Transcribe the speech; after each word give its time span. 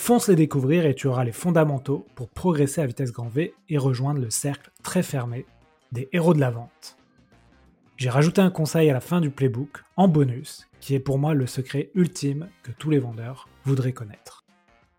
Fonce 0.00 0.28
les 0.28 0.36
découvrir 0.36 0.86
et 0.86 0.94
tu 0.94 1.06
auras 1.06 1.24
les 1.24 1.32
fondamentaux 1.32 2.06
pour 2.14 2.30
progresser 2.30 2.80
à 2.80 2.86
vitesse 2.86 3.12
grand 3.12 3.28
V 3.28 3.52
et 3.68 3.76
rejoindre 3.76 4.20
le 4.20 4.30
cercle 4.30 4.70
très 4.82 5.02
fermé 5.02 5.44
des 5.92 6.08
héros 6.12 6.32
de 6.32 6.40
la 6.40 6.50
vente. 6.50 6.96
J'ai 7.98 8.08
rajouté 8.08 8.40
un 8.40 8.48
conseil 8.48 8.88
à 8.88 8.94
la 8.94 9.00
fin 9.00 9.20
du 9.20 9.28
playbook, 9.28 9.82
en 9.96 10.08
bonus, 10.08 10.66
qui 10.80 10.94
est 10.94 11.00
pour 11.00 11.18
moi 11.18 11.34
le 11.34 11.46
secret 11.46 11.90
ultime 11.94 12.48
que 12.62 12.70
tous 12.70 12.88
les 12.88 13.00
vendeurs 13.00 13.48
voudraient 13.64 13.92
connaître. 13.92 14.44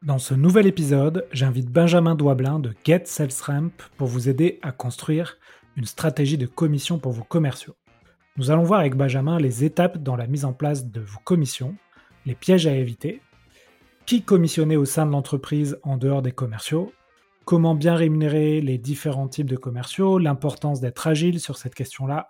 Dans 0.04 0.20
ce 0.20 0.36
nouvel 0.36 0.68
épisode, 0.68 1.26
j'invite 1.32 1.72
Benjamin 1.72 2.14
Douablin 2.14 2.60
de 2.60 2.76
Get 2.84 3.04
Sales 3.06 3.30
Ramp 3.42 3.72
pour 3.98 4.08
vous 4.08 4.30
aider 4.30 4.60
à 4.62 4.72
construire 4.72 5.38
une 5.76 5.86
stratégie 5.86 6.38
de 6.38 6.46
commission 6.46 7.00
pour 7.00 7.14
vos 7.14 7.24
commerciaux. 7.24 7.78
Nous 8.36 8.52
allons 8.52 8.64
voir 8.64 8.82
avec 8.82 8.96
Benjamin 8.96 9.40
les 9.40 9.64
étapes 9.64 9.98
dans 9.98 10.18
la 10.18 10.28
mise 10.28 10.46
en 10.46 10.54
place 10.54 10.86
de 10.86 11.00
vos 11.00 11.20
commissions, 11.24 11.76
les 12.26 12.36
pièges 12.36 12.68
à 12.68 12.76
éviter, 12.76 13.22
qui 14.10 14.24
commissionner 14.24 14.76
au 14.76 14.86
sein 14.86 15.06
de 15.06 15.12
l'entreprise 15.12 15.78
en 15.84 15.96
dehors 15.96 16.24
des 16.24 16.32
commerciaux, 16.32 16.92
comment 17.46 17.76
bien 17.76 17.94
rémunérer 17.94 18.60
les 18.60 18.80
différents 18.80 19.28
types 19.28 19.48
de 19.48 19.56
commerciaux, 19.56 20.18
l'importance 20.18 20.82
d'être 20.82 21.06
agile 21.06 21.40
sur 21.40 21.58
cette 21.58 21.76
question-là, 21.76 22.30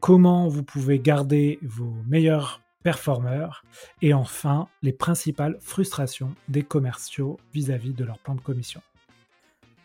comment 0.00 0.48
vous 0.48 0.64
pouvez 0.64 0.98
garder 0.98 1.60
vos 1.62 1.94
meilleurs 2.08 2.62
performeurs? 2.82 3.62
Et 4.02 4.12
enfin 4.12 4.66
les 4.82 4.92
principales 4.92 5.56
frustrations 5.60 6.34
des 6.48 6.64
commerciaux 6.64 7.38
vis-à-vis 7.54 7.92
de 7.92 8.04
leur 8.04 8.18
plan 8.18 8.34
de 8.34 8.40
commission. 8.40 8.82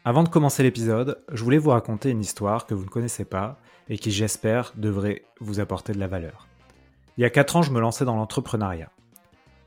Avant 0.03 0.23
de 0.23 0.29
commencer 0.29 0.63
l'épisode, 0.63 1.21
je 1.31 1.43
voulais 1.43 1.59
vous 1.59 1.69
raconter 1.69 2.09
une 2.09 2.21
histoire 2.21 2.65
que 2.65 2.73
vous 2.73 2.85
ne 2.85 2.89
connaissez 2.89 3.23
pas 3.23 3.59
et 3.87 3.99
qui 3.99 4.09
j'espère 4.09 4.73
devrait 4.77 5.21
vous 5.39 5.59
apporter 5.59 5.93
de 5.93 5.99
la 5.99 6.07
valeur. 6.07 6.47
Il 7.19 7.21
y 7.21 7.25
a 7.25 7.29
4 7.29 7.57
ans, 7.57 7.61
je 7.61 7.71
me 7.71 7.79
lançais 7.79 8.03
dans 8.03 8.15
l'entrepreneuriat. 8.15 8.89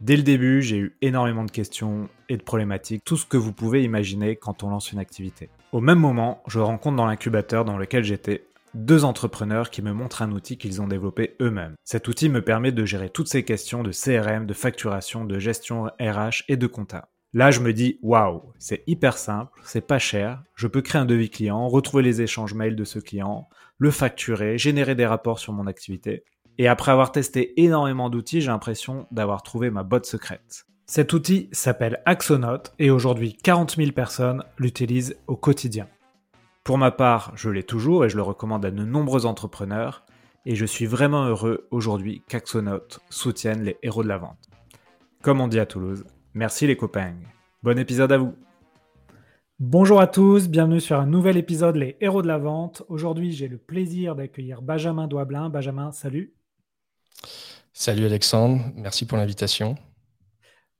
Dès 0.01 0.17
le 0.17 0.23
début, 0.23 0.63
j'ai 0.63 0.79
eu 0.79 0.97
énormément 1.03 1.45
de 1.45 1.51
questions 1.51 2.09
et 2.29 2.37
de 2.37 2.43
problématiques, 2.43 3.05
tout 3.05 3.17
ce 3.17 3.27
que 3.27 3.37
vous 3.37 3.53
pouvez 3.53 3.83
imaginer 3.83 4.37
quand 4.37 4.63
on 4.63 4.71
lance 4.71 4.93
une 4.93 5.01
activité. 5.01 5.51
Au 5.73 5.81
même 5.81 5.99
moment, 5.99 6.41
je 6.47 6.61
rencontre 6.61 6.97
dans 6.97 7.07
l'incubateur 7.07 7.65
dans 7.65 7.77
lequel 7.77 8.05
j'étais 8.05 8.45
deux 8.75 9.05
entrepreneurs 9.05 9.71
qui 9.71 9.83
me 9.83 9.93
montrent 9.93 10.23
un 10.23 10.31
outil 10.31 10.57
qu'ils 10.57 10.81
ont 10.81 10.87
développé 10.87 11.35
eux-mêmes. 11.41 11.75
Cet 11.83 12.07
outil 12.07 12.29
me 12.29 12.43
permet 12.43 12.71
de 12.71 12.85
gérer 12.85 13.11
toutes 13.11 13.29
ces 13.29 13.45
questions 13.45 13.83
de 13.83 13.91
CRM, 13.91 14.47
de 14.47 14.55
facturation, 14.55 15.25
de 15.25 15.39
gestion 15.41 15.87
RH 16.01 16.45
et 16.47 16.57
de 16.57 16.67
compta. 16.69 17.09
Là, 17.35 17.51
je 17.51 17.61
me 17.61 17.73
dis, 17.73 17.99
waouh, 18.03 18.53
c'est 18.59 18.85
hyper 18.87 19.19
simple, 19.19 19.61
c'est 19.65 19.87
pas 19.87 19.99
cher, 19.99 20.43
je 20.55 20.67
peux 20.67 20.81
créer 20.81 21.03
un 21.03 21.07
devis 21.07 21.29
client, 21.29 21.69
retrouver 21.69 22.03
les 22.03 22.23
échanges 22.23 22.55
mails 22.55 22.77
de 22.77 22.85
ce 22.85 23.01
client, 23.01 23.49
le 23.79 23.91
facturer, 23.91 24.59
générer 24.59 24.95
des 24.95 25.07
rapports 25.07 25.39
sur 25.39 25.53
mon 25.53 25.67
activité. 25.67 26.25
Et 26.59 26.67
après 26.67 26.91
avoir 26.91 27.13
testé 27.13 27.61
énormément 27.63 28.11
d'outils, 28.11 28.41
j'ai 28.41 28.49
l'impression 28.49 29.07
d'avoir 29.13 29.43
trouvé 29.43 29.71
ma 29.71 29.85
botte 29.85 30.07
secrète. 30.07 30.67
Cet 30.87 31.13
outil 31.13 31.49
s'appelle 31.53 32.03
Axonote 32.05 32.75
et 32.79 32.91
aujourd'hui 32.91 33.37
40 33.43 33.77
000 33.77 33.93
personnes 33.93 34.43
l'utilisent 34.59 35.17
au 35.29 35.37
quotidien. 35.37 35.87
Pour 36.65 36.77
ma 36.77 36.91
part, 36.91 37.33
je 37.37 37.49
l'ai 37.49 37.63
toujours 37.63 38.05
et 38.05 38.09
je 38.09 38.17
le 38.17 38.23
recommande 38.23 38.65
à 38.65 38.71
de 38.71 38.85
nombreux 38.85 39.25
entrepreneurs. 39.25 40.05
Et 40.47 40.55
je 40.55 40.65
suis 40.65 40.87
vraiment 40.87 41.25
heureux 41.25 41.69
aujourd'hui 41.71 42.23
qu'Axonote 42.29 43.01
soutienne 43.11 43.63
les 43.63 43.77
héros 43.83 44.03
de 44.03 44.09
la 44.09 44.19
vente. 44.19 44.49
Comme 45.23 45.41
on 45.41 45.49
dit 45.49 45.61
à 45.61 45.67
Toulouse, 45.67 46.05
merci 46.35 46.67
les 46.67 46.77
copains. 46.77 47.15
Bon 47.63 47.79
épisode 47.79 48.13
à 48.13 48.19
vous. 48.19 48.35
Bonjour 49.61 50.01
à 50.01 50.07
tous, 50.07 50.49
bienvenue 50.49 50.81
sur 50.81 50.99
un 50.99 51.07
nouvel 51.07 51.37
épisode 51.37 51.77
Les 51.77 51.97
héros 52.01 52.23
de 52.23 52.29
la 52.29 52.39
vente. 52.39 52.83
Aujourd'hui, 52.89 53.33
j'ai 53.33 53.49
le 53.49 53.59
plaisir 53.59 54.15
d'accueillir 54.15 54.63
Benjamin 54.63 55.07
Douablin. 55.07 55.51
Benjamin, 55.51 55.93
salut. 55.93 56.38
Salut 57.73 58.07
Alexandre, 58.07 58.65
merci 58.77 59.07
pour 59.07 59.19
l'invitation. 59.19 59.77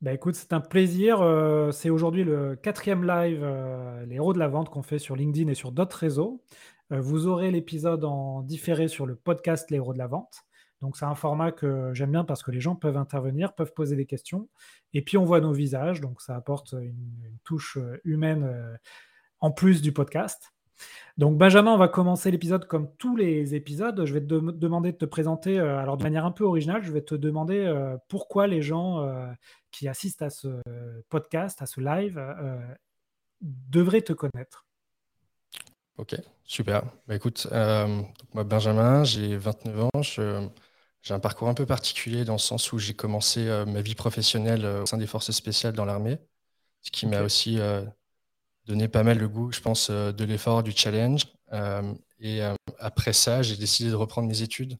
Bah 0.01 0.13
écoute, 0.13 0.35
c'est 0.35 0.53
un 0.53 0.61
plaisir. 0.61 1.21
Euh, 1.21 1.71
c'est 1.71 1.89
aujourd'hui 1.89 2.23
le 2.23 2.55
quatrième 2.55 3.05
live, 3.05 3.41
euh, 3.43 4.05
les 4.05 4.15
héros 4.15 4.33
de 4.33 4.39
la 4.39 4.47
vente 4.47 4.69
qu'on 4.69 4.81
fait 4.81 4.99
sur 4.99 5.17
LinkedIn 5.17 5.51
et 5.51 5.55
sur 5.55 5.73
d'autres 5.73 5.97
réseaux. 5.97 6.41
Euh, 6.93 7.01
vous 7.01 7.27
aurez 7.27 7.51
l'épisode 7.51 8.05
en 8.05 8.41
différé 8.41 8.87
sur 8.87 9.05
le 9.05 9.15
podcast 9.15 9.69
Les 9.71 9.75
héros 9.77 9.91
de 9.91 9.97
la 9.97 10.07
vente. 10.07 10.43
Donc 10.79 10.95
c'est 10.95 11.03
un 11.03 11.15
format 11.15 11.51
que 11.51 11.93
j'aime 11.93 12.11
bien 12.11 12.23
parce 12.23 12.43
que 12.43 12.51
les 12.51 12.61
gens 12.61 12.77
peuvent 12.77 12.95
intervenir, 12.95 13.53
peuvent 13.55 13.73
poser 13.73 13.97
des 13.97 14.05
questions. 14.05 14.47
Et 14.93 15.01
puis 15.01 15.17
on 15.17 15.25
voit 15.25 15.41
nos 15.41 15.51
visages, 15.51 15.99
donc 15.99 16.21
ça 16.21 16.33
apporte 16.37 16.71
une 16.71 17.37
touche 17.43 17.77
humaine 18.05 18.79
en 19.41 19.51
plus 19.51 19.81
du 19.81 19.91
podcast. 19.91 20.53
Donc 21.17 21.37
Benjamin, 21.37 21.73
on 21.73 21.77
va 21.77 21.89
commencer 21.89 22.31
l'épisode 22.31 22.65
comme 22.65 22.95
tous 22.95 23.17
les 23.17 23.53
épisodes. 23.53 24.05
Je 24.05 24.13
vais 24.13 24.21
te 24.21 24.25
demander 24.25 24.93
de 24.93 24.97
te 24.97 25.05
présenter, 25.05 25.59
euh, 25.59 25.77
alors 25.77 25.97
de 25.97 26.03
manière 26.03 26.25
un 26.25 26.31
peu 26.31 26.45
originale, 26.45 26.81
je 26.81 26.93
vais 26.93 27.01
te 27.01 27.13
demander 27.13 27.59
euh, 27.59 27.97
pourquoi 28.07 28.47
les 28.47 28.61
gens 28.61 29.03
euh, 29.03 29.27
qui 29.71 29.89
assistent 29.89 30.21
à 30.21 30.29
ce 30.29 30.61
podcast, 31.09 31.61
à 31.61 31.65
ce 31.65 31.81
live, 31.81 32.23
devraient 33.41 34.01
te 34.01 34.13
connaître. 34.13 34.65
Ok, 35.97 36.15
super. 36.45 36.83
Bah, 37.07 37.15
écoute, 37.15 37.47
moi 37.51 38.43
Benjamin, 38.45 39.03
j'ai 39.03 39.35
29 39.35 39.89
ans. 39.93 40.01
j'ai 40.01 41.13
un 41.13 41.19
parcours 41.19 41.49
un 41.49 41.53
peu 41.53 41.65
particulier 41.65 42.23
dans 42.23 42.33
le 42.33 42.39
sens 42.39 42.71
où 42.71 42.79
j'ai 42.79 42.93
commencé 42.93 43.45
ma 43.67 43.81
vie 43.81 43.95
professionnelle 43.95 44.65
au 44.65 44.85
sein 44.85 44.97
des 44.97 45.07
forces 45.07 45.31
spéciales 45.31 45.73
dans 45.73 45.85
l'armée, 45.85 46.17
ce 46.81 46.91
qui 46.91 47.07
m'a 47.07 47.21
aussi 47.23 47.59
donné 48.69 48.87
pas 48.87 49.03
mal 49.03 49.17
le 49.17 49.27
goût, 49.27 49.51
je 49.51 49.61
pense, 49.61 49.89
euh, 49.89 50.11
de 50.11 50.23
l'effort, 50.23 50.63
du 50.63 50.71
challenge. 50.71 51.25
Euh, 51.53 51.93
et 52.19 52.43
euh, 52.43 52.53
après 52.77 53.13
ça, 53.13 53.41
j'ai 53.41 53.57
décidé 53.57 53.89
de 53.89 53.95
reprendre 53.95 54.27
mes 54.27 54.41
études 54.43 54.77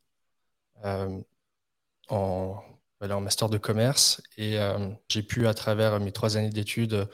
en, 2.09 2.63
master 3.01 3.49
de 3.49 3.57
commerce. 3.57 4.21
Et 4.37 4.57
j'ai 5.09 5.23
pu, 5.23 5.47
à 5.47 5.53
travers 5.53 5.99
mes 5.99 6.11
trois 6.11 6.37
années 6.37 6.49
d'études, 6.49 7.07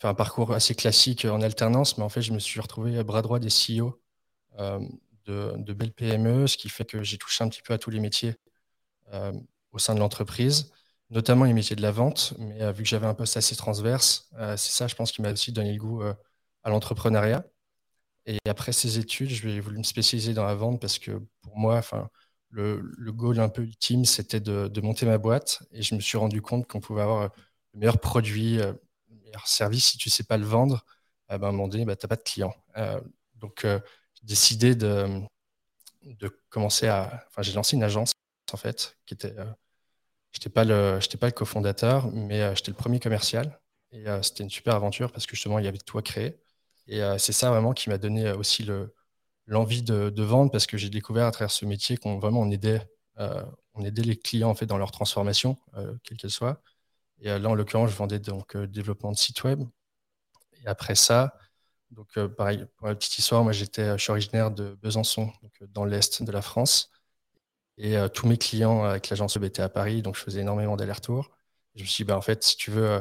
faire 0.00 0.10
un 0.10 0.14
parcours 0.14 0.52
assez 0.52 0.74
classique 0.74 1.24
en 1.24 1.40
alternance. 1.42 1.98
Mais 1.98 2.04
en 2.04 2.08
fait, 2.08 2.22
je 2.22 2.32
me 2.32 2.38
suis 2.38 2.60
retrouvé 2.60 3.02
bras 3.04 3.22
droit 3.22 3.38
des 3.38 3.48
CEO 3.48 4.00
de, 5.26 5.54
de, 5.56 5.72
belles 5.72 5.92
PME, 5.92 6.46
ce 6.46 6.56
qui 6.56 6.68
fait 6.68 6.84
que 6.84 7.02
j'ai 7.02 7.18
touché 7.18 7.44
un 7.44 7.48
petit 7.48 7.62
peu 7.62 7.74
à 7.74 7.78
tous 7.78 7.90
les 7.90 8.00
métiers 8.00 8.34
au 9.72 9.78
sein 9.78 9.94
de 9.94 10.00
l'entreprise 10.00 10.72
notamment 11.10 11.44
les 11.44 11.52
métiers 11.52 11.76
de 11.76 11.82
la 11.82 11.90
vente, 11.90 12.34
mais 12.38 12.62
euh, 12.62 12.72
vu 12.72 12.84
que 12.84 12.88
j'avais 12.88 13.06
un 13.06 13.14
poste 13.14 13.36
assez 13.36 13.56
transverse, 13.56 14.28
euh, 14.38 14.56
c'est 14.56 14.72
ça, 14.72 14.86
je 14.86 14.94
pense, 14.94 15.12
qui 15.12 15.22
m'a 15.22 15.32
aussi 15.32 15.52
donné 15.52 15.72
le 15.72 15.78
goût 15.78 16.02
euh, 16.02 16.14
à 16.62 16.70
l'entrepreneuriat. 16.70 17.44
Et 18.26 18.38
après 18.48 18.72
ces 18.72 18.98
études, 18.98 19.30
je 19.30 19.48
vais 19.48 19.60
voulu 19.60 19.78
me 19.78 19.82
spécialiser 19.82 20.34
dans 20.34 20.44
la 20.44 20.54
vente 20.54 20.80
parce 20.80 20.98
que 20.98 21.12
pour 21.42 21.58
moi, 21.58 21.82
le, 22.50 22.80
le, 22.80 23.12
goal 23.12 23.40
un 23.40 23.48
peu 23.48 23.62
ultime, 23.62 24.04
c'était 24.04 24.40
de, 24.40 24.80
monter 24.82 25.06
ma 25.06 25.18
boîte. 25.18 25.62
Et 25.72 25.82
je 25.82 25.94
me 25.94 26.00
suis 26.00 26.18
rendu 26.18 26.42
compte 26.42 26.66
qu'on 26.68 26.80
pouvait 26.80 27.02
avoir 27.02 27.30
le 27.74 27.80
meilleur 27.80 27.98
produit, 27.98 28.58
le 28.58 28.78
meilleur 29.24 29.48
service. 29.48 29.86
Si 29.86 29.98
tu 29.98 30.08
ne 30.10 30.12
sais 30.12 30.24
pas 30.24 30.36
le 30.36 30.44
vendre, 30.46 30.84
ben, 31.28 31.42
à 31.42 31.48
un 31.48 31.52
moment 31.52 31.68
donné, 31.68 31.84
bah, 31.84 31.96
tu 31.96 32.04
n'as 32.06 32.08
pas 32.08 32.16
de 32.16 32.22
client. 32.22 32.54
donc, 33.36 33.62
j'ai 33.64 33.80
décidé 34.24 34.74
de, 34.74 35.22
de 36.04 36.28
commencer 36.50 36.88
à. 36.88 37.24
Enfin, 37.28 37.42
j'ai 37.42 37.52
lancé 37.54 37.76
une 37.76 37.82
agence, 37.84 38.12
en 38.52 38.56
fait, 38.58 38.98
qui 39.06 39.14
était 39.14 39.34
je 40.32 40.38
n'étais 40.38 40.50
pas 40.50 40.64
le, 40.64 40.98
pas 41.18 41.26
le 41.26 41.32
cofondateur, 41.32 42.10
mais 42.12 42.42
euh, 42.42 42.54
j'étais 42.54 42.70
le 42.70 42.76
premier 42.76 43.00
commercial. 43.00 43.60
Et 43.92 44.06
euh, 44.08 44.22
c'était 44.22 44.44
une 44.44 44.50
super 44.50 44.74
aventure 44.74 45.10
parce 45.12 45.26
que 45.26 45.34
justement, 45.34 45.58
il 45.58 45.64
y 45.64 45.68
avait 45.68 45.78
tout 45.78 45.98
à 45.98 46.02
créer. 46.02 46.38
Et 46.86 47.02
euh, 47.02 47.18
c'est 47.18 47.32
ça 47.32 47.50
vraiment 47.50 47.72
qui 47.72 47.88
m'a 47.90 47.98
donné 47.98 48.30
aussi 48.32 48.62
le, 48.62 48.94
l'envie 49.46 49.82
de, 49.82 50.22
vendre 50.22 50.50
parce 50.50 50.66
que 50.66 50.76
j'ai 50.76 50.90
découvert 50.90 51.26
à 51.26 51.30
travers 51.32 51.50
ce 51.50 51.64
métier 51.64 51.96
qu'on 51.96 52.18
vraiment 52.18 52.40
on 52.40 52.50
aidait, 52.50 52.86
les 53.76 54.16
clients 54.16 54.50
en 54.50 54.54
fait 54.54 54.66
dans 54.66 54.78
leur 54.78 54.92
transformation, 54.92 55.56
quelle 56.04 56.16
qu'elle 56.16 56.30
soit. 56.30 56.62
Et 57.20 57.28
là, 57.28 57.48
en 57.48 57.54
l'occurrence, 57.54 57.90
je 57.90 57.96
vendais 57.96 58.18
donc 58.18 58.56
développement 58.56 59.12
de 59.12 59.16
site 59.16 59.44
web. 59.44 59.62
Et 60.62 60.66
après 60.66 60.94
ça, 60.94 61.36
donc 61.90 62.18
pareil, 62.36 62.66
pour 62.76 62.86
la 62.88 62.94
petite 62.94 63.18
histoire, 63.18 63.42
moi 63.44 63.52
j'étais, 63.52 63.92
je 63.98 64.02
suis 64.02 64.10
originaire 64.10 64.50
de 64.50 64.78
Besançon, 64.82 65.32
donc 65.42 65.62
dans 65.70 65.84
l'est 65.84 66.22
de 66.22 66.32
la 66.32 66.42
France. 66.42 66.90
Et 67.80 67.96
euh, 67.96 68.08
tous 68.08 68.26
mes 68.28 68.36
clients 68.36 68.84
avec 68.84 69.08
l'agence 69.08 69.36
étaient 69.36 69.62
à 69.62 69.70
Paris, 69.70 70.02
donc 70.02 70.14
je 70.16 70.20
faisais 70.20 70.40
énormément 70.42 70.76
d'allers-retours. 70.76 71.30
Je 71.74 71.82
me 71.82 71.86
suis 71.86 72.04
dit, 72.04 72.08
bah, 72.08 72.16
en 72.16 72.20
fait, 72.20 72.44
si 72.44 72.56
tu 72.56 72.70
veux 72.70 72.86
euh, 72.90 73.00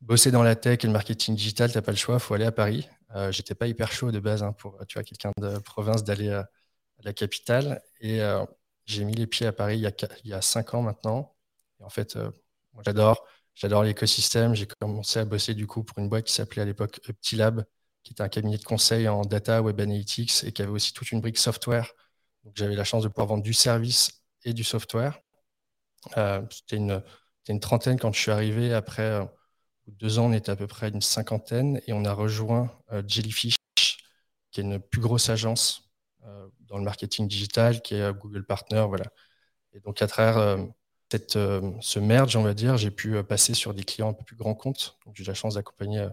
bosser 0.00 0.32
dans 0.32 0.42
la 0.42 0.56
tech 0.56 0.80
et 0.84 0.86
le 0.88 0.92
marketing 0.92 1.36
digital, 1.36 1.70
tu 1.70 1.78
n'as 1.78 1.82
pas 1.82 1.92
le 1.92 1.96
choix, 1.96 2.16
il 2.16 2.20
faut 2.20 2.34
aller 2.34 2.44
à 2.44 2.52
Paris. 2.52 2.88
Euh, 3.14 3.30
J'étais 3.32 3.54
pas 3.54 3.68
hyper 3.68 3.92
chaud 3.92 4.10
de 4.10 4.18
base 4.20 4.42
hein, 4.42 4.52
pour 4.52 4.78
quelqu'un 4.88 5.32
de 5.38 5.58
province 5.60 6.04
d'aller 6.04 6.30
à, 6.30 6.50
la 7.04 7.12
capitale. 7.12 7.82
Et 8.00 8.22
euh, 8.22 8.44
j'ai 8.86 9.04
mis 9.04 9.14
les 9.14 9.26
pieds 9.28 9.46
à 9.46 9.52
Paris 9.52 9.78
il 9.78 10.28
y 10.28 10.34
a, 10.34 10.42
cinq 10.42 10.74
ans 10.74 10.82
maintenant. 10.82 11.36
Et 11.80 11.84
en 11.84 11.90
fait, 11.90 12.18
j'adore. 12.84 13.26
J'adore 13.54 13.84
l'écosystème. 13.84 14.54
J'ai 14.54 14.66
commencé 14.66 15.20
à 15.20 15.24
bosser 15.24 15.54
du 15.54 15.66
coup 15.66 15.84
pour 15.84 15.98
une 15.98 16.08
boîte 16.08 16.24
qui 16.26 16.32
s'appelait 16.32 16.62
à 16.62 16.64
l'époque 16.64 17.00
Uptilab, 17.08 17.64
qui 18.02 18.12
était 18.12 18.22
un 18.22 18.28
cabinet 18.28 18.58
de 18.58 18.64
conseil 18.64 19.08
en 19.08 19.22
data, 19.22 19.62
web 19.62 19.80
analytics 19.80 20.44
et 20.44 20.52
qui 20.52 20.62
avait 20.62 20.72
aussi 20.72 20.92
toute 20.92 21.12
une 21.12 21.20
brique 21.20 21.38
software. 21.38 21.92
J'avais 22.54 22.74
la 22.74 22.84
chance 22.84 23.02
de 23.02 23.08
pouvoir 23.08 23.26
vendre 23.26 23.42
du 23.42 23.54
service 23.54 24.22
et 24.44 24.52
du 24.52 24.64
software. 24.64 25.20
C'était 26.50 26.76
une, 26.76 27.02
trentaine 27.60 27.98
quand 27.98 28.12
je 28.12 28.20
suis 28.20 28.30
arrivé. 28.30 28.74
Après 28.74 29.20
deux 29.86 30.18
ans, 30.18 30.26
on 30.26 30.32
était 30.32 30.50
à 30.50 30.56
peu 30.56 30.66
près 30.66 30.90
une 30.90 31.00
cinquantaine 31.00 31.80
et 31.86 31.92
on 31.92 32.04
a 32.04 32.12
rejoint 32.12 32.70
Jellyfish, 33.06 33.56
qui 34.50 34.60
est 34.60 34.64
une 34.64 34.78
plus 34.78 35.00
grosse 35.00 35.30
agence 35.30 35.90
dans 36.60 36.76
le 36.76 36.84
marketing 36.84 37.26
digital, 37.26 37.80
qui 37.80 37.94
est 37.94 38.12
Google 38.12 38.44
Partner. 38.44 38.84
Voilà. 38.86 39.06
Et 39.72 39.80
donc 39.80 40.02
à 40.02 40.06
travers 40.06 40.58
cette, 41.14 41.36
euh, 41.36 41.70
ce 41.80 42.00
merge, 42.00 42.34
on 42.34 42.42
va 42.42 42.54
dire, 42.54 42.76
j'ai 42.76 42.90
pu 42.90 43.14
euh, 43.16 43.22
passer 43.22 43.54
sur 43.54 43.72
des 43.72 43.84
clients 43.84 44.10
un 44.10 44.14
peu 44.14 44.24
plus 44.24 44.34
grands 44.34 44.56
comptes. 44.56 44.98
J'ai 45.14 45.22
eu 45.22 45.26
la 45.26 45.34
chance 45.34 45.54
d'accompagner 45.54 46.00
euh, 46.00 46.08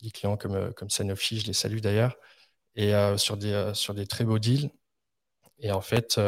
des 0.00 0.12
clients 0.12 0.36
comme, 0.36 0.72
comme 0.74 0.90
Sanofi, 0.90 1.40
je 1.40 1.46
les 1.46 1.52
salue 1.52 1.80
d'ailleurs, 1.80 2.16
et 2.76 2.92
sur, 3.16 3.36
des, 3.36 3.72
sur 3.74 3.94
des 3.94 4.06
très 4.06 4.24
beaux 4.24 4.38
deals. 4.38 4.70
Et 5.58 5.72
en 5.72 5.80
fait, 5.80 6.20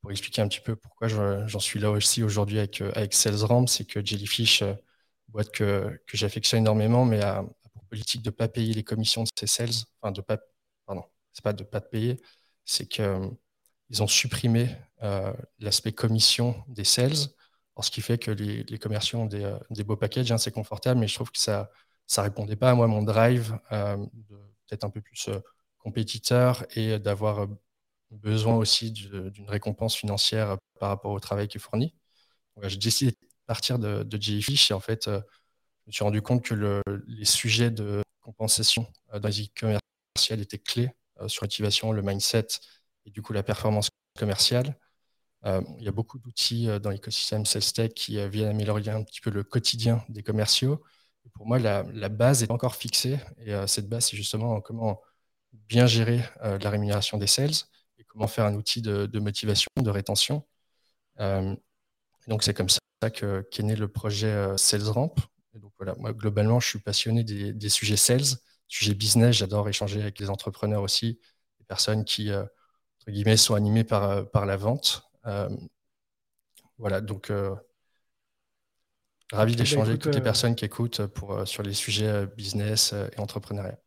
pour 0.00 0.10
expliquer 0.10 0.42
un 0.42 0.48
petit 0.48 0.60
peu 0.60 0.76
pourquoi 0.76 1.08
j'en 1.08 1.60
suis 1.60 1.80
là 1.80 1.90
aussi 1.90 2.22
aujourd'hui 2.22 2.58
avec, 2.58 2.80
avec 2.80 3.14
SalesRamp, 3.14 3.66
c'est 3.66 3.84
que 3.84 4.04
Jellyfish, 4.04 4.62
boîte 5.28 5.50
que, 5.50 6.00
que 6.06 6.16
j'affectionne 6.16 6.60
énormément, 6.60 7.04
mais 7.04 7.22
a, 7.22 7.44
pour 7.72 7.84
politique 7.86 8.22
de 8.22 8.30
ne 8.30 8.34
pas 8.34 8.48
payer 8.48 8.74
les 8.74 8.84
commissions 8.84 9.22
de 9.24 9.28
ses 9.38 9.46
sales, 9.46 9.84
enfin 10.00 10.12
de 10.12 10.20
pas, 10.20 10.38
pardon, 10.86 11.04
c'est 11.32 11.44
pas 11.44 11.52
de 11.52 11.64
pas 11.64 11.80
payer, 11.80 12.20
c'est 12.64 12.86
qu'ils 12.86 14.02
ont 14.02 14.06
supprimé 14.06 14.68
l'aspect 15.58 15.92
commission 15.92 16.62
des 16.68 16.84
sales 16.84 17.28
ce 17.80 17.90
qui 17.90 18.00
fait 18.02 18.18
que 18.18 18.30
les, 18.30 18.78
commerciaux 18.78 19.20
ont 19.20 19.26
des, 19.26 19.44
euh, 19.44 19.84
beaux 19.84 19.96
packages, 19.96 20.30
hein, 20.30 20.38
c'est 20.38 20.50
confortable, 20.50 21.00
mais 21.00 21.08
je 21.08 21.14
trouve 21.14 21.30
que 21.30 21.38
ça 21.38 21.70
ne 22.16 22.22
répondait 22.22 22.56
pas 22.56 22.70
à 22.70 22.74
moi, 22.74 22.86
mon 22.86 23.02
drive, 23.02 23.58
euh, 23.72 23.96
un 24.82 24.90
peu 24.90 25.02
plus 25.02 25.28
euh, 25.28 25.38
compétiteur 25.78 26.64
et 26.76 26.98
d'avoir 26.98 27.46
besoin 28.16 28.56
aussi 28.56 28.92
d'une 28.92 29.48
récompense 29.48 29.94
financière 29.96 30.56
par 30.78 30.90
rapport 30.90 31.12
au 31.12 31.20
travail 31.20 31.48
qui 31.48 31.58
est 31.58 31.60
fourni. 31.60 31.94
J'ai 32.62 32.76
décidé 32.76 33.12
de 33.12 33.16
partir 33.46 33.78
de, 33.78 34.02
de 34.02 34.22
Jellyfish 34.22 34.70
et 34.70 34.74
en 34.74 34.80
fait, 34.80 35.06
je 35.06 35.12
me 35.86 35.92
suis 35.92 36.04
rendu 36.04 36.22
compte 36.22 36.44
que 36.44 36.82
les 37.06 37.24
sujets 37.24 37.70
de 37.70 38.02
compensation 38.20 38.86
dans 39.12 39.28
les 39.28 39.48
commerciales 39.58 40.40
étaient 40.40 40.58
clés 40.58 40.90
sur 41.26 41.44
l'activation, 41.44 41.92
le 41.92 42.02
mindset 42.02 42.48
et 43.06 43.10
du 43.10 43.22
coup 43.22 43.32
la 43.32 43.42
performance 43.42 43.88
commerciale. 44.18 44.76
Euh, 45.44 45.60
il 45.78 45.84
y 45.84 45.88
a 45.88 45.92
beaucoup 45.92 46.18
d'outils 46.18 46.68
euh, 46.68 46.78
dans 46.78 46.90
l'écosystème 46.90 47.44
SalesTech 47.44 47.94
qui 47.94 48.18
euh, 48.18 48.28
viennent 48.28 48.48
améliorer 48.50 48.88
un 48.90 49.02
petit 49.02 49.20
peu 49.20 49.30
le 49.30 49.42
quotidien 49.42 50.04
des 50.08 50.22
commerciaux. 50.22 50.82
pour 51.34 51.46
moi, 51.46 51.58
la, 51.58 51.82
base 52.08 52.42
est 52.42 52.50
encore 52.50 52.76
fixée. 52.76 53.18
Et 53.38 53.54
cette 53.66 53.88
base, 53.88 54.06
c'est 54.06 54.16
justement 54.16 54.60
comment 54.60 55.00
bien 55.52 55.86
gérer 55.86 56.20
la 56.42 56.70
rémunération 56.70 57.18
des 57.18 57.26
sales 57.26 57.54
comment 58.12 58.26
faire 58.26 58.44
un 58.44 58.54
outil 58.54 58.82
de, 58.82 59.18
motivation, 59.18 59.70
de 59.76 59.90
rétention. 59.90 60.44
donc, 61.18 62.42
c'est 62.42 62.54
comme 62.54 62.68
ça 62.68 62.80
qu'est 63.10 63.62
né 63.62 63.76
le 63.76 63.88
projet 63.88 64.56
SalesRamp. 64.56 65.14
Et 65.54 65.58
donc, 65.58 65.72
voilà, 65.78 65.94
moi, 65.98 66.12
globalement, 66.12 66.60
je 66.60 66.68
suis 66.68 66.78
passionné 66.78 67.24
des, 67.24 67.68
sujets 67.68 67.96
sales, 67.96 68.38
sujets 68.68 68.94
business. 68.94 69.36
J'adore 69.36 69.68
échanger 69.68 70.02
avec 70.02 70.18
les 70.18 70.30
entrepreneurs 70.30 70.82
aussi, 70.82 71.18
les 71.58 71.64
personnes 71.64 72.04
qui, 72.04 72.30
entre 72.32 73.10
guillemets, 73.10 73.36
sont 73.36 73.54
animées 73.54 73.84
par, 73.84 74.30
par 74.30 74.46
la 74.46 74.56
vente. 74.56 75.10
Euh, 75.26 75.48
voilà, 76.78 77.00
donc 77.00 77.30
euh, 77.30 77.54
ravi 79.32 79.52
bah, 79.54 79.58
d'échanger 79.58 79.90
avec 79.90 80.02
toutes 80.02 80.14
les 80.14 80.20
euh, 80.20 80.24
personnes 80.24 80.54
qui 80.54 80.64
écoutent 80.64 81.06
pour, 81.06 81.46
sur 81.46 81.62
les 81.62 81.74
sujets 81.74 82.26
business 82.26 82.92
et 82.92 83.20
entrepreneuriat. 83.20 83.78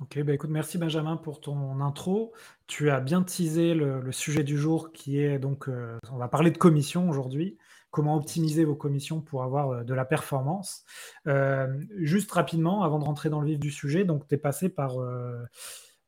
Ok, 0.00 0.20
bah 0.22 0.32
écoute, 0.32 0.50
merci 0.50 0.76
Benjamin 0.76 1.16
pour 1.16 1.40
ton 1.40 1.80
intro. 1.80 2.32
Tu 2.66 2.90
as 2.90 3.00
bien 3.00 3.22
teasé 3.22 3.74
le, 3.74 4.10
sujet 4.12 4.42
du 4.42 4.58
jour 4.58 4.92
qui 4.92 5.18
est 5.18 5.38
donc, 5.38 5.68
on 6.10 6.16
va 6.16 6.28
parler 6.28 6.50
de 6.50 6.58
commission 6.58 7.08
aujourd'hui, 7.08 7.58
comment 7.90 8.16
optimiser 8.16 8.64
vos 8.64 8.74
commissions 8.74 9.20
pour 9.20 9.44
avoir 9.44 9.84
de 9.84 9.94
la 9.94 10.04
performance. 10.04 10.84
juste 11.96 12.32
rapidement, 12.32 12.82
avant 12.82 12.98
de 12.98 13.04
rentrer 13.04 13.30
dans 13.30 13.40
le 13.40 13.46
vif 13.46 13.60
du 13.60 13.70
sujet, 13.70 14.04
donc 14.04 14.26
tu 14.26 14.34
es 14.34 14.38
passé 14.38 14.68
par 14.68 14.98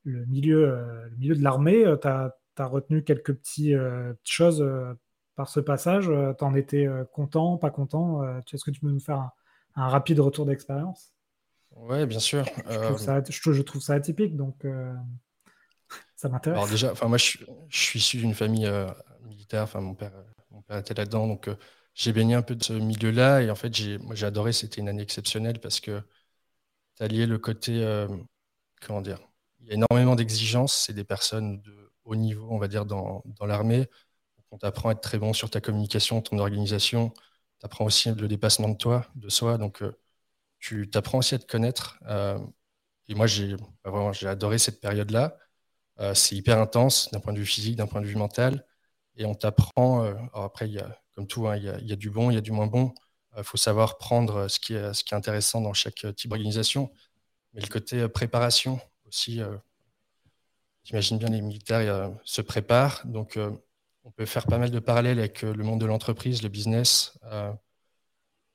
le, 0.07 0.25
milieu, 0.27 0.67
le 1.11 1.17
milieu 1.17 1.35
de 1.35 1.43
l'armée, 1.43 1.85
tu 2.01 2.09
as, 2.09 2.33
retenu 2.59 3.05
quelques 3.05 3.35
petites 3.35 3.75
euh, 3.75 4.15
choses 4.25 4.63
euh, 4.63 4.95
par 5.35 5.49
ce 5.49 5.61
passage. 5.61 6.09
Euh, 6.09 6.33
tu 6.33 6.45
en 6.45 6.55
étais 6.55 6.89
content, 7.13 7.59
pas 7.59 7.71
content? 7.71 8.23
Est-ce 8.53 8.65
que 8.65 8.71
tu 8.71 8.81
peux 8.81 8.89
nous 8.89 9.01
faire 9.01 9.31
un, 9.75 9.89
rapide 9.89 10.21
retour 10.21 10.47
d'expérience? 10.47 11.13
Oui, 11.77 12.07
bien 12.07 12.19
sûr. 12.19 12.45
Je 12.69 13.63
trouve, 13.63 13.81
ça, 13.81 13.95
atypique, 13.95 14.37
donc 14.37 14.67
ça 16.15 16.29
m'intéresse. 16.29 16.59
Alors 16.59 16.69
déjà, 16.69 16.93
moi, 17.07 17.19
je, 17.19 17.39
suis 17.71 17.99
issu 17.99 18.19
d'une 18.19 18.35
famille 18.35 18.71
militaire. 19.23 19.63
Enfin, 19.63 19.81
mon 19.81 19.95
père, 19.95 20.13
mon 20.51 20.63
père 20.63 20.79
était 20.79 20.95
là-dedans, 20.95 21.27
donc 21.27 21.49
j'ai 21.95 22.13
baigné 22.13 22.35
un 22.35 22.43
peu 22.43 22.55
de 22.55 22.65
ce 22.65 22.73
milieu-là. 22.73 23.43
Et 23.43 23.51
en 23.51 23.55
fait, 23.55 23.75
j'ai, 23.75 23.99
moi, 23.99 24.15
j'ai 24.15 24.27
adoré. 24.27 24.53
C'était 24.53 24.81
une 24.81 24.89
année 24.89 25.03
exceptionnelle 25.03 25.61
parce 25.61 25.81
que 25.81 26.01
tu 26.97 27.03
as 27.03 27.09
lié 27.09 27.27
le 27.27 27.39
côté, 27.39 28.07
comment 28.81 29.03
dire, 29.03 29.21
il 29.61 29.69
y 29.69 29.71
a 29.71 29.75
énormément 29.75 30.17
d'exigences. 30.17 30.85
C'est 30.87 30.95
des 30.95 31.05
personnes 31.05 31.61
de 31.63 31.93
haut 32.05 32.17
niveau, 32.17 32.49
on 32.51 32.59
va 32.59 32.69
dire, 32.69 32.87
dans, 32.87 33.23
dans 33.27 33.47
l'armée. 33.47 33.89
On 34.51 34.59
t'apprend 34.59 34.89
à 34.89 34.93
être 34.93 35.01
très 35.01 35.19
bon 35.19 35.33
sur 35.33 35.51
ta 35.51 35.61
communication, 35.61 36.23
ton 36.23 36.39
organisation. 36.39 37.11
Tu 37.61 37.67
apprends 37.67 37.85
aussi 37.85 38.11
le 38.13 38.29
dépassement 38.29 38.69
de 38.69 38.77
toi, 38.77 39.07
de 39.15 39.29
soi. 39.29 39.59
Donc, 39.59 39.83
euh, 39.83 39.93
tu 40.59 40.89
apprends 40.95 41.19
aussi 41.19 41.35
à 41.35 41.39
te 41.39 41.47
connaître. 41.47 41.99
Euh, 42.07 42.39
et 43.09 43.15
moi, 43.15 43.27
j'ai 43.27 43.57
bah, 43.57 43.91
vraiment 43.91 44.13
j'ai 44.13 44.29
adoré 44.29 44.59
cette 44.59 44.81
période-là. 44.81 45.37
Euh, 46.01 46.15
c'est 46.15 46.37
hyper 46.37 46.59
intense 46.59 47.11
d'un 47.13 47.21
point 47.21 47.33
de 47.33 47.39
vue 47.39 47.47
physique, 47.47 47.77
d'un 47.77 47.87
point 47.87 48.01
de 48.01 48.07
vue 48.07 48.17
mental. 48.17 48.67
Et 49.17 49.25
on 49.25 49.35
t'apprend. 49.35 50.05
après, 50.35 50.69
il 50.69 50.75
y 50.75 50.79
a, 50.79 51.01
comme 51.15 51.27
tout, 51.27 51.49
hein, 51.49 51.57
il, 51.57 51.63
y 51.65 51.89
y 51.89 51.93
a, 51.93 51.97
du 51.97 52.11
bon, 52.11 52.31
il 52.31 52.35
y 52.35 52.39
a 52.39 52.43
du 52.43 52.53
moins 52.53 52.67
bon. 52.67 52.93
Il 53.39 53.45
faut 53.45 53.57
savoir 53.57 53.99
prendre 53.99 54.49
ce 54.49 54.61
qui, 54.61 54.75
est, 54.75 54.93
ce 54.95 55.05
qui 55.05 55.15
est 55.15 55.17
intéressant 55.17 55.61
dans 55.61 55.73
chaque 55.73 56.07
type 56.17 56.31
d'organisation. 56.31 56.93
Mais 57.55 57.63
le 57.63 57.69
côté 57.69 58.09
préparation 58.09 58.79
aussi, 59.07 59.41
J'imagine 60.87 61.19
bien 61.19 61.29
les 61.29 61.43
militaires 61.43 61.81
euh, 61.81 62.09
se 62.25 62.41
préparent. 62.41 63.03
Donc, 63.07 63.37
euh, 63.37 63.51
on 64.05 64.13
peut 64.13 64.25
faire 64.25 64.47
pas 64.47 64.57
mal 64.57 64.71
de 64.71 64.79
parallèles 64.79 65.19
avec 65.19 65.43
euh, 65.43 65.53
le 65.53 65.65
monde 65.65 65.81
de 65.81 65.87
l'entreprise, 65.87 66.45
le 66.45 66.49
business, 66.49 67.19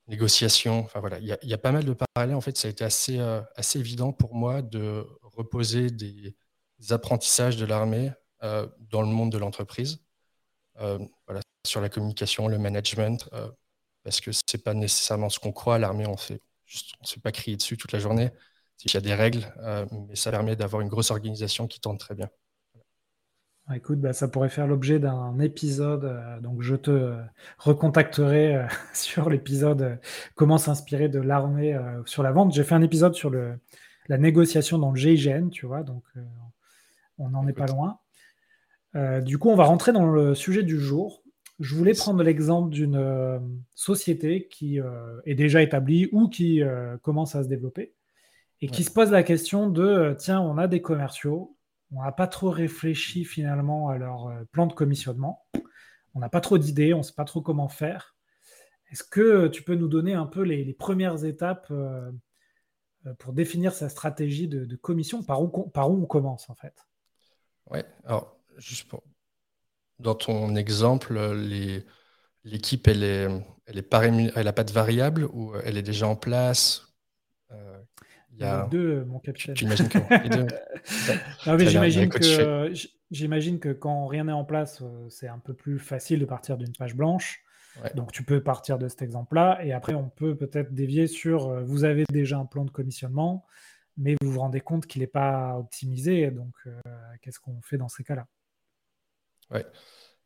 négociation. 0.08 0.80
Enfin 0.80 1.00
voilà, 1.00 1.18
il 1.18 1.26
y, 1.26 1.54
a 1.54 1.58
pas 1.58 1.72
mal 1.72 1.84
de 1.84 1.94
parallèles. 1.94 2.36
En 2.36 2.40
fait, 2.40 2.56
ça 2.56 2.68
a 2.68 2.70
été 2.70 2.84
assez, 2.84 3.18
assez 3.56 3.78
évident 3.78 4.12
pour 4.12 4.34
moi 4.34 4.62
de 4.62 5.06
reposer 5.22 5.90
des, 5.90 6.36
apprentissages 6.90 7.56
de 7.56 7.64
l'armée 7.64 8.10
dans 8.40 9.02
le 9.02 9.08
monde 9.08 9.30
de 9.30 9.38
l'entreprise. 9.38 10.00
voilà, 10.76 11.40
sur 11.66 11.80
la 11.80 11.88
communication, 11.88 12.48
le 12.48 12.58
management, 12.58 13.30
parce 14.02 14.20
que 14.20 14.30
c'est 14.32 14.62
pas 14.62 14.74
nécessairement 14.74 15.28
ce 15.28 15.38
qu'on 15.38 15.52
croit. 15.52 15.78
L'armée, 15.78 16.06
on 16.06 16.12
ne 16.12 16.36
on 17.00 17.04
se 17.04 17.14
fait 17.14 17.20
pas 17.20 17.32
crier 17.32 17.56
dessus 17.56 17.76
toute 17.76 17.92
la 17.92 17.98
journée. 17.98 18.30
Il 18.84 18.92
y 18.92 18.96
a 18.96 19.00
des 19.00 19.14
règles, 19.14 19.52
euh, 19.60 19.86
mais 20.08 20.16
ça 20.16 20.30
permet 20.30 20.56
d'avoir 20.56 20.82
une 20.82 20.88
grosse 20.88 21.10
organisation 21.10 21.68
qui 21.68 21.80
tourne 21.80 21.98
très 21.98 22.14
bien. 22.14 22.28
Écoute, 23.74 24.00
bah, 24.00 24.12
ça 24.12 24.28
pourrait 24.28 24.48
faire 24.48 24.66
l'objet 24.66 24.98
d'un 24.98 25.38
épisode, 25.38 26.04
euh, 26.04 26.40
donc 26.40 26.62
je 26.62 26.74
te 26.74 26.90
euh, 26.90 27.16
recontacterai 27.58 28.66
sur 28.94 29.30
l'épisode 29.30 29.98
Comment 30.34 30.58
s'inspirer 30.58 31.08
de 31.08 31.18
l'armée 31.20 31.78
sur 32.06 32.22
la 32.22 32.32
vente. 32.32 32.52
J'ai 32.52 32.64
fait 32.64 32.74
un 32.74 32.82
épisode 32.82 33.14
sur 33.14 33.30
le, 33.30 33.58
la 34.08 34.18
négociation 34.18 34.78
dans 34.78 34.90
le 34.90 34.96
GIGN, 34.96 35.48
tu 35.50 35.66
vois, 35.66 35.82
donc 35.82 36.04
on 37.18 37.30
n'en 37.30 37.46
est 37.46 37.52
pas 37.52 37.66
loin. 37.66 37.98
du 39.22 39.38
coup, 39.38 39.50
on 39.50 39.56
va 39.56 39.64
rentrer 39.64 39.92
dans 39.92 40.06
le 40.06 40.34
sujet 40.34 40.62
du 40.62 40.78
jour. 40.78 41.22
Je 41.60 41.74
voulais 41.74 41.94
prendre 41.94 42.22
l'exemple 42.22 42.70
d'une 42.70 43.60
société 43.74 44.48
qui 44.48 44.80
est 45.26 45.34
déjà 45.34 45.62
établie 45.62 46.08
ou 46.12 46.28
qui 46.28 46.62
commence 47.02 47.34
à 47.36 47.42
se 47.42 47.48
développer 47.48 47.94
et 48.62 48.68
qui 48.68 48.84
se 48.84 48.92
pose 48.92 49.10
la 49.10 49.24
question 49.24 49.68
de 49.68 49.82
euh, 49.82 50.14
tiens, 50.14 50.40
on 50.40 50.56
a 50.56 50.68
des 50.68 50.80
commerciaux, 50.80 51.56
on 51.92 52.02
n'a 52.02 52.12
pas 52.12 52.26
trop 52.26 52.50
réfléchi 52.50 53.24
finalement 53.24 53.88
à 53.88 53.98
leur 53.98 54.26
euh, 54.26 54.44
plan 54.50 54.66
de 54.66 54.72
commissionnement, 54.72 55.46
on 56.14 56.20
n'a 56.20 56.28
pas 56.28 56.40
trop 56.40 56.58
d'idées, 56.58 56.94
on 56.94 56.98
ne 56.98 57.02
sait 57.02 57.14
pas 57.14 57.24
trop 57.24 57.42
comment 57.42 57.68
faire. 57.68 58.16
Est-ce 58.90 59.04
que 59.04 59.48
tu 59.48 59.62
peux 59.62 59.74
nous 59.74 59.88
donner 59.88 60.14
un 60.14 60.26
peu 60.26 60.42
les, 60.42 60.72
premières 60.74 61.24
étapes 61.24 61.68
euh, 61.70 62.10
pour 63.18 63.32
définir 63.32 63.72
sa 63.72 63.88
stratégie 63.88 64.48
de, 64.48 64.76
commission? 64.76 65.22
Par 65.22 65.40
où, 65.42 65.72
on 65.74 66.06
commence 66.06 66.50
en 66.50 66.54
fait? 66.54 66.74
Oui, 67.70 67.78
alors 68.04 68.36
juste 68.58 68.88
pour... 68.88 69.02
Dans 69.98 70.14
ton 70.14 70.56
exemple, 70.56 71.14
l'équipe, 72.44 72.88
elle 72.88 73.04
est, 73.04 73.28
elle 73.66 73.82
pas 73.84 74.04
elle 74.04 74.44
n'a 74.44 74.52
pas 74.52 74.64
de 74.64 74.72
variable 74.72 75.24
ou 75.32 75.54
elle 75.64 75.76
est 75.76 75.82
déjà 75.82 76.08
en 76.08 76.16
place 76.16 76.92
il 78.32 78.40
y 78.40 78.44
a 78.44 78.66
deux, 78.70 79.04
mon 79.04 79.18
capitaine. 79.18 79.56
J'imagine 79.56 79.88
que 79.88 79.98
j'imagine 81.68 82.08
que, 82.08 82.72
j'imagine 83.10 83.58
que 83.58 83.68
quand 83.72 84.06
rien 84.06 84.24
n'est 84.24 84.32
en 84.32 84.44
place, 84.44 84.80
euh, 84.82 85.08
c'est 85.10 85.28
un 85.28 85.38
peu 85.38 85.54
plus 85.54 85.78
facile 85.78 86.20
de 86.20 86.24
partir 86.24 86.56
d'une 86.56 86.72
page 86.72 86.94
blanche. 86.94 87.42
Donc 87.94 88.12
tu 88.12 88.22
peux 88.22 88.42
partir 88.42 88.78
de 88.78 88.86
cet 88.86 89.00
exemple-là 89.00 89.64
et 89.64 89.72
après 89.72 89.94
on 89.94 90.10
peut 90.10 90.36
peut-être 90.36 90.74
dévier 90.74 91.06
sur 91.06 91.48
euh, 91.48 91.62
vous 91.62 91.84
avez 91.84 92.04
déjà 92.10 92.36
un 92.36 92.44
plan 92.44 92.66
de 92.66 92.70
commissionnement. 92.70 93.46
mais 93.96 94.14
vous 94.20 94.30
vous 94.30 94.40
rendez 94.40 94.60
compte 94.60 94.86
qu'il 94.86 95.00
n'est 95.00 95.06
pas 95.06 95.56
optimisé. 95.58 96.30
Donc, 96.30 96.54
qu'est-ce 97.20 97.40
qu'on 97.40 97.60
fait 97.62 97.78
dans 97.78 97.88
ces 97.88 98.04
cas-là? 98.04 98.26
Ouais. 99.50 99.66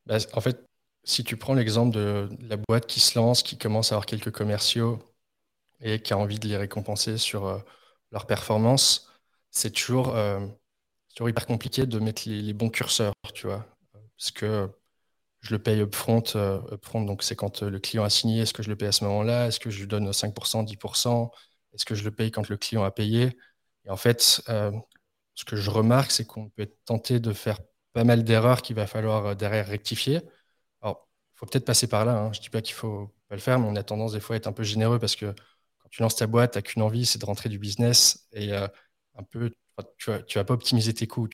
Bah, 0.06 0.18
en 0.34 0.40
fait, 0.40 0.64
si 1.02 1.24
tu 1.24 1.36
prends 1.36 1.54
l'exemple 1.54 1.94
de 1.94 2.28
la 2.42 2.56
boîte 2.56 2.86
qui 2.86 3.00
se 3.00 3.18
lance, 3.18 3.42
qui 3.42 3.58
commence 3.58 3.90
à 3.90 3.96
avoir 3.96 4.06
quelques 4.06 4.30
commerciaux 4.30 4.98
et 5.80 6.00
qui 6.00 6.12
a 6.12 6.18
envie 6.18 6.38
de 6.38 6.46
les 6.48 6.56
récompenser 6.56 7.18
sur 7.18 7.64
performance, 8.24 9.12
c'est 9.50 9.70
toujours, 9.70 10.14
toujours, 11.14 11.28
hyper 11.28 11.46
compliqué 11.46 11.84
de 11.84 11.98
mettre 11.98 12.22
les, 12.26 12.54
bons 12.54 12.70
curseurs, 12.70 13.12
tu 13.34 13.46
vois. 13.46 13.66
Parce 14.16 14.30
que 14.30 14.70
je 15.46 15.54
le 15.54 15.62
paye 15.62 15.80
upfront. 15.80 16.22
Euh, 16.34 16.60
upfront 16.72 17.02
donc, 17.02 17.22
c'est 17.22 17.36
quand 17.36 17.62
euh, 17.62 17.70
le 17.70 17.78
client 17.78 18.04
a 18.04 18.10
signé. 18.10 18.42
Est-ce 18.42 18.52
que 18.52 18.62
je 18.62 18.68
le 18.68 18.76
paye 18.76 18.88
à 18.88 18.92
ce 18.92 19.04
moment-là? 19.04 19.46
Est-ce 19.46 19.60
que 19.60 19.70
je 19.70 19.80
lui 19.80 19.86
donne 19.86 20.10
5%, 20.10 20.64
10% 20.64 21.30
Est-ce 21.72 21.84
que 21.84 21.94
je 21.94 22.04
le 22.04 22.10
paye 22.10 22.30
quand 22.30 22.48
le 22.48 22.56
client 22.56 22.84
a 22.84 22.90
payé? 22.90 23.36
Et 23.84 23.90
en 23.90 23.96
fait, 23.96 24.42
euh, 24.48 24.72
ce 25.34 25.44
que 25.44 25.56
je 25.56 25.70
remarque, 25.70 26.10
c'est 26.10 26.26
qu'on 26.26 26.48
peut 26.50 26.62
être 26.62 26.84
tenté 26.84 27.20
de 27.20 27.32
faire 27.32 27.58
pas 27.92 28.04
mal 28.04 28.24
d'erreurs 28.24 28.62
qu'il 28.62 28.76
va 28.76 28.86
falloir 28.86 29.36
derrière 29.36 29.66
rectifier. 29.66 30.20
Alors, 30.82 31.08
il 31.34 31.38
faut 31.38 31.46
peut-être 31.46 31.64
passer 31.64 31.86
par 31.88 32.04
là. 32.04 32.18
Hein. 32.18 32.32
Je 32.32 32.40
ne 32.40 32.42
dis 32.42 32.50
pas 32.50 32.62
qu'il 32.62 32.74
faut 32.74 33.14
pas 33.28 33.36
le 33.36 33.40
faire, 33.40 33.58
mais 33.58 33.68
on 33.68 33.76
a 33.76 33.82
tendance 33.82 34.12
des 34.12 34.20
fois 34.20 34.34
à 34.34 34.38
être 34.38 34.46
un 34.46 34.52
peu 34.52 34.64
généreux 34.64 34.98
parce 34.98 35.16
que 35.16 35.34
quand 35.86 35.90
tu 35.90 36.02
lances 36.02 36.16
ta 36.16 36.26
boîte, 36.26 36.52
tu 36.52 36.58
n'as 36.58 36.62
qu'une 36.62 36.82
envie, 36.82 37.06
c'est 37.06 37.20
de 37.20 37.24
rentrer 37.24 37.48
du 37.48 37.58
business 37.60 38.26
et 38.32 38.52
un 38.54 39.22
peu, 39.30 39.50
tu 39.98 40.10
ne 40.10 40.34
vas, 40.34 40.44
pas 40.44 40.54
optimiser 40.54 40.92
tes 40.92 41.06
coûts. 41.06 41.28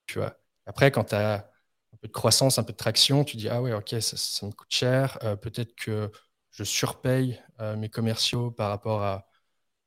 Après, 0.67 0.91
quand 0.91 1.05
tu 1.05 1.15
as 1.15 1.51
un 1.93 1.97
peu 1.97 2.09
de 2.09 2.13
croissance, 2.13 2.59
un 2.59 2.65
peu 2.65 2.73
de 2.73 2.77
traction, 2.77 3.25
tu 3.25 3.37
dis 3.37 3.49
ah 3.49 3.63
ouais 3.63 3.73
ok 3.73 3.95
ça, 4.01 4.47
me 4.47 4.53
coûte 4.53 4.71
cher, 4.71 5.19
euh, 5.23 5.37
peut-être 5.37 5.75
que 5.75 6.11
je 6.51 6.65
surpaye 6.65 7.41
euh, 7.61 7.77
mes 7.77 7.89
commerciaux 7.89 8.51
par 8.51 8.71
rapport 8.71 9.03
à 9.03 9.27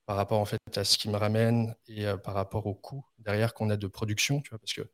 par 0.05 0.17
rapport 0.17 0.39
en 0.39 0.45
fait 0.45 0.59
à 0.75 0.83
ce 0.83 0.97
qui 0.97 1.09
me 1.09 1.17
ramène 1.17 1.75
et 1.87 2.07
euh, 2.07 2.17
par 2.17 2.35
rapport 2.35 2.67
au 2.67 2.75
coût 2.75 3.05
derrière 3.19 3.53
qu'on 3.53 3.69
a 3.71 3.77
de 3.77 3.87
production, 3.87 4.41
tu 4.41 4.49
vois, 4.51 4.59
parce 4.59 4.73
que 4.73 4.89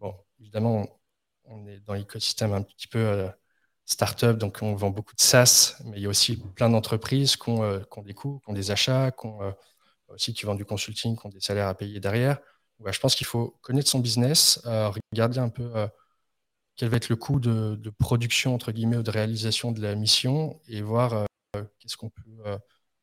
bon 0.00 0.14
évidemment 0.40 0.86
on, 1.44 1.66
est 1.66 1.80
dans 1.80 1.94
l'écosystème 1.94 2.52
un 2.52 2.62
petit 2.62 2.88
peu 2.88 3.30
startup, 3.84 4.38
donc 4.38 4.58
on 4.62 4.74
vend 4.74 4.90
beaucoup 4.90 5.14
de 5.14 5.20
SaaS, 5.20 5.76
mais 5.84 5.98
il 5.98 6.02
y 6.02 6.06
a 6.06 6.08
aussi 6.08 6.36
plein 6.36 6.70
d'entreprises 6.70 7.36
qui 7.36 7.50
ont, 7.50 7.84
des 8.04 8.14
coûts, 8.14 8.40
qui 8.44 8.50
ont 8.50 8.54
des 8.54 8.70
achats, 8.70 9.10
qui 9.10 9.26
ont 9.26 9.54
aussi 10.08 10.32
qui 10.34 10.46
vendent 10.46 10.58
du 10.58 10.64
consulting, 10.64 11.18
qui 11.18 11.26
ont 11.26 11.30
des 11.30 11.40
salaires 11.40 11.68
à 11.68 11.74
payer 11.74 12.00
derrière. 12.00 12.38
je 12.84 12.98
pense 13.00 13.14
qu'il 13.14 13.26
faut 13.26 13.58
connaître 13.62 13.88
son 13.88 13.98
business, 13.98 14.60
regarder 14.64 15.38
un 15.38 15.48
peu 15.48 15.88
quel 16.76 16.88
va 16.88 16.96
être 16.96 17.08
le 17.08 17.16
coût 17.16 17.40
de, 17.40 17.90
production, 17.98 18.54
entre 18.54 18.72
guillemets, 18.72 18.96
ou 18.96 19.02
de 19.02 19.10
réalisation 19.10 19.72
de 19.72 19.80
la 19.80 19.94
mission, 19.94 20.60
et 20.68 20.82
voir 20.82 21.26
euh, 21.56 21.64
qu'est-ce 21.78 21.96
qu'on 21.96 22.10
peut 22.10 22.22
euh, 22.46 22.58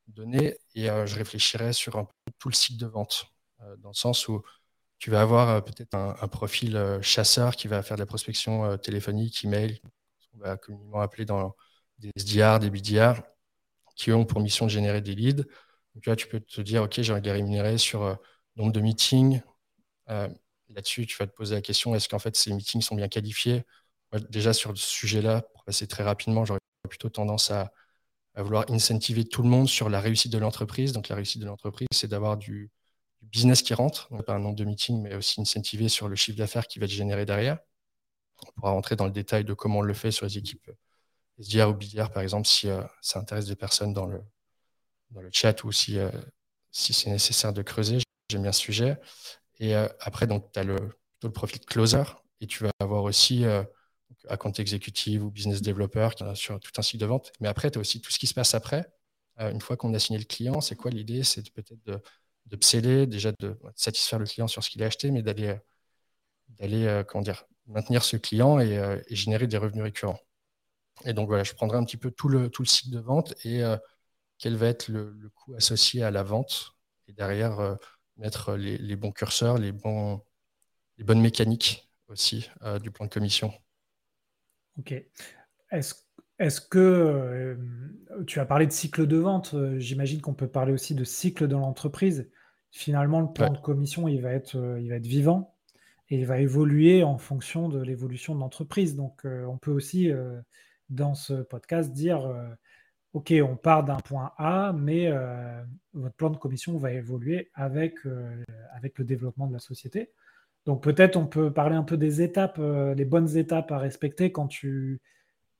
donner. 0.07 0.57
Et 0.75 0.89
euh, 0.89 1.05
je 1.05 1.15
réfléchirais 1.15 1.73
sur 1.73 1.97
un 1.97 2.05
peu 2.05 2.31
tout 2.39 2.49
le 2.49 2.55
cycle 2.55 2.79
de 2.79 2.87
vente, 2.87 3.27
dans 3.79 3.89
le 3.89 3.95
sens 3.95 4.27
où 4.27 4.41
tu 4.99 5.11
vas 5.11 5.21
avoir 5.21 5.63
peut-être 5.63 5.95
un, 5.95 6.27
profil 6.27 6.99
chasseur 7.01 7.55
qui 7.55 7.67
va 7.67 7.83
faire 7.83 7.97
de 7.97 8.01
la 8.01 8.05
prospection 8.05 8.77
téléphonique, 8.77 9.43
email, 9.43 9.81
qu'on 10.31 10.39
va 10.39 10.57
communément 10.57 11.01
appeler 11.01 11.25
dans 11.25 11.55
des 11.99 12.11
SDR, 12.15 12.59
des 12.59 12.69
BDR, 12.69 13.21
qui 13.95 14.11
ont 14.11 14.25
pour 14.25 14.41
mission 14.41 14.65
de 14.65 14.71
générer 14.71 15.01
des 15.01 15.15
leads. 15.15 15.43
Donc 15.95 16.05
là, 16.05 16.15
tu 16.15 16.27
peux 16.27 16.39
te 16.39 16.61
dire, 16.61 16.83
OK, 16.83 17.01
j'ai 17.01 17.13
envie 17.13 17.29
rémunéré 17.29 17.77
sur 17.77 18.17
nombre 18.55 18.71
de 18.71 18.79
meetings, 18.81 19.41
là-dessus, 20.69 21.05
tu 21.05 21.17
vas 21.17 21.27
te 21.27 21.33
poser 21.33 21.55
la 21.55 21.61
question 21.61 21.95
est-ce 21.95 22.09
qu'en 22.09 22.19
fait 22.19 22.35
ces 22.35 22.53
meetings 22.53 22.81
sont 22.81 22.95
bien 22.95 23.07
qualifiés? 23.07 23.63
Déjà 24.29 24.53
sur 24.53 24.75
ce 24.77 24.87
sujet-là, 24.87 25.41
pour 25.41 25.63
passer 25.63 25.87
très 25.87 26.03
rapidement, 26.03 26.45
j'aurais 26.45 26.59
plutôt 26.87 27.09
tendance 27.09 27.51
à, 27.51 27.71
vouloir 28.37 28.65
incentiver 28.69 29.25
tout 29.25 29.43
le 29.43 29.49
monde 29.49 29.67
sur 29.67 29.89
la 29.89 29.99
réussite 29.99 30.31
de 30.31 30.37
l'entreprise. 30.37 30.93
Donc 30.93 31.09
la 31.09 31.15
réussite 31.15 31.41
de 31.41 31.47
l'entreprise, 31.47 31.87
c'est 31.91 32.07
d'avoir 32.07 32.37
du, 32.37 32.71
business 33.21 33.61
qui 33.61 33.73
rentre, 33.73 34.07
pas 34.23 34.33
un 34.33 34.39
nombre 34.39 34.55
de 34.55 34.63
meetings, 34.63 35.01
mais 35.01 35.13
aussi 35.15 35.41
incentiver 35.41 35.89
sur 35.89 36.07
le 36.07 36.15
chiffre 36.15 36.37
d'affaires 36.37 36.67
qui 36.67 36.79
va 36.79 36.85
être 36.85 36.91
généré 36.91 37.25
derrière. 37.25 37.59
On 38.47 38.51
pourra 38.51 38.71
rentrer 38.71 38.95
dans 38.95 39.05
le 39.05 39.11
détail 39.11 39.45
de 39.45 39.53
comment 39.53 39.79
on 39.79 39.81
le 39.81 39.93
fait 39.93 40.11
sur 40.11 40.25
les 40.25 40.37
équipes 40.37 40.69
SDR 41.39 41.69
ou 41.69 41.73
BDR, 41.73 42.11
par 42.11 42.21
exemple, 42.21 42.47
si 42.47 42.69
euh, 42.69 42.83
ça 43.01 43.19
intéresse 43.19 43.45
des 43.45 43.55
personnes 43.55 43.93
dans 43.93 44.05
le, 44.05 44.21
dans 45.11 45.21
le 45.21 45.29
chat 45.31 45.63
ou 45.63 45.71
si, 45.71 45.97
euh, 45.97 46.11
si 46.71 46.93
c'est 46.93 47.09
nécessaire 47.09 47.53
de 47.53 47.61
creuser. 47.61 47.99
J'aime 48.29 48.43
bien 48.43 48.51
ce 48.51 48.61
sujet. 48.61 48.97
Et 49.59 49.75
euh, 49.75 49.87
après, 50.01 50.27
tu 50.27 50.59
as 50.59 50.63
le, 50.63 50.75
plutôt 50.75 51.27
le 51.27 51.31
profil 51.31 51.59
closer 51.61 52.03
et 52.41 52.47
tu 52.47 52.63
vas 52.63 52.71
avoir 52.79 53.03
aussi 53.03 53.43
account 54.29 54.53
exécutive 54.53 55.23
ou 55.23 55.31
business 55.31 55.61
developer 55.61 56.09
qui 56.15 56.23
sur 56.35 56.59
tout 56.59 56.71
un 56.77 56.81
cycle 56.81 57.01
de 57.01 57.05
vente. 57.05 57.33
Mais 57.41 57.47
après, 57.47 57.69
tu 57.71 57.77
as 57.79 57.81
aussi 57.81 57.99
tout 58.01 58.11
ce 58.11 58.19
qui 58.19 58.27
se 58.27 58.33
passe 58.33 58.53
après. 58.53 58.85
Une 59.37 59.59
fois 59.59 59.75
qu'on 59.75 59.93
a 59.93 59.99
signé 59.99 60.19
le 60.19 60.25
client, 60.25 60.61
c'est 60.61 60.75
quoi 60.75 60.91
l'idée? 60.91 61.23
C'est 61.23 61.49
peut-être 61.51 61.83
de, 61.85 62.01
de 62.45 63.05
déjà 63.05 63.33
de, 63.39 63.59
satisfaire 63.75 64.19
le 64.19 64.25
client 64.25 64.47
sur 64.47 64.63
ce 64.63 64.69
qu'il 64.69 64.81
a 64.83 64.85
acheté, 64.85 65.11
mais 65.11 65.21
d'aller, 65.21 65.53
d'aller 66.47 67.03
comment 67.07 67.21
dire, 67.21 67.43
maintenir 67.71 68.03
ce 68.03 68.17
client 68.17 68.59
et, 68.59 69.01
générer 69.09 69.47
des 69.47 69.57
revenus 69.57 69.83
récurrents. 69.83 70.19
Et 71.05 71.13
donc 71.13 71.27
voilà, 71.27 71.43
je 71.43 71.53
prendrai 71.53 71.77
un 71.77 71.85
petit 71.85 71.97
peu 71.97 72.11
tout 72.11 72.27
le, 72.27 72.49
tout 72.49 72.61
le 72.61 72.67
cycle 72.67 72.91
de 72.91 72.99
vente 72.99 73.33
et 73.45 73.63
quel 74.37 74.55
va 74.55 74.67
être 74.67 74.89
le, 74.89 75.11
le, 75.17 75.29
coût 75.29 75.55
associé 75.55 76.03
à 76.03 76.11
la 76.11 76.23
vente. 76.23 76.75
Et 77.07 77.13
derrière, 77.13 77.77
mettre 78.19 78.55
les, 78.55 78.95
bons 78.95 79.11
curseurs, 79.11 79.57
les, 79.57 79.71
bons, 79.71 80.21
les 80.97 81.03
bonnes 81.03 81.21
mécaniques 81.21 81.89
aussi 82.07 82.49
euh, 82.63 82.79
du 82.79 82.91
plan 82.91 83.05
de 83.05 83.11
commission. 83.11 83.51
Ok. 84.77 84.93
Est-ce 85.71 85.95
est 86.37 86.69
que 86.69 86.79
euh, 86.79 87.55
tu 88.27 88.39
as 88.39 88.45
parlé 88.45 88.67
de 88.67 88.71
cycle 88.71 89.07
de 89.07 89.17
vente 89.17 89.53
euh, 89.53 89.79
J'imagine 89.79 90.21
qu'on 90.21 90.33
peut 90.33 90.47
parler 90.47 90.73
aussi 90.73 90.95
de 90.95 91.03
cycle 91.03 91.47
dans 91.47 91.59
l'entreprise. 91.59 92.29
Finalement, 92.71 93.21
le 93.21 93.31
plan 93.31 93.51
de 93.51 93.57
commission, 93.57 94.07
il 94.07 94.21
va, 94.21 94.31
être, 94.31 94.77
il 94.79 94.89
va 94.89 94.95
être 94.95 95.07
vivant 95.07 95.55
et 96.09 96.17
il 96.17 96.25
va 96.25 96.39
évoluer 96.39 97.03
en 97.03 97.17
fonction 97.17 97.69
de 97.69 97.79
l'évolution 97.81 98.35
de 98.35 98.39
l'entreprise. 98.39 98.95
Donc, 98.95 99.21
on 99.25 99.57
peut 99.57 99.71
aussi, 99.71 100.11
dans 100.89 101.13
ce 101.13 101.33
podcast, 101.33 101.91
dire 101.91 102.27
OK, 103.13 103.33
on 103.43 103.55
part 103.55 103.83
d'un 103.83 103.97
point 103.97 104.33
A, 104.37 104.71
mais 104.73 105.07
euh, 105.07 105.63
votre 105.93 106.15
plan 106.15 106.29
de 106.29 106.37
commission 106.37 106.77
va 106.77 106.91
évoluer 106.91 107.49
avec, 107.55 108.05
euh, 108.05 108.43
avec 108.75 108.99
le 108.99 109.05
développement 109.05 109.47
de 109.47 109.53
la 109.53 109.59
société. 109.59 110.11
Donc 110.65 110.83
peut-être 110.83 111.15
on 111.17 111.25
peut 111.25 111.51
parler 111.51 111.75
un 111.75 111.83
peu 111.83 111.97
des 111.97 112.21
étapes, 112.21 112.57
euh, 112.59 112.93
les 112.93 113.05
bonnes 113.05 113.35
étapes 113.37 113.71
à 113.71 113.79
respecter 113.79 114.31
quand 114.31 114.47
tu... 114.47 115.01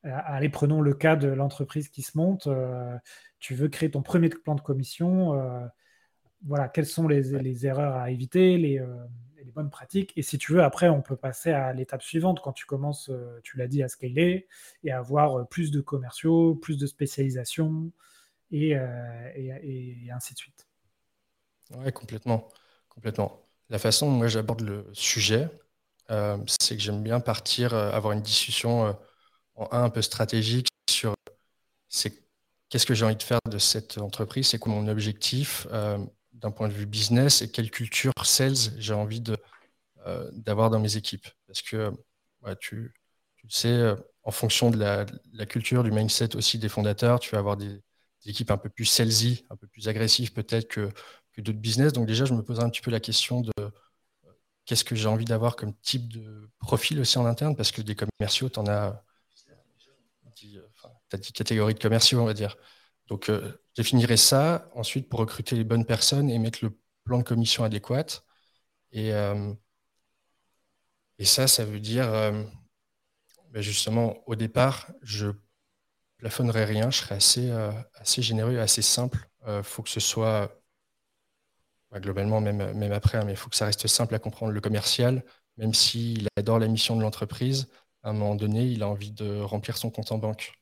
Allez, 0.03 0.49
prenons 0.49 0.81
le 0.81 0.93
cas 0.93 1.17
de 1.17 1.27
l'entreprise 1.27 1.89
qui 1.89 2.03
se 2.03 2.17
monte. 2.17 2.47
tu 3.39 3.53
veux 3.53 3.67
créer 3.67 3.91
ton 3.91 4.01
premier 4.01 4.29
plan 4.29 4.55
de 4.55 4.61
commission. 4.61 5.33
voilà, 6.45 6.69
quelles 6.69 6.85
sont 6.85 7.07
les, 7.07 7.23
les, 7.41 7.65
erreurs 7.65 7.95
à 7.97 8.09
éviter, 8.09 8.57
les, 8.57 8.81
les 9.43 9.51
bonnes 9.51 9.69
pratiques. 9.69 10.13
Et 10.15 10.21
si 10.21 10.37
tu 10.37 10.53
veux, 10.53 10.63
après, 10.63 10.89
on 10.89 11.01
peut 11.01 11.15
passer 11.15 11.51
à 11.51 11.73
l'étape 11.73 12.03
suivante 12.03 12.41
quand 12.41 12.53
tu 12.53 12.65
commences, 12.65 13.09
euh, 13.09 13.39
tu 13.43 13.57
l'as 13.57 13.67
dit, 13.67 13.83
à 13.83 13.87
scaler 13.87 14.47
et 14.83 14.91
avoir 14.91 15.39
euh, 15.39 15.43
plus 15.45 15.71
de 15.71 15.81
commerciaux, 15.81 16.55
plus 16.55 16.77
de 16.77 16.87
spécialisation 16.87 17.91
et, 18.51 18.75
euh, 18.75 19.31
et, 19.35 20.09
ainsi 20.11 20.33
de 20.33 20.39
suite. 20.39 20.67
Oui, 21.75 21.91
complètement. 21.91 22.49
complètement. 22.89 23.45
La 23.69 23.79
façon 23.79 24.17
dont 24.17 24.27
j'aborde 24.27 24.61
le 24.61 24.87
sujet, 24.93 25.47
c'est 26.09 26.75
que 26.75 26.81
j'aime 26.81 27.03
bien 27.03 27.19
partir, 27.19 27.75
avoir 27.75 28.13
une 28.13 28.23
discussion 28.23 28.97
en 29.53 29.67
un, 29.71 29.83
un 29.83 29.89
peu 29.91 30.01
stratégique 30.01 30.67
sur 30.89 31.13
c'est 31.87 32.23
qu'est-ce 32.69 32.87
que 32.87 32.95
j'ai 32.95 33.05
envie 33.05 33.15
de 33.15 33.21
faire 33.21 33.37
de 33.47 33.59
cette 33.59 33.99
entreprise, 33.99 34.47
c'est 34.47 34.57
quoi 34.57 34.73
mon 34.73 34.87
objectif, 34.87 35.67
d'un 36.39 36.51
point 36.51 36.67
de 36.67 36.73
vue 36.73 36.85
business 36.85 37.41
et 37.41 37.51
quelle 37.51 37.69
culture 37.69 38.13
sales 38.23 38.55
j'ai 38.77 38.93
envie 38.93 39.21
de, 39.21 39.37
euh, 40.07 40.29
d'avoir 40.33 40.69
dans 40.69 40.79
mes 40.79 40.97
équipes. 40.97 41.27
Parce 41.47 41.61
que 41.61 41.91
tu, 42.59 42.93
tu 43.35 43.49
sais, 43.49 43.69
euh, 43.69 43.95
en 44.23 44.31
fonction 44.31 44.71
de 44.71 44.77
la, 44.77 45.45
culture, 45.45 45.83
du 45.83 45.91
mindset 45.91 46.35
aussi 46.35 46.57
des 46.57 46.69
fondateurs, 46.69 47.19
tu 47.19 47.31
vas 47.31 47.39
avoir 47.39 47.57
des, 47.57 47.81
équipes 48.25 48.51
un 48.51 48.57
peu 48.57 48.69
plus 48.69 48.85
salesy, 48.85 49.45
un 49.49 49.55
peu 49.55 49.65
plus 49.67 49.87
agressives 49.87 50.33
peut-être 50.33 50.67
que, 50.67 50.89
que 51.31 51.41
d'autres 51.41 51.59
business. 51.59 51.93
Donc 51.93 52.05
déjà, 52.05 52.25
je 52.25 52.33
me 52.33 52.43
pose 52.43 52.59
un 52.59 52.69
petit 52.69 52.81
peu 52.81 52.91
la 52.91 52.99
question 52.99 53.41
de 53.41 53.51
euh, 53.59 53.69
qu'est-ce 54.65 54.83
que 54.83 54.95
j'ai 54.95 55.07
envie 55.07 55.25
d'avoir 55.25 55.55
comme 55.55 55.73
type 55.81 56.07
de 56.09 56.49
profil 56.59 56.99
aussi 56.99 57.17
en 57.17 57.25
interne, 57.25 57.55
parce 57.55 57.71
que 57.71 57.81
des 57.81 57.95
commerciaux, 57.95 58.49
tu 58.49 58.59
en 58.59 58.67
as, 58.67 59.03
tu 60.35 60.59
as 61.13 61.17
10 61.17 61.31
catégories 61.33 61.73
de 61.73 61.79
commerciaux, 61.79 62.19
on 62.21 62.25
va 62.25 62.33
dire. 62.33 62.57
Donc, 63.09 63.29
euh, 63.29 63.41
je 63.75 63.81
définirai 63.81 64.17
ça 64.17 64.69
ensuite 64.75 65.09
pour 65.09 65.19
recruter 65.19 65.55
les 65.55 65.63
bonnes 65.63 65.85
personnes 65.85 66.29
et 66.29 66.37
mettre 66.39 66.59
le 66.63 66.77
plan 67.03 67.17
de 67.17 67.23
commission 67.23 67.63
adéquat. 67.63 68.05
Et, 68.91 69.13
euh, 69.13 69.53
ça, 71.23 71.47
ça 71.47 71.65
veut 71.65 71.79
dire, 71.79 72.11
euh, 72.13 72.43
ben 73.51 73.61
justement, 73.61 74.15
au 74.27 74.35
départ, 74.35 74.87
je 75.01 75.27
plafonnerai 76.17 76.65
rien, 76.65 76.91
je 76.91 76.99
serai 76.99 77.15
assez, 77.15 77.51
assez 77.95 78.21
généreux 78.21 78.59
assez 78.59 78.81
simple. 78.81 79.29
Il 79.47 79.63
faut 79.63 79.83
que 79.83 79.89
ce 79.89 79.99
soit, 79.99 80.51
ben, 81.91 81.99
globalement, 81.99 82.41
même, 82.41 82.73
même 82.73 82.91
après, 82.91 83.17
hein, 83.17 83.23
mais 83.25 83.33
il 83.33 83.37
faut 83.37 83.49
que 83.49 83.55
ça 83.55 83.65
reste 83.65 83.87
simple 83.87 84.15
à 84.15 84.19
comprendre. 84.19 84.51
Le 84.53 84.61
commercial, 84.61 85.23
même 85.57 85.73
s'il 85.73 86.27
adore 86.37 86.59
la 86.59 86.67
mission 86.67 86.95
de 86.95 87.01
l'entreprise, 87.01 87.67
à 88.03 88.09
un 88.09 88.13
moment 88.13 88.35
donné, 88.35 88.65
il 88.65 88.83
a 88.83 88.87
envie 88.87 89.11
de 89.11 89.39
remplir 89.41 89.77
son 89.77 89.89
compte 89.91 90.11
en 90.11 90.17
banque. 90.17 90.53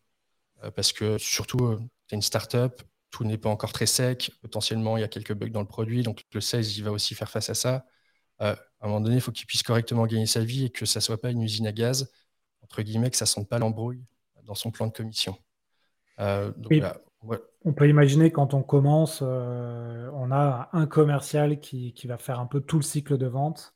parce 0.75 0.93
que 0.93 1.17
surtout, 1.17 1.77
tu 2.07 2.15
es 2.15 2.17
une 2.17 2.21
startup, 2.21 2.81
tout 3.11 3.23
n'est 3.23 3.37
pas 3.37 3.49
encore 3.49 3.73
très 3.73 3.85
sec. 3.85 4.31
Potentiellement, 4.41 4.97
il 4.97 5.01
y 5.01 5.03
a 5.03 5.07
quelques 5.07 5.33
bugs 5.33 5.49
dans 5.49 5.61
le 5.61 5.67
produit. 5.67 6.03
Donc, 6.03 6.23
le 6.33 6.41
16, 6.41 6.77
il 6.77 6.83
va 6.83 6.91
aussi 6.91 7.15
faire 7.15 7.29
face 7.29 7.49
à 7.49 7.53
ça. 7.53 7.85
à 8.39 8.57
un 8.81 8.87
moment 8.87 9.01
donné, 9.01 9.15
il 9.15 9.21
faut 9.21 9.31
qu'il 9.31 9.47
puisse 9.47 9.63
correctement 9.63 10.05
gagner 10.05 10.27
sa 10.27 10.43
vie 10.43 10.65
et 10.65 10.69
que 10.69 10.85
ça 10.85 10.99
ne 10.99 11.03
soit 11.03 11.19
pas 11.19 11.31
une 11.31 11.41
usine 11.41 11.67
à 11.67 11.71
gaz, 11.71 12.11
entre 12.61 12.81
guillemets, 12.81 13.09
que 13.09 13.17
ça 13.17 13.25
ne 13.25 13.29
sente 13.29 13.49
pas 13.49 13.59
l'embrouille 13.59 14.03
dans 14.43 14.55
son 14.55 14.71
plan 14.71 14.87
de 14.87 14.93
commission. 14.93 15.37
On 17.65 17.73
peut 17.73 17.89
imaginer 17.89 18.31
quand 18.31 18.53
on 18.53 18.63
commence, 18.63 19.21
on 19.21 20.31
a 20.31 20.69
un 20.73 20.85
commercial 20.85 21.59
qui, 21.59 21.93
qui, 21.93 22.07
va 22.07 22.17
faire 22.17 22.39
un 22.39 22.45
peu 22.45 22.61
tout 22.61 22.77
le 22.77 22.83
cycle 22.83 23.17
de 23.17 23.27
vente. 23.27 23.73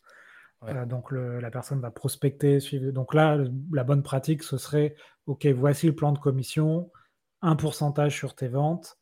Euh, 0.63 0.85
donc 0.85 1.11
la 1.11 1.49
personne 1.49 1.81
va 1.81 1.91
prospecter, 1.91 2.59
suivre. 2.59 2.91
Donc 2.91 3.13
là, 3.13 3.37
la 3.71 3.83
bonne 3.83 4.03
pratique, 4.03 4.43
ce 4.43 4.57
serait, 4.57 4.95
OK, 5.25 5.45
voici 5.47 5.87
le 5.87 5.95
plan 5.95 6.11
de 6.11 6.19
commission, 6.19 6.91
un 7.41 7.55
pourcentage 7.55 8.15
sur 8.15 8.35
tes 8.35 8.47
ventes, 8.47 8.97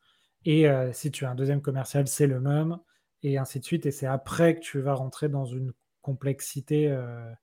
et 0.45 0.67
euh, 0.69 0.93
si 0.93 1.11
tu 1.11 1.25
as 1.25 1.31
un 1.31 1.35
deuxième 1.35 1.61
commercial, 1.61 2.07
c'est 2.07 2.27
le 2.27 2.39
même, 2.39 2.77
et 3.23 3.37
ainsi 3.37 3.59
de 3.59 3.65
suite. 3.65 3.85
Et 3.85 3.91
c'est 3.91 4.07
après 4.07 4.55
que 4.55 4.61
tu 4.61 4.79
vas 4.79 4.93
rentrer 4.93 5.29
dans 5.29 5.45
une 5.45 5.73
complexité 6.01 6.87
euh, 6.87 7.33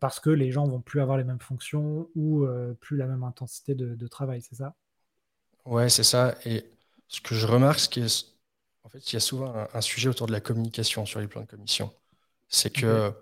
parce 0.00 0.20
que 0.20 0.30
les 0.30 0.50
gens 0.52 0.66
vont 0.66 0.80
plus 0.80 1.00
avoir 1.00 1.16
les 1.16 1.24
mêmes 1.24 1.40
fonctions 1.40 2.10
ou 2.14 2.46
plus 2.80 2.96
la 2.96 3.06
même 3.06 3.22
intensité 3.22 3.74
de, 3.74 4.06
travail, 4.06 4.42
c'est 4.42 4.56
ça? 4.56 4.74
Ouais, 5.64 5.88
c'est 5.88 6.02
ça. 6.02 6.36
Et 6.44 6.64
ce 7.06 7.20
que 7.20 7.34
je 7.34 7.46
remarque, 7.46 7.78
c'est 7.78 7.90
qu'il 7.90 8.06
en 8.82 8.88
fait, 8.90 8.98
il 8.98 9.14
y 9.14 9.16
a 9.16 9.20
souvent 9.20 9.66
un, 9.72 9.80
sujet 9.80 10.08
autour 10.08 10.26
de 10.26 10.32
la 10.32 10.40
communication 10.40 11.06
sur 11.06 11.20
les 11.20 11.28
plans 11.28 11.40
de 11.40 11.46
commission. 11.46 11.92
C'est 12.48 12.70
que 12.70 13.12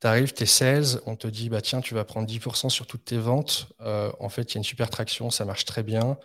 tu 0.00 0.06
arrives, 0.06 0.32
tu 0.32 0.44
es 0.44 0.46
16, 0.46 1.02
on 1.06 1.16
te 1.16 1.26
dit, 1.28 1.48
bah, 1.50 1.60
tiens, 1.60 1.80
tu 1.80 1.94
vas 1.94 2.04
prendre 2.04 2.26
10% 2.26 2.68
sur 2.70 2.86
toutes 2.86 3.04
tes 3.04 3.18
ventes. 3.18 3.72
Euh, 3.80 4.10
en 4.18 4.28
fait, 4.30 4.52
il 4.52 4.54
y 4.54 4.58
a 4.58 4.60
une 4.60 4.64
super 4.64 4.90
traction, 4.90 5.30
ça 5.30 5.44
marche 5.44 5.64
très 5.64 5.82
bien. 5.82 6.18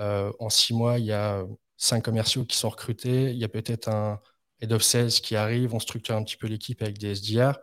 Euh, 0.00 0.32
en 0.38 0.50
six 0.50 0.74
mois, 0.74 0.98
il 0.98 1.06
y 1.06 1.12
a 1.12 1.44
cinq 1.76 2.04
commerciaux 2.04 2.44
qui 2.44 2.56
sont 2.56 2.68
recrutés. 2.70 3.30
Il 3.32 3.36
y 3.38 3.44
a 3.44 3.48
peut-être 3.48 3.88
un 3.88 4.20
head 4.60 4.72
of 4.72 4.82
sales 4.82 5.10
qui 5.10 5.36
arrive, 5.36 5.74
on 5.74 5.80
structure 5.80 6.14
un 6.16 6.22
petit 6.24 6.36
peu 6.36 6.46
l'équipe 6.46 6.82
avec 6.82 6.98
des 6.98 7.10
SDR. 7.16 7.58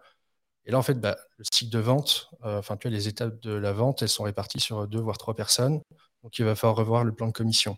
Et 0.66 0.72
là, 0.72 0.80
en 0.80 0.84
fait, 0.84 0.96
bah, 0.96 1.18
le 1.38 1.46
cycle 1.54 1.72
de 1.72 1.80
vente, 1.80 2.30
euh, 2.46 2.60
enfin, 2.60 2.78
tu 2.78 2.90
les 2.90 3.08
étapes 3.08 3.40
de 3.42 3.54
la 3.54 3.74
vente, 3.74 4.02
elles 4.02 4.10
sont 4.10 4.24
réparties 4.24 4.60
sur 4.60 4.88
deux 4.88 5.00
voire 5.00 5.18
trois 5.18 5.36
personnes. 5.36 5.82
Donc, 6.24 6.40
il 6.40 6.46
va 6.46 6.56
falloir 6.56 6.78
revoir 6.78 7.04
le 7.06 7.14
plan 7.14 7.28
de 7.28 7.34
commission. 7.34 7.78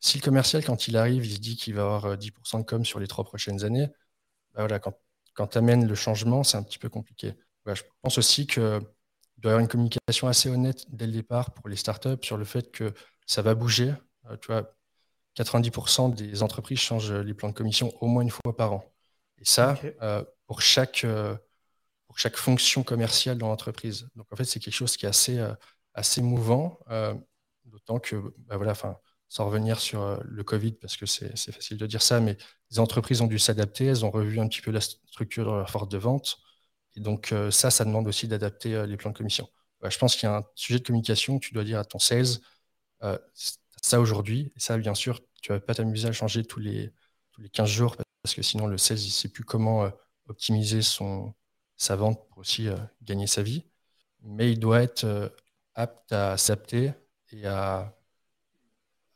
Si 0.00 0.18
le 0.18 0.24
commercial, 0.24 0.64
quand 0.64 0.88
il 0.88 0.96
arrive, 0.96 1.26
il 1.26 1.34
se 1.34 1.40
dit 1.40 1.56
qu'il 1.56 1.74
va 1.74 1.82
avoir 1.82 2.18
10% 2.18 2.60
de 2.60 2.64
com 2.64 2.84
sur 2.84 3.00
les 3.00 3.08
trois 3.08 3.24
prochaines 3.24 3.64
années, 3.64 3.88
bah 4.54 4.62
voilà, 4.62 4.78
quand 4.80 4.94
quand 5.34 5.48
tu 5.48 5.58
amènes 5.58 5.86
le 5.86 5.94
changement, 5.94 6.42
c'est 6.42 6.56
un 6.56 6.62
petit 6.62 6.78
peu 6.78 6.88
compliqué. 6.88 7.34
je 7.66 7.82
pense 8.02 8.18
aussi 8.18 8.46
qu'il 8.46 8.62
doit 8.62 8.80
y 9.44 9.46
avoir 9.48 9.60
une 9.60 9.68
communication 9.68 10.28
assez 10.28 10.48
honnête 10.48 10.84
dès 10.88 11.06
le 11.06 11.12
départ 11.12 11.52
pour 11.52 11.68
les 11.68 11.76
startups 11.76 12.22
sur 12.22 12.36
le 12.36 12.44
fait 12.44 12.70
que 12.70 12.92
ça 13.26 13.42
va 13.42 13.54
bouger. 13.54 13.94
Euh, 14.30 14.36
tu 14.36 14.48
vois, 14.48 14.74
90% 15.34 16.14
des 16.14 16.42
entreprises 16.42 16.78
changent 16.80 17.12
les 17.12 17.34
plans 17.34 17.48
de 17.48 17.54
commission 17.54 17.92
au 18.00 18.06
moins 18.06 18.22
une 18.22 18.30
fois 18.30 18.56
par 18.56 18.72
an. 18.72 18.84
Et 19.38 19.44
ça, 19.44 19.78
euh, 20.02 20.22
pour, 20.46 20.60
chaque, 20.60 21.04
euh, 21.04 21.36
pour 22.06 22.18
chaque 22.18 22.36
fonction 22.36 22.82
commerciale 22.82 23.38
dans 23.38 23.48
l'entreprise. 23.48 24.08
Donc 24.14 24.26
en 24.32 24.36
fait, 24.36 24.44
c'est 24.44 24.60
quelque 24.60 24.74
chose 24.74 24.96
qui 24.96 25.06
est 25.06 25.08
assez, 25.08 25.44
assez 25.94 26.22
mouvant, 26.22 26.78
d'autant 27.64 27.98
que, 27.98 28.16
bah, 28.38 28.56
voilà, 28.56 28.72
enfin, 28.72 28.98
sans 29.28 29.46
revenir 29.46 29.80
sur 29.80 30.22
le 30.22 30.44
Covid, 30.44 30.72
parce 30.72 30.96
que 30.96 31.06
c'est 31.06 31.52
facile 31.52 31.78
de 31.78 31.86
dire 31.86 32.02
ça, 32.02 32.20
mais 32.20 32.36
les 32.72 32.80
entreprises 32.80 33.20
ont 33.22 33.26
dû 33.26 33.38
s'adapter, 33.38 33.86
elles 33.86 34.04
ont 34.04 34.10
revu 34.10 34.40
un 34.40 34.48
petit 34.48 34.62
peu 34.62 34.70
la 34.70 34.80
structure 34.80 35.44
de 35.44 35.50
leur 35.50 35.70
force 35.70 35.88
de 35.88 35.98
vente. 35.98 36.38
Et 36.96 37.00
donc, 37.00 37.32
euh, 37.32 37.50
ça, 37.50 37.70
ça 37.70 37.84
demande 37.84 38.08
aussi 38.08 38.28
d'adapter 38.28 38.74
euh, 38.74 38.86
les 38.86 38.96
plans 38.96 39.10
de 39.10 39.16
commission. 39.16 39.48
je 39.84 39.98
pense 39.98 40.16
qu'il 40.16 40.28
y 40.28 40.32
a 40.32 40.36
un 40.38 40.44
sujet 40.54 40.78
de 40.80 40.84
communication 40.84 41.38
tu 41.38 41.54
dois 41.54 41.64
dire 41.64 41.78
à 41.78 41.84
ton 41.84 41.98
sales, 41.98 42.38
ça 43.82 44.00
aujourd'hui, 44.00 44.52
et 44.56 44.60
ça, 44.60 44.78
bien 44.78 44.94
sûr, 44.94 45.20
tu 45.42 45.50
ne 45.52 45.56
vas 45.56 45.60
pas 45.60 45.74
t'amuser 45.74 46.08
à 46.08 46.12
changer 46.12 46.44
tous 46.44 46.60
les, 46.60 46.92
tous 47.32 47.40
les 47.42 47.48
15 47.50 47.68
jours, 47.68 47.96
parce 48.22 48.34
que 48.34 48.42
sinon, 48.42 48.66
le 48.66 48.78
sales, 48.78 49.00
il 49.00 49.06
ne 49.06 49.10
sait 49.10 49.28
plus 49.28 49.44
comment 49.44 49.90
optimiser 50.28 50.82
son, 50.82 51.34
sa 51.76 51.96
vente 51.96 52.28
pour 52.28 52.38
aussi 52.38 52.68
gagner 53.02 53.26
sa 53.26 53.42
vie. 53.42 53.66
Mais 54.22 54.52
il 54.52 54.60
doit 54.60 54.82
être 54.82 55.34
apte 55.74 56.12
à 56.12 56.36
s'adapter 56.36 56.92
et 57.32 57.46
à 57.46 57.96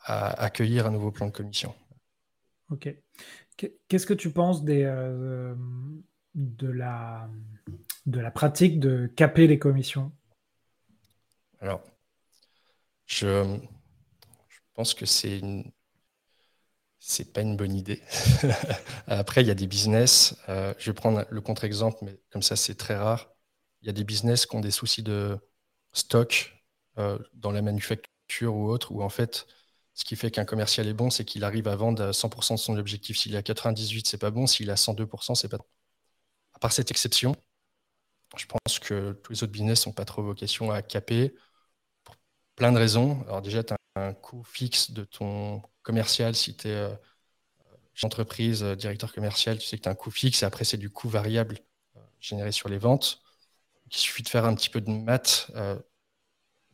à 0.07 0.29
accueillir 0.45 0.87
un 0.87 0.90
nouveau 0.90 1.11
plan 1.11 1.27
de 1.27 1.33
commission. 1.33 1.75
Ok. 2.71 2.88
Qu'est-ce 3.57 4.07
que 4.07 4.14
tu 4.14 4.31
penses 4.31 4.62
euh, 4.69 5.55
de, 6.35 6.69
la, 6.69 7.31
pratique 8.35 8.79
de 8.79 9.07
caper 9.07 9.47
les 9.47 9.59
commissions? 9.59 10.12
Alors, 11.61 11.83
je, 13.07 13.59
je 14.49 14.59
pense 14.75 14.92
que 14.92 15.07
c'est 15.07 15.38
une, 15.38 15.73
c'est 17.09 17.33
pas 17.33 17.40
une 17.40 17.57
bonne 17.57 17.75
idée. 17.75 18.03
Après, 19.07 19.40
il 19.40 19.47
y 19.47 19.51
a 19.51 19.55
des 19.55 19.69
business. 19.69 20.37
Euh, 20.49 20.75
je 20.77 20.90
vais 20.90 20.95
prendre 20.95 21.25
le 21.31 21.40
contre-exemple, 21.40 21.99
mais 22.03 22.19
comme 22.31 22.42
ça, 22.42 22.57
c'est 22.57 22.75
très 22.75 22.97
rare. 22.97 23.31
Il 23.81 23.87
y 23.87 23.90
a 23.90 23.92
des 23.92 24.03
business 24.03 24.45
qui 24.45 24.57
ont 24.57 24.61
des 24.61 24.73
soucis 24.73 25.05
de 25.05 25.38
stock 25.92 26.53
euh, 26.99 27.16
dans 27.33 27.53
la 27.53 27.62
manufacture 27.62 28.55
ou 28.55 28.69
autre, 28.69 28.90
où 28.90 29.03
en 29.03 29.09
fait, 29.09 29.47
ce 29.97 30.05
qui 30.05 30.15
fait 30.15 30.31
qu'un 30.31 30.45
commercial 30.45 30.87
est 30.87 30.95
bon, 30.95 31.11
c'est 31.11 31.25
qu'il 31.25 31.43
arrive 31.43 31.69
à 31.69 31.77
vendre 31.77 32.13
100% 32.13 32.55
de 32.55 32.61
son 32.61 32.77
objectif. 32.79 33.19
S'il 33.19 33.35
est 33.35 33.39
à 33.39 33.43
98%, 33.43 34.03
c'est 34.05 34.19
pas 34.19 34.31
bon. 34.31 34.47
S'il 34.47 34.69
est 34.69 34.73
à 34.73 34.77
102%, 34.77 35.35
c'est 35.35 35.49
pas 35.49 35.57
bon. 35.59 35.65
À 36.55 36.59
part 36.59 36.73
cette 36.73 36.91
exception, 36.91 37.35
je 38.37 38.47
pense 38.47 38.79
que 38.79 39.13
tous 39.23 39.33
les 39.33 39.43
autres 39.43 39.53
business 39.53 39.87
n'ont 39.87 39.93
pas 39.95 40.05
trop 40.05 40.23
vocation 40.23 40.71
à 40.71 40.83
caper 40.83 41.35
pour 42.05 42.17
plein 42.57 42.73
de 42.73 42.79
raisons. 42.79 43.23
Alors 43.23 43.43
déjà, 43.43 43.65
tu 43.65 43.73
as 43.75 43.79
un 43.97 44.13
coût 44.15 44.45
fixe 44.45 44.91
de 44.91 45.05
ton 45.05 45.63
commercial 45.83 46.35
si 46.35 46.57
tu 46.57 46.69
es 46.69 46.73
euh, 46.73 46.95
entreprise, 48.03 48.63
euh, 48.63 48.77
directeur 48.77 49.15
commercial, 49.15 49.59
tu 49.59 49.67
sais 49.67 49.79
que 49.79 49.83
tu 49.83 49.89
as 49.89 49.93
un 49.93 49.95
coût 49.95 50.11
fixe 50.11 50.43
et 50.43 50.47
après 50.47 50.65
c'est 50.65 50.77
du 50.77 50.91
coût 50.91 51.09
variable 51.09 51.59
euh, 51.97 52.01
généré 52.21 52.53
sur 52.53 52.69
les 52.69 52.79
ventes. 52.79 53.23
il 53.91 53.97
suffit 53.97 54.23
de 54.23 54.29
faire 54.29 54.45
un 54.45 54.55
petit 54.55 54.71
peu 54.71 54.81
de 54.83 54.91
maths 54.91 55.51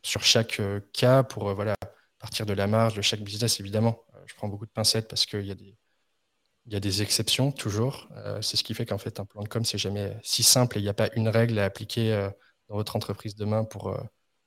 sur 0.02 0.24
chaque 0.24 0.60
cas 0.92 1.22
pour 1.22 1.54
voilà, 1.54 1.76
partir 2.22 2.46
de 2.46 2.52
la 2.52 2.68
marge 2.68 2.94
de 2.94 3.02
chaque 3.02 3.20
business, 3.20 3.60
évidemment. 3.60 4.04
Euh, 4.14 4.18
je 4.26 4.34
prends 4.36 4.48
beaucoup 4.48 4.64
de 4.64 4.70
pincettes 4.70 5.08
parce 5.08 5.26
qu'il 5.26 5.44
y, 5.44 5.50
a 5.50 5.56
des, 5.56 5.76
y 6.66 6.76
a 6.76 6.80
des 6.80 7.02
exceptions 7.02 7.50
toujours. 7.52 8.08
Euh, 8.16 8.40
c'est 8.40 8.56
ce 8.56 8.62
qui 8.62 8.74
fait 8.74 8.86
qu'en 8.86 8.98
fait, 8.98 9.18
un 9.20 9.26
plan 9.26 9.42
de 9.42 9.48
com, 9.48 9.64
c'est 9.64 9.76
jamais 9.76 10.16
si 10.22 10.42
simple 10.44 10.78
et 10.78 10.80
il 10.80 10.84
n'y 10.84 10.88
a 10.88 10.94
pas 10.94 11.10
une 11.16 11.28
règle 11.28 11.58
à 11.58 11.64
appliquer 11.64 12.12
euh, 12.12 12.30
dans 12.68 12.76
votre 12.76 12.94
entreprise 12.96 13.34
demain 13.34 13.64
pour, 13.64 13.94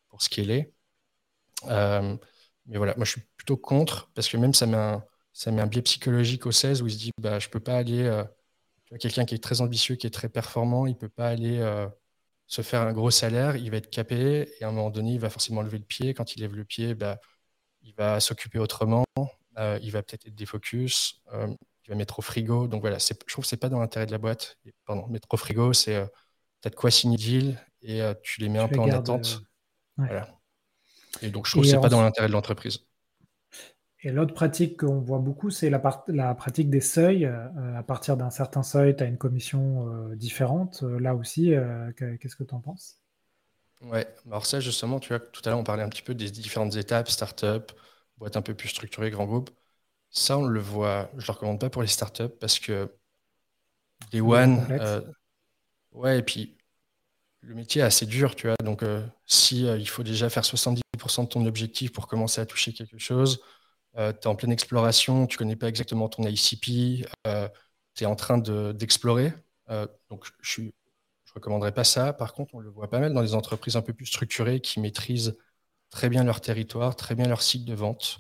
pour 0.07 0.21
scaler. 0.21 0.73
mais 1.67 2.77
voilà, 2.77 2.95
moi, 2.95 3.05
je 3.05 3.11
suis 3.11 3.21
plutôt 3.37 3.57
contre 3.57 4.09
parce 4.15 4.29
que 4.29 4.37
même 4.37 4.53
ça 4.53 4.65
met 4.65 4.77
un, 4.77 5.03
ça 5.33 5.51
met 5.51 5.61
un 5.61 5.67
biais 5.67 5.81
psychologique 5.81 6.45
au 6.45 6.51
16 6.51 6.81
où 6.81 6.87
il 6.87 6.93
se 6.93 6.97
dit 6.97 7.11
bah, 7.19 7.39
je 7.39 7.47
ne 7.47 7.51
peux 7.51 7.59
pas 7.59 7.77
aller. 7.77 8.23
Quelqu'un 8.99 9.25
qui 9.25 9.35
est 9.35 9.43
très 9.43 9.61
ambitieux, 9.61 9.95
qui 9.95 10.07
est 10.07 10.11
très 10.11 10.29
performant, 10.29 10.85
il 10.85 10.91
ne 10.91 10.97
peut 10.97 11.09
pas 11.09 11.27
aller 11.27 11.59
se 12.47 12.61
faire 12.61 12.81
un 12.81 12.93
gros 12.93 13.11
salaire, 13.11 13.55
il 13.57 13.71
va 13.71 13.77
être 13.77 13.89
capé 13.89 14.49
et 14.59 14.63
à 14.63 14.69
un 14.69 14.71
moment 14.71 14.91
donné, 14.91 15.13
il 15.13 15.19
va 15.19 15.29
forcément 15.29 15.61
lever 15.61 15.79
le 15.79 15.85
pied. 15.85 16.13
Quand 16.13 16.35
il 16.35 16.41
lève 16.41 16.55
le 16.55 16.65
pied, 16.65 16.95
bah, 16.95 17.19
il 17.85 17.93
va 17.95 18.19
s'occuper 18.19 18.59
autrement, 18.59 19.05
euh, 19.57 19.79
il 19.81 19.91
va 19.91 20.03
peut-être 20.03 20.27
être 20.27 20.35
défocus, 20.35 21.21
euh, 21.33 21.47
il 21.85 21.89
va 21.89 21.95
mettre 21.95 22.19
au 22.19 22.21
frigo. 22.21 22.67
Donc 22.67 22.81
voilà, 22.81 22.97
je 22.97 23.13
trouve 23.27 23.43
que 23.43 23.49
ce 23.49 23.55
n'est 23.55 23.59
pas 23.59 23.69
dans 23.69 23.79
l'intérêt 23.79 24.05
de 24.05 24.11
la 24.11 24.17
boîte. 24.17 24.57
pardon, 24.85 25.07
mettre 25.07 25.27
au 25.31 25.37
frigo, 25.37 25.71
c'est 25.71 25.95
euh, 25.95 26.05
peut-être 26.61 26.75
quoi 26.75 26.91
signer 26.91 27.17
deal 27.17 27.59
et 27.81 28.01
tu 28.23 28.41
les 28.41 28.49
mets 28.49 28.57
un 28.57 28.67
peu 28.67 28.79
en 28.79 28.89
attente. 28.89 29.43
Voilà. 29.97 30.27
Et 31.21 31.29
donc 31.29 31.45
je 31.45 31.51
trouve 31.51 31.63
que 31.63 31.69
ce 31.69 31.75
n'est 31.75 31.81
pas 31.81 31.89
dans 31.89 32.01
l'intérêt 32.01 32.27
de 32.27 32.33
l'entreprise. 32.33 32.79
Et 34.01 34.11
l'autre 34.11 34.33
pratique 34.33 34.79
qu'on 34.79 35.01
voit 35.01 35.19
beaucoup, 35.19 35.51
c'est 35.51 35.69
la, 35.69 35.81
la, 36.07 36.33
pratique 36.33 36.71
des 36.71 36.81
seuils. 36.81 37.25
à 37.25 37.83
partir 37.83 38.17
d'un 38.17 38.31
certain 38.31 38.63
seuil, 38.63 38.95
tu 38.95 39.03
as 39.03 39.05
une 39.05 39.19
commission 39.19 39.87
différente. 40.15 40.81
là 40.81 41.13
aussi, 41.13 41.53
qu'est-ce 41.95 42.35
que 42.35 42.43
tu 42.43 42.55
en 42.55 42.59
penses? 42.59 42.99
Ouais, 43.81 44.07
alors 44.25 44.45
ça 44.45 44.59
justement, 44.59 44.99
tu 44.99 45.09
vois, 45.09 45.19
tout 45.19 45.41
à 45.45 45.49
l'heure 45.49 45.59
on 45.59 45.63
parlait 45.63 45.83
un 45.83 45.89
petit 45.89 46.01
peu 46.01 46.15
des 46.15 46.31
différentes 46.31 46.75
étapes, 46.75 47.09
start-up, 47.09 47.71
boîte 48.17 48.37
un 48.37 48.41
peu 48.41 48.53
plus 48.55 48.69
structurée, 48.69 49.11
grand 49.11 49.25
groupe. 49.25 49.49
Ça, 50.11 50.37
on 50.37 50.45
le 50.47 50.59
voit, 50.61 51.09
je 51.13 51.23
ne 51.23 51.27
le 51.27 51.33
recommande 51.33 51.59
pas 51.61 51.69
pour 51.69 51.81
les 51.83 51.87
start-up 51.89 52.37
parce 52.39 52.59
que 52.59 52.91
des 54.11 54.21
one, 54.21 54.65
euh, 54.79 55.01
ouais, 55.93 56.19
et 56.19 56.23
puis 56.23 56.57
le 57.41 57.55
métier 57.55 57.81
est 57.81 57.85
assez 57.85 58.05
dur, 58.05 58.35
tu 58.35 58.47
vois. 58.47 58.57
Donc, 58.63 58.83
euh, 58.83 59.05
si 59.25 59.67
euh, 59.67 59.77
il 59.77 59.89
faut 59.89 60.03
déjà 60.03 60.29
faire 60.29 60.45
70% 60.45 61.23
de 61.25 61.29
ton 61.29 61.45
objectif 61.45 61.91
pour 61.93 62.07
commencer 62.07 62.41
à 62.41 62.45
toucher 62.45 62.73
quelque 62.73 62.99
chose, 62.99 63.41
tu 63.95 64.01
es 64.01 64.27
en 64.27 64.35
pleine 64.35 64.51
exploration, 64.51 65.27
tu 65.27 65.37
connais 65.37 65.55
pas 65.55 65.69
exactement 65.69 66.09
ton 66.09 66.23
ICP, 66.23 67.05
tu 67.95 68.03
es 68.03 68.07
en 68.07 68.15
train 68.15 68.39
d'explorer. 68.39 69.33
donc, 70.09 70.25
je 70.41 70.51
suis 70.51 70.73
recommanderais 71.35 71.73
pas 71.73 71.83
ça. 71.83 72.13
Par 72.13 72.33
contre, 72.33 72.55
on 72.55 72.59
le 72.59 72.69
voit 72.69 72.89
pas 72.89 72.99
mal 72.99 73.13
dans 73.13 73.21
les 73.21 73.33
entreprises 73.33 73.75
un 73.75 73.81
peu 73.81 73.93
plus 73.93 74.05
structurées 74.05 74.61
qui 74.61 74.79
maîtrisent 74.79 75.37
très 75.89 76.09
bien 76.09 76.23
leur 76.23 76.41
territoire, 76.41 76.95
très 76.95 77.15
bien 77.15 77.27
leur 77.27 77.41
cycle 77.41 77.65
de 77.65 77.73
vente 77.73 78.19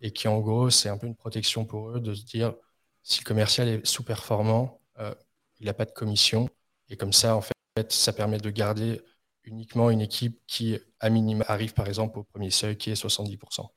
et 0.00 0.12
qui, 0.12 0.28
en 0.28 0.40
gros, 0.40 0.70
c'est 0.70 0.88
un 0.88 0.98
peu 0.98 1.06
une 1.06 1.16
protection 1.16 1.64
pour 1.64 1.90
eux 1.90 2.00
de 2.00 2.14
se 2.14 2.24
dire 2.24 2.54
si 3.02 3.20
le 3.20 3.24
commercial 3.24 3.68
est 3.68 3.86
sous-performant, 3.86 4.80
euh, 4.98 5.14
il 5.60 5.66
n'a 5.66 5.74
pas 5.74 5.84
de 5.84 5.92
commission. 5.92 6.48
Et 6.88 6.96
comme 6.96 7.12
ça, 7.12 7.36
en 7.36 7.40
fait, 7.42 7.90
ça 7.90 8.12
permet 8.12 8.38
de 8.38 8.50
garder 8.50 9.00
uniquement 9.44 9.90
une 9.90 10.00
équipe 10.00 10.40
qui, 10.46 10.78
à 11.00 11.10
minima, 11.10 11.44
arrive 11.48 11.74
par 11.74 11.86
exemple 11.86 12.18
au 12.18 12.24
premier 12.24 12.50
seuil 12.50 12.76
qui 12.76 12.90
est 12.90 13.02
70%. 13.02 13.68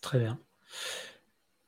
Très 0.00 0.18
bien. 0.18 0.38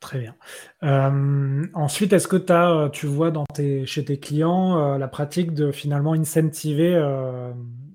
Très 0.07 0.21
bien. 0.21 0.37
Euh, 0.85 1.66
ensuite, 1.75 2.12
est-ce 2.12 2.29
que 2.29 2.53
as, 2.53 2.90
tu 2.90 3.07
vois 3.07 3.33
dans 3.33 3.45
chez 3.85 4.05
tes 4.05 4.21
clients 4.21 4.97
la 4.97 5.09
pratique 5.09 5.53
de 5.53 5.73
finalement 5.73 6.12
incentiver 6.12 6.95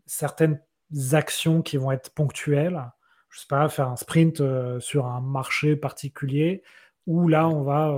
certaines 0.05 0.59
actions 1.13 1.61
qui 1.61 1.77
vont 1.77 1.89
être 1.91 2.09
ponctuelles? 2.13 2.81
Je 3.29 3.39
sais 3.39 3.47
pas, 3.47 3.69
faire 3.69 3.87
un 3.87 3.95
sprint 3.95 4.43
sur 4.79 5.05
un 5.05 5.21
marché 5.21 5.77
particulier 5.77 6.63
où 7.07 7.29
là, 7.29 7.47
on 7.47 7.63
va 7.63 7.97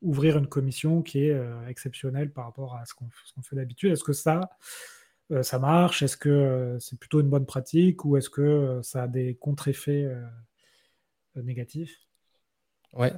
ouvrir 0.00 0.36
une 0.36 0.48
commission 0.48 1.02
qui 1.02 1.26
est 1.26 1.40
exceptionnelle 1.68 2.32
par 2.32 2.46
rapport 2.46 2.74
à 2.74 2.84
ce 2.84 2.94
qu'on 2.94 3.42
fait 3.42 3.54
d'habitude. 3.54 3.92
Est-ce 3.92 4.02
que 4.02 4.12
ça, 4.12 4.40
euh, 5.30 5.42
ça 5.42 5.60
marche? 5.60 6.02
Est-ce 6.02 6.16
que 6.16 6.28
euh, 6.28 6.78
c'est 6.80 6.98
plutôt 6.98 7.20
une 7.20 7.30
bonne 7.30 7.46
pratique 7.46 8.04
ou 8.04 8.16
est-ce 8.16 8.28
que 8.28 8.42
euh, 8.42 8.82
ça 8.82 9.04
a 9.04 9.08
des 9.08 9.36
contre-effets 9.36 10.10
négatifs? 11.36 11.96
Ouais, 12.92 13.12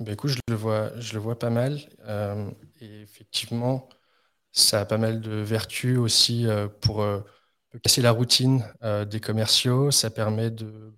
ben, 0.00 0.12
écoute, 0.14 0.30
je 0.30 0.38
le 0.48 0.56
vois, 0.56 0.98
je 1.00 1.14
le 1.14 1.20
vois 1.20 1.38
pas 1.38 1.50
mal. 1.50 1.78
et 2.80 3.02
effectivement, 3.02 3.88
ça 4.52 4.80
a 4.82 4.86
pas 4.86 4.98
mal 4.98 5.20
de 5.20 5.32
vertus 5.32 5.98
aussi 5.98 6.46
pour 6.82 7.04
casser 7.82 8.02
la 8.02 8.12
routine 8.12 8.64
des 9.10 9.20
commerciaux. 9.20 9.90
Ça 9.92 10.10
permet 10.10 10.50
de 10.50 10.94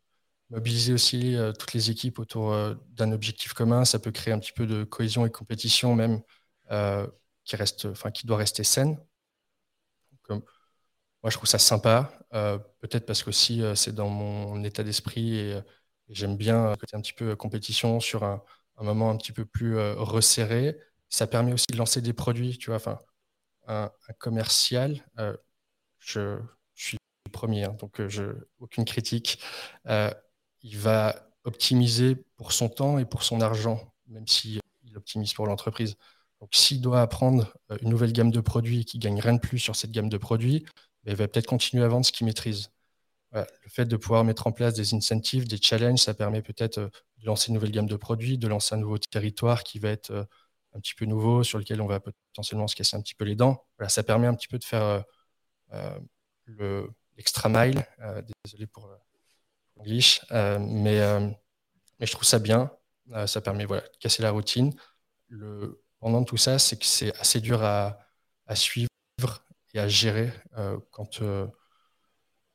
mobiliser 0.50 0.92
aussi 0.94 1.36
toutes 1.58 1.74
les 1.74 1.90
équipes 1.90 2.18
autour 2.20 2.54
d'un 2.90 3.12
objectif 3.12 3.54
commun. 3.54 3.84
Ça 3.84 3.98
peut 4.00 4.12
créer 4.12 4.34
un 4.34 4.38
petit 4.40 4.52
peu 4.52 4.66
de 4.66 4.84
cohésion 4.84 5.26
et 5.26 5.30
compétition 5.30 5.94
même 5.96 6.22
qui 7.44 7.56
reste, 7.56 7.86
enfin 7.86 8.10
qui 8.10 8.26
doit 8.26 8.36
rester 8.38 8.64
saine 8.64 8.98
moi, 11.22 11.30
je 11.30 11.36
trouve 11.36 11.48
ça 11.48 11.58
sympa. 11.58 12.12
Euh, 12.34 12.58
peut-être 12.80 13.06
parce 13.06 13.22
que 13.22 13.30
aussi 13.30 13.62
euh, 13.62 13.74
c'est 13.74 13.94
dans 13.94 14.08
mon 14.08 14.62
état 14.64 14.82
d'esprit 14.82 15.36
et, 15.38 15.60
j'aime 16.08 16.36
bien 16.36 16.66
euh, 16.68 16.76
un 16.92 17.00
petit 17.00 17.12
peu 17.12 17.34
compétition 17.36 18.00
sur 18.00 18.24
un, 18.24 18.42
moment 18.80 19.10
un 19.10 19.16
petit 19.16 19.32
peu 19.32 19.44
plus 19.44 19.78
resserré. 19.78 20.76
Ça 21.08 21.26
permet 21.26 21.52
aussi 21.52 21.66
de 21.70 21.76
lancer 21.76 22.00
des 22.00 22.12
produits, 22.12 22.58
tu 22.58 22.70
vois. 22.70 22.76
Enfin, 22.76 23.00
un, 23.68 23.90
commercial, 24.18 25.00
je, 25.98 26.38
suis 26.74 26.98
le 27.26 27.30
premier, 27.30 27.64
hein, 27.64 27.76
donc 27.78 28.06
je, 28.08 28.34
aucune 28.58 28.84
critique. 28.84 29.40
il 29.86 30.78
va 30.78 31.30
optimiser 31.44 32.16
pour 32.36 32.52
son 32.52 32.68
temps 32.68 32.98
et 32.98 33.04
pour 33.04 33.22
son 33.22 33.40
argent, 33.40 33.94
même 34.08 34.26
s'il 34.26 34.60
il 34.94 34.98
optimise 34.98 35.34
pour 35.34 35.46
l'entreprise. 35.46 35.96
Donc, 36.40 36.50
s'il 36.52 36.80
doit 36.80 37.00
apprendre 37.00 37.54
euh, 37.70 37.78
une 37.82 37.90
nouvelle 37.90 38.12
gamme 38.12 38.30
de 38.30 38.40
produits 38.40 38.80
et 38.80 38.84
qu'il 38.84 39.00
gagne 39.00 39.20
rien 39.20 39.34
de 39.34 39.40
plus 39.40 39.58
sur 39.58 39.76
cette 39.76 39.90
gamme 39.90 40.08
de 40.08 40.18
produits, 40.18 40.64
ben, 41.04 41.12
il 41.12 41.16
va 41.16 41.28
peut-être 41.28 41.46
continuer 41.46 41.84
à 41.84 41.88
vendre 41.88 42.06
ce 42.06 42.12
qu'il 42.12 42.26
maîtrise. 42.26 42.70
Le 43.34 43.68
fait 43.68 43.84
de 43.86 43.96
pouvoir 43.96 44.24
mettre 44.24 44.46
en 44.46 44.52
place 44.52 44.74
des 44.74 44.94
incentives, 44.94 45.48
des 45.48 45.58
challenges, 45.60 45.98
ça 45.98 46.14
permet 46.14 46.40
peut-être 46.40 46.78
euh, 46.78 46.88
de 47.18 47.26
lancer 47.26 47.48
une 47.48 47.54
nouvelle 47.54 47.72
gamme 47.72 47.88
de 47.88 47.96
produits, 47.96 48.38
de 48.38 48.46
lancer 48.46 48.74
un 48.74 48.78
nouveau 48.78 48.98
territoire 48.98 49.64
qui 49.64 49.80
va 49.80 49.90
être 49.90 50.10
euh, 50.10 50.24
un 50.74 50.80
petit 50.80 50.94
peu 50.94 51.04
nouveau, 51.04 51.42
sur 51.42 51.58
lequel 51.58 51.80
on 51.80 51.86
va 51.86 52.00
potentiellement 52.00 52.68
se 52.68 52.76
casser 52.76 52.96
un 52.96 53.00
petit 53.00 53.14
peu 53.14 53.24
les 53.24 53.34
dents. 53.34 53.64
Ça 53.88 54.02
permet 54.02 54.26
un 54.26 54.34
petit 54.34 54.48
peu 54.48 54.58
de 54.58 54.64
faire 54.64 55.04
l'extra 57.16 57.48
mile. 57.48 57.86
désolé 58.44 58.66
pour 58.66 58.88
l'anglish, 59.76 60.20
mais, 60.30 60.98
je 62.00 62.10
trouve 62.10 62.24
ça 62.24 62.40
bien. 62.40 62.72
ça 63.26 63.40
permet 63.40 63.66
voilà, 63.66 63.82
de 63.82 63.96
casser 64.00 64.24
la 64.24 64.32
routine. 64.32 64.74
Pendant 66.04 66.22
tout 66.22 66.36
ça, 66.36 66.58
c'est 66.58 66.76
que 66.76 66.84
c'est 66.84 67.18
assez 67.18 67.40
dur 67.40 67.62
à, 67.62 67.98
suivre 68.54 68.88
et 69.72 69.78
à 69.78 69.88
gérer 69.88 70.30
euh, 70.58 70.78
quand, 70.90 71.22
euh, 71.22 71.46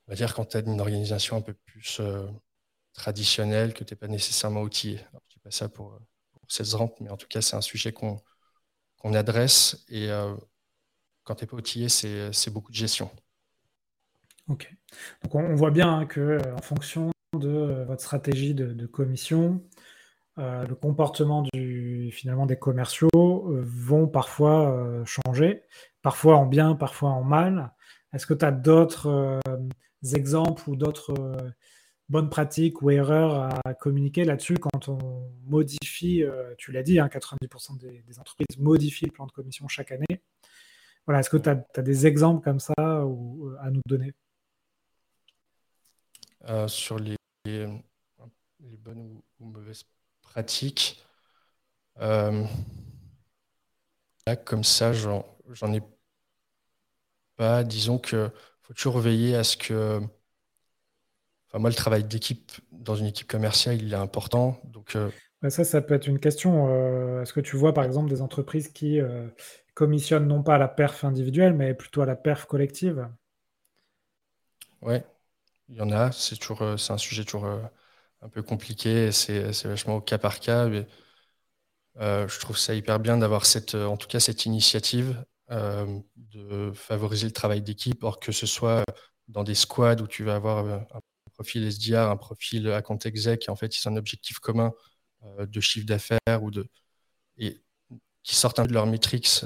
on 0.10 0.14
va 0.14 0.16
dire, 0.16 0.34
quand 0.34 0.46
tu 0.46 0.58
as 0.58 0.62
une 0.62 0.82
organisation 0.82 1.38
un 1.38 1.42
peu 1.42 1.54
plus 1.54 2.00
euh, 2.00 2.26
traditionnelle, 2.94 3.76
que 3.76 3.84
tu 3.84 3.94
n'es 3.94 3.96
pas 3.96 4.08
nécessairement 4.08 4.62
outillé. 4.62 4.98
je 4.98 5.16
ne 5.16 5.20
dis 5.30 5.40
pas 5.40 5.52
ça 5.52 5.70
pour, 5.70 6.00
pour 6.32 6.42
cette 6.48 6.74
rente, 6.74 7.00
mais 7.00 7.12
en 7.12 7.18
tout 7.18 7.28
cas, 7.28 7.42
c'est 7.42 7.56
un 7.56 7.62
sujet 7.62 7.94
qu'on 7.94 8.20
adresse 9.14 9.86
et 9.88 10.10
quand 11.24 11.36
tu 11.36 11.44
n'es 11.44 11.48
pas 11.48 11.58
outillé, 11.58 11.90
c'est 11.90 12.50
beaucoup 12.50 12.72
de 12.72 12.78
gestion. 12.78 13.12
Ok. 14.48 14.76
Donc 15.22 15.36
on, 15.36 15.54
voit 15.54 15.70
bien 15.70 16.00
hein, 16.00 16.06
que 16.08 16.42
en 16.58 16.62
fonction 16.64 17.12
de 17.38 17.86
votre 17.88 18.02
stratégie 18.02 18.56
de 18.56 18.86
commission, 18.88 19.64
euh, 20.40 20.66
le 20.66 20.76
comportement 20.76 21.44
finalement 22.12 22.46
des 22.46 22.58
commerciaux 22.58 23.10
euh, 23.14 23.62
vont 23.66 24.08
parfois 24.08 24.72
euh, 24.72 25.04
changer, 25.04 25.64
parfois 26.02 26.38
en 26.38 26.46
bien, 26.46 26.76
parfois 26.76 27.10
en 27.10 27.24
mal. 27.24 27.74
Est-ce 28.14 28.26
que 28.26 28.34
tu 28.34 28.46
as 28.46 28.52
d'autres 28.52 29.40
exemples 30.14 30.70
ou 30.70 30.76
d'autres 30.76 31.14
bonnes 32.10 32.30
pratiques 32.30 32.82
ou 32.82 32.90
erreurs 32.90 33.50
à 33.66 33.74
communiquer 33.74 34.26
là-dessus 34.26 34.56
quand 34.56 34.90
on 34.90 35.32
modifie, 35.46 36.24
tu 36.58 36.72
l'as 36.72 36.84
dit, 36.84 36.98
90% 36.98 37.72
hein, 37.72 37.76
des, 37.80 38.20
entreprises 38.20 38.58
modifient 38.58 39.06
le 39.06 39.12
plan 39.12 39.28
de 39.28 39.32
commission 39.32 39.68
chaque 39.68 39.92
année. 39.92 40.24
Voilà, 41.06 41.20
Est-ce 41.20 41.30
que 41.30 41.38
tu 41.38 41.50
as, 41.50 41.82
des 41.82 42.08
exemples 42.08 42.44
comme 42.44 42.60
ça 42.60 42.74
à 42.78 43.72
nous 43.72 43.82
donner? 43.86 44.14
Sur 46.68 46.98
les, 46.98 47.16
bonnes 48.80 49.22
ou 49.40 49.46
mauvaises 49.46 49.86
pratique. 50.30 51.04
Euh, 52.00 52.46
là, 54.28 54.36
comme 54.36 54.64
ça, 54.64 54.94
j'en 54.94 55.74
ai 55.74 55.82
Disons 57.66 57.98
que 58.00 58.30
faut 58.64 58.74
toujours 58.74 59.00
veiller 59.00 59.36
à 59.36 59.44
ce 59.44 59.58
que. 59.58 60.02
Enfin, 61.48 61.60
moi, 61.60 61.70
le 61.70 61.76
travail 61.76 62.04
d'équipe 62.04 62.52
dans 62.72 62.96
une 62.96 63.08
équipe 63.08 63.28
commerciale, 63.28 63.82
il 63.82 63.92
est 63.92 63.96
important. 63.96 64.60
Donc, 64.66 64.96
euh, 64.96 65.10
ça, 65.50 65.64
ça 65.64 65.82
peut 65.82 65.94
être 65.96 66.08
une 66.08 66.20
question. 66.20 66.68
Euh, 66.70 67.22
est-ce 67.22 67.34
que 67.34 67.40
tu 67.40 67.56
vois, 67.56 67.74
par 67.74 67.84
exemple, 67.84 68.10
des 68.10 68.22
entreprises 68.22 68.70
qui 68.70 69.00
commissionnent 69.74 70.28
non 70.28 70.44
pas 70.44 70.56
à 70.56 70.58
la 70.58 70.68
perf 70.68 71.04
individuelle, 71.04 71.54
mais 71.54 71.74
plutôt 71.74 72.02
à 72.02 72.06
la 72.06 72.16
perf 72.16 72.46
collective? 72.46 73.08
Ouais, 74.82 75.06
il 75.70 75.76
y 75.78 75.82
en 75.82 75.92
a. 75.92 76.12
C'est 76.12 76.38
toujours, 76.38 76.80
c'est 76.80 76.94
un 76.94 76.98
sujet 77.00 77.26
toujours 77.26 77.48
un 78.22 78.30
peu 78.30 78.44
compliqué. 78.44 79.12
C'est 79.12 79.66
vachement 79.66 79.98
au 79.98 80.02
cas 80.02 80.18
par 80.18 80.40
cas. 80.40 80.68
Mais, 80.68 80.88
euh, 81.98 82.28
je 82.28 82.40
trouve 82.40 82.58
ça 82.58 82.74
hyper 82.76 83.00
bien 83.00 83.18
d'avoir 83.18 83.46
cette, 83.46 83.76
en 83.76 83.98
tout 83.98 84.08
cas 84.08 84.20
cette 84.20 84.46
initiative 84.46 85.18
euh, 85.18 85.24
de 85.50 86.72
favoriser 86.74 87.26
le 87.26 87.32
travail 87.34 87.62
d'équipe, 87.62 88.04
or 88.04 88.20
que 88.20 88.32
ce 88.32 88.46
soit 88.46 88.84
dans 89.28 89.44
des 89.44 89.56
squads 89.56 90.02
où 90.02 90.08
tu 90.08 90.24
vas 90.24 90.36
avoir 90.36 90.66
euh, 90.66 90.78
un 90.94 91.00
profil 91.34 91.64
SDR, 91.66 92.10
un 92.10 92.18
profil 92.18 92.72
account 92.72 93.00
exec, 93.06 93.46
et 93.48 93.52
en 93.52 93.56
fait, 93.56 93.74
ont 93.86 93.90
un 93.92 93.98
objectif 93.98 94.40
commun 94.40 94.74
de 95.40 95.60
chiffre 95.60 95.86
d'affaires 95.86 96.44
ou 96.44 96.50
de 96.52 96.68
et 97.38 97.62
qui 98.24 98.36
sortent 98.36 98.60
un 98.60 98.64
peu 98.64 98.70
de 98.70 98.74
leur 98.74 98.88
matrix 98.88 99.42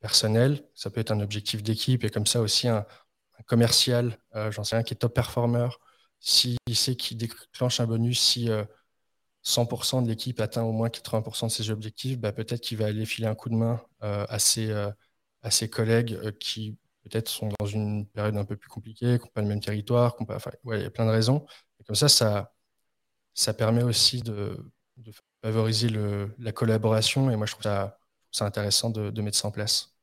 personnel. 0.00 0.64
Ça 0.74 0.90
peut 0.90 1.00
être 1.00 1.12
un 1.12 1.20
objectif 1.20 1.62
d'équipe 1.62 2.04
et 2.04 2.10
comme 2.10 2.26
ça 2.26 2.40
aussi 2.40 2.68
un, 2.68 2.86
un 3.38 3.42
commercial, 3.46 4.18
j'en 4.50 4.64
sais 4.64 4.76
rien, 4.76 4.82
qui 4.82 4.94
est 4.94 4.96
top 4.96 5.14
performer, 5.14 5.68
s'il 6.20 6.58
sait 6.74 6.96
qu'il 6.96 7.16
déclenche 7.16 7.80
un 7.80 7.86
bonus, 7.86 8.20
si 8.20 8.48
100% 9.44 9.98
euh, 9.98 10.02
de 10.02 10.08
l'équipe 10.08 10.40
atteint 10.40 10.62
au 10.62 10.72
moins 10.72 10.88
80% 10.88 11.46
de 11.46 11.50
ses 11.52 11.70
objectifs, 11.70 12.18
bah, 12.18 12.32
peut-être 12.32 12.60
qu'il 12.60 12.78
va 12.78 12.86
aller 12.86 13.06
filer 13.06 13.28
un 13.28 13.34
coup 13.34 13.48
de 13.48 13.54
main 13.54 13.80
euh, 14.02 14.26
à, 14.28 14.38
ses, 14.38 14.70
euh, 14.70 14.90
à, 15.42 15.50
ses, 15.50 15.68
collègues 15.68 16.36
qui 16.38 16.76
peut-être 17.04 17.28
sont 17.28 17.48
dans 17.58 17.66
une 17.66 18.06
période 18.06 18.36
un 18.36 18.44
peu 18.44 18.56
plus 18.56 18.68
compliquée, 18.68 19.18
qui 19.18 19.24
n'ont 19.24 19.30
pas 19.32 19.42
le 19.42 19.48
même 19.48 19.60
territoire, 19.60 20.16
enfin, 20.28 20.50
il 20.66 20.80
y 20.80 20.84
a 20.84 20.90
plein 20.90 21.06
de 21.06 21.10
raisons. 21.10 21.46
Et 21.80 21.84
comme 21.84 21.96
ça, 21.96 22.08
ça, 22.08 22.52
ça 23.34 23.54
permet 23.54 23.82
aussi 23.82 24.22
de, 24.22 24.56
favoriser 25.42 25.88
le, 25.88 26.34
la 26.38 26.52
collaboration. 26.52 27.30
Et 27.30 27.36
moi, 27.36 27.46
je 27.46 27.52
trouve 27.52 27.62
ça, 27.62 27.98
ça 28.30 28.44
intéressant 28.44 28.90
de, 28.90 29.10
de, 29.10 29.22
mettre 29.22 29.38
ça 29.38 29.48
en 29.48 29.52
place. 29.52 29.94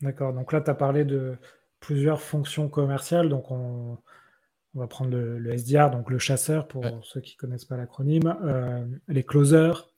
D'accord. 0.00 0.32
Donc 0.32 0.52
là, 0.52 0.60
tu 0.60 0.70
as 0.70 0.74
parlé 0.74 1.04
de 1.04 1.36
plusieurs 1.80 2.20
fonctions 2.20 2.68
commerciales. 2.68 3.28
Donc 3.28 3.50
on, 3.50 3.98
on 4.74 4.80
va 4.80 4.86
prendre 4.86 5.10
le, 5.10 5.52
SDR, 5.52 5.90
donc 5.90 6.10
le 6.10 6.18
chasseur 6.18 6.66
pour 6.66 6.84
ceux 7.02 7.20
qui 7.20 7.36
ne 7.36 7.38
connaissent 7.38 7.64
pas 7.64 7.76
l'acronyme, 7.76 8.36
euh, 8.42 8.84
les 9.08 9.22
closers, 9.22 9.88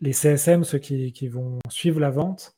les 0.00 0.12
CSM, 0.12 0.64
ceux 0.64 0.78
qui, 0.78 1.28
vont 1.28 1.58
suivre 1.68 2.00
la 2.00 2.10
vente. 2.10 2.53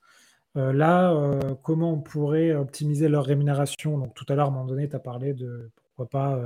Euh, 0.56 0.72
là, 0.72 1.12
euh, 1.12 1.54
comment 1.62 1.92
on 1.92 2.00
pourrait 2.00 2.54
optimiser 2.54 3.08
leur 3.08 3.24
rémunération? 3.24 3.98
Donc 3.98 4.14
tout 4.14 4.24
à 4.28 4.34
l'heure, 4.34 4.46
à 4.46 4.48
un 4.48 4.52
moment 4.52 4.66
donné, 4.66 4.88
tu 4.88 4.96
as 4.96 5.00
parlé 5.00 5.34
de 5.34 5.70
pourquoi 5.76 6.08
pas 6.08 6.40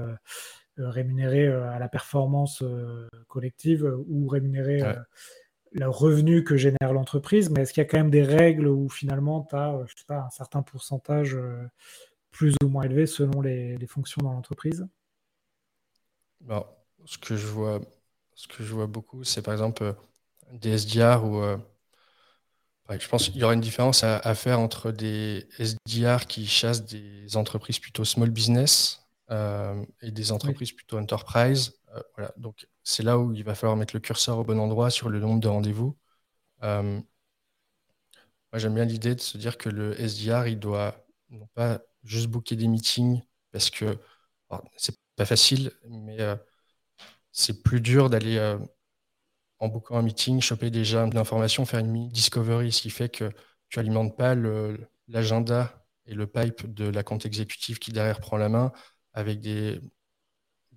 rémunérer 0.77 1.47
à 1.49 1.79
la 1.79 1.89
performance 1.89 2.63
collective 3.29 3.93
ou 4.09 4.29
rémunérer 4.29 4.81
le 5.73 5.89
revenu 5.89 6.45
que 6.45 6.57
génère 6.57 6.93
l'entreprise. 6.93 7.51
Mais 7.51 7.63
est-ce 7.63 7.73
qu'il 7.73 7.83
y 7.83 7.87
a 7.87 7.89
quand 7.89 7.99
même 7.99 8.11
des 8.11 8.23
règles 8.23 8.69
où 8.69 8.89
finalement 8.89 9.47
tu 9.51 9.57
as 9.57 9.77
je 9.87 9.95
sais 9.97 10.07
pas, 10.07 10.21
un 10.21 10.31
certain 10.31 10.63
pourcentage 10.63 11.37
plus 12.31 12.55
ou 12.65 12.69
moins 12.69 12.85
élevé 12.85 13.07
selon 13.07 13.41
les 13.41 13.87
fonctions 13.89 14.23
dans 14.23 14.33
l'entreprise? 14.33 14.87
Ce 17.05 17.19
que 17.19 17.37
je 17.37 17.47
vois, 17.47 17.81
ce 18.35 18.49
que 18.49 18.63
je 18.63 18.73
vois 18.73 18.87
beaucoup, 18.87 19.25
c'est 19.25 19.43
par 19.43 19.53
exemple 19.53 19.83
euh, 19.83 19.93
des 20.53 20.71
SDR 20.71 21.25
ou 21.25 21.43
euh, 22.91 22.99
je 22.99 23.09
pense 23.09 23.29
qu'il 23.29 23.37
y 23.37 23.45
aura 23.45 23.55
une 23.55 23.61
différence 23.61 24.05
à, 24.05 24.35
faire 24.35 24.61
entre 24.61 24.91
des 24.91 25.47
SDR 25.59 26.27
qui 26.27 26.47
chassent 26.47 26.85
des 26.85 27.37
entreprises 27.37 27.79
plutôt 27.79 28.05
small 28.05 28.31
business 28.31 29.07
euh, 29.31 29.85
et 30.03 30.11
des 30.11 30.33
entreprises 30.33 30.73
plutôt 30.73 30.99
enterprise. 30.99 31.75
voilà. 32.17 32.33
Donc, 32.37 32.67
c'est 32.83 33.03
là 33.03 33.19
où 33.19 33.33
il 33.33 33.45
va 33.45 33.55
falloir 33.55 33.77
mettre 33.77 33.95
le 33.95 34.01
curseur 34.01 34.39
au 34.39 34.45
bon 34.45 34.59
endroit 34.59 34.91
sur 34.91 35.09
le 35.09 35.21
nombre 35.21 35.41
de 35.41 35.49
rendez-vous. 35.49 35.97
moi, 36.63 37.03
j'aime 38.55 38.75
bien 38.75 38.85
l'idée 38.85 39.15
de 39.15 39.21
se 39.21 39.39
dire 39.39 39.59
que 39.59 39.69
le 39.69 39.99
SDR, 40.01 40.47
il 40.49 40.59
doit 40.59 41.07
non 41.31 41.47
pas 41.55 41.81
juste 42.03 42.27
booker 42.29 42.57
des 42.57 42.69
meetings 42.69 43.23
parce 43.53 43.71
que 43.71 43.99
c'est 44.77 44.97
pas 45.17 45.27
facile, 45.27 45.71
mais 45.89 46.19
c'est 47.33 47.63
plus 47.63 47.81
dur 47.81 48.11
d'aller 48.11 48.57
en 49.61 49.69
bookant 49.69 49.97
un 49.97 50.03
meeting, 50.03 50.41
choper 50.41 50.71
déjà 50.71 51.07
de 51.07 51.15
l'information, 51.15 51.65
faire 51.65 51.81
une 51.81 52.09
discovery, 52.09 52.73
ce 52.73 52.83
qui 52.83 52.91
fait 52.91 53.09
que 53.09 53.31
tu 53.69 53.79
alimentes 53.79 54.17
pas 54.17 54.35
l'agenda 55.09 55.85
et 56.07 56.15
le 56.15 56.27
pipe 56.27 56.73
de 56.73 56.89
la 56.89 57.03
compte 57.03 57.27
exécutive 57.27 57.79
qui 57.79 57.93
derrière 57.93 58.21
prend 58.21 58.37
la 58.37 58.49
main 58.49 58.73
avec 59.13 59.41
des, 59.41 59.81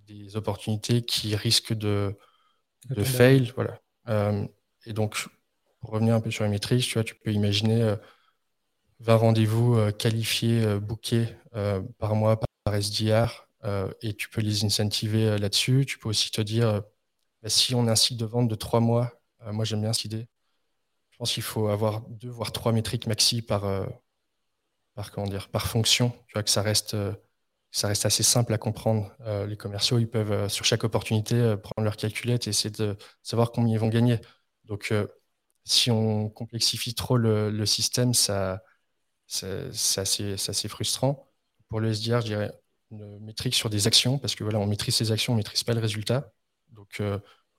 des 0.08 0.36
opportunités 0.36 1.02
qui 1.02 1.36
risquent 1.36 1.74
de, 1.74 2.16
de 2.90 3.04
fail. 3.04 3.52
Voilà. 3.56 3.80
Euh, 4.10 4.46
et 4.86 4.94
donc, 4.94 5.28
pour 5.80 5.92
revenir 5.92 6.16
un 6.16 6.22
peu 6.22 6.32
sur 6.32 6.44
les 6.44 6.50
métriques, 6.50 6.86
tu 6.86 6.94
vois, 6.94 7.04
tu 7.04 7.16
peux 7.16 7.32
imaginer 7.32 7.96
20 9.00 9.14
euh, 9.14 9.18
rendez-vous 9.18 9.76
euh, 9.76 9.92
qualifiés, 9.92 10.80
bookés 10.80 11.28
par 12.00 12.16
mois 12.16 12.40
par 12.64 12.76
SDR, 12.76 13.48
et 14.02 14.14
tu 14.14 14.30
peux 14.30 14.42
les 14.42 14.66
incentiver 14.66 15.38
là-dessus. 15.38 15.86
Tu 15.86 16.00
peux 16.00 16.10
aussi 16.10 16.32
te 16.32 16.42
dire, 16.42 16.82
bah, 17.44 17.50
si 17.50 17.76
on 17.76 17.88
a 17.88 17.92
un 17.92 17.96
cycle 17.96 18.20
de 18.20 18.26
vente 18.26 18.48
de 18.48 18.56
trois 18.56 18.80
mois, 18.80 19.12
moi 19.46 19.66
j'aime 19.66 19.82
bien 19.82 19.94
cette 19.94 20.06
idée. 20.06 20.28
Je 21.12 21.18
pense 21.18 21.34
qu'il 21.34 21.44
faut 21.44 21.68
avoir 21.68 22.02
deux 22.10 22.30
voire 22.30 22.52
trois 22.52 22.72
métriques 22.72 23.08
maxi 23.08 23.42
par, 23.42 23.64
par, 24.96 25.12
comment 25.12 25.28
dire, 25.28 25.50
par 25.50 25.68
fonction. 25.68 26.10
Tu 26.28 26.34
vois, 26.34 26.44
que 26.44 26.50
ça 26.50 26.62
reste 26.62 26.96
ça 27.74 27.88
reste 27.88 28.06
assez 28.06 28.24
simple 28.24 28.54
à 28.54 28.58
comprendre. 28.60 29.12
Euh, 29.22 29.48
les 29.48 29.58
commerciaux, 29.58 29.98
ils 29.98 30.08
peuvent, 30.10 30.32
euh, 30.32 30.48
sur 30.50 30.64
chaque 30.64 30.84
opportunité, 30.84 31.36
euh, 31.36 31.58
prendre 31.58 31.84
leur 31.84 31.98
calculette 31.98 32.46
et 32.48 32.52
essayer 32.52 32.70
de 32.70 32.96
savoir 33.24 33.52
combien 33.52 33.74
ils 33.74 33.80
vont 33.80 33.90
gagner. 33.90 34.20
Donc, 34.66 34.94
si 35.66 35.92
on 35.92 36.30
complexifie 36.30 36.94
trop 36.96 37.18
le, 37.18 37.66
système, 37.66 38.14
ça, 38.14 38.64
c'est 39.28 40.00
assez, 40.00 40.68
frustrant. 40.70 41.28
Pour 41.70 41.80
le 41.82 41.90
SDR, 41.94 42.22
je 42.22 42.26
dirais 42.28 42.52
une 42.92 43.20
métrique 43.20 43.56
sur 43.56 43.70
des 43.70 43.88
actions, 43.88 44.20
parce 44.20 44.36
que 44.36 44.44
voilà, 44.44 44.60
on 44.60 44.68
maîtrise 44.68 44.96
ses 44.96 45.12
actions, 45.12 45.34
on 45.34 45.36
ne 45.36 45.40
maîtrise 45.40 45.64
pas 45.64 45.74
le 45.74 45.82
résultat. 45.82 46.32
Donc, 46.74 47.02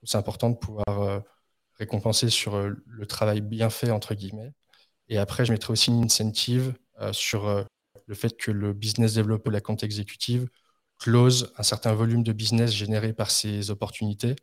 c'est 0.03 0.17
important 0.17 0.49
de 0.49 0.55
pouvoir 0.55 1.23
récompenser 1.79 2.29
sur 2.29 2.57
le 2.59 3.05
travail 3.05 3.41
bien 3.41 3.69
fait, 3.69 3.91
entre 3.91 4.13
guillemets. 4.13 4.53
Et 5.07 5.17
après, 5.17 5.45
je 5.45 5.51
mettrai 5.51 5.73
aussi 5.73 5.91
une 5.91 6.03
incentive 6.03 6.73
sur 7.11 7.65
le 8.07 8.15
fait 8.15 8.37
que 8.37 8.51
le 8.51 8.73
business 8.73 9.13
developer, 9.15 9.51
la 9.51 9.61
compte 9.61 9.83
exécutive, 9.83 10.47
close 10.97 11.51
un 11.57 11.63
certain 11.63 11.93
volume 11.93 12.23
de 12.23 12.33
business 12.33 12.71
généré 12.71 13.13
par 13.13 13.31
ces 13.31 13.69
opportunités. 13.71 14.35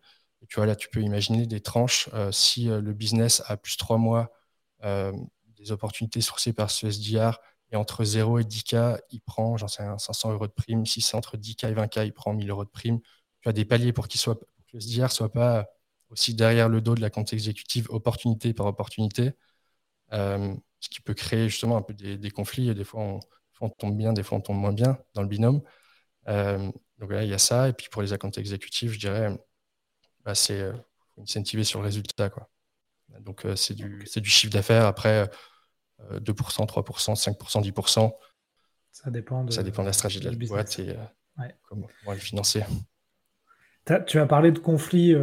Et 0.43 0.47
tu 0.47 0.57
vois, 0.57 0.67
là, 0.67 0.77
tu 0.77 0.89
peux 0.89 1.01
imaginer 1.01 1.47
des 1.47 1.61
tranches. 1.61 2.09
Euh, 2.15 2.33
si 2.33 2.69
euh, 2.69 2.81
le 2.81 2.93
business 2.93 3.43
a 3.47 3.57
plus 3.57 3.77
trois 3.77 3.99
mois 3.99 4.33
euh, 4.85 5.13
des 5.57 5.73
opportunités 5.73 6.21
sourcées 6.21 6.53
par 6.53 6.71
ce 6.71 6.89
SDR, 6.89 7.39
et 7.71 7.77
entre 7.77 8.05
0 8.05 8.41
et 8.41 8.45
10K, 8.45 8.99
il 9.11 9.21
prend, 9.23 9.57
j'en 9.57 9.69
sais 9.69 9.83
500 9.99 10.33
euros 10.33 10.47
de 10.47 10.53
prime. 10.53 10.85
Si 10.85 11.01
c'est 11.01 11.17
entre 11.17 11.39
10K 11.39 11.71
et 11.71 11.75
20K, 11.75 12.05
il 12.05 12.13
prend 12.13 12.35
1000 12.35 12.51
euros 12.51 12.65
de 12.65 12.71
prime. 12.71 13.01
Tu 13.41 13.49
as 13.49 13.53
des 13.53 13.65
paliers 13.65 13.95
pour, 13.95 14.09
qu'il 14.09 14.21
soit, 14.21 14.39
que 14.73 14.77
le 14.77 14.81
SDR 14.81 15.05
ne 15.05 15.09
soit 15.09 15.33
pas 15.33 15.69
aussi 16.11 16.35
derrière 16.35 16.69
le 16.69 16.81
dos 16.81 16.95
de 16.95 17.01
la 17.01 17.11
compte 17.11 17.33
exécutive, 17.33 17.87
opportunité 17.91 18.53
par 18.53 18.67
opportunité, 18.67 19.33
ce 20.11 20.89
qui 20.91 21.01
peut 21.01 21.15
créer 21.15 21.49
justement 21.49 21.77
un 21.77 21.83
peu 21.83 21.95
des, 21.95 22.19
des 22.19 22.31
conflits. 22.31 22.69
Et 22.69 22.75
des 22.75 22.85
fois, 22.85 23.03
on, 23.03 23.21
on 23.63 23.71
tombe 23.71 23.97
bien, 23.97 24.13
des 24.13 24.23
fois 24.23 24.39
on 24.39 24.41
tombe 24.41 24.59
moins 24.59 24.73
bien 24.73 24.99
dans 25.15 25.23
le 25.23 25.29
binôme. 25.29 25.63
Euh, 26.29 26.71
donc 26.99 27.13
là, 27.13 27.23
il 27.23 27.31
y 27.31 27.35
a 27.35 27.39
ça. 27.39 27.69
Et 27.69 27.73
puis 27.73 27.89
pour 27.91 28.03
les 28.03 28.13
accounts 28.13 28.31
exécutifs, 28.33 28.93
je 28.93 28.99
dirais, 28.99 29.37
bah, 30.25 30.35
c'est 30.35 30.61
euh, 30.61 30.73
incentiver 31.19 31.65
sur 31.65 31.81
le 31.81 31.87
résultat. 31.87 32.29
Quoi. 32.29 32.51
Donc 33.21 33.47
euh, 33.47 33.57
c'est 33.57 33.75
du, 33.75 34.05
du, 34.05 34.31
chiffre 34.31 34.53
d'affaires. 34.53 34.87
Après, 34.87 35.31
2%, 36.11 36.67
3%, 36.67 37.15
5%, 37.15 37.63
10%. 37.63 38.13
Ça 38.91 39.11
dépend 39.11 39.45
de, 39.45 39.53
ça 39.53 39.63
dépend 39.63 39.83
de 39.83 39.87
la 39.87 39.93
stratégie 39.93 40.21
de 40.21 40.29
la 40.29 40.37
boîte 40.37 40.79
et 40.81 40.97
comment, 41.63 41.87
comment, 42.01 42.13
les 42.13 42.21
financer. 42.21 42.63
Tu 44.07 44.18
as 44.18 44.27
parlé 44.27 44.53
de 44.53 44.59
conflits 44.59 45.14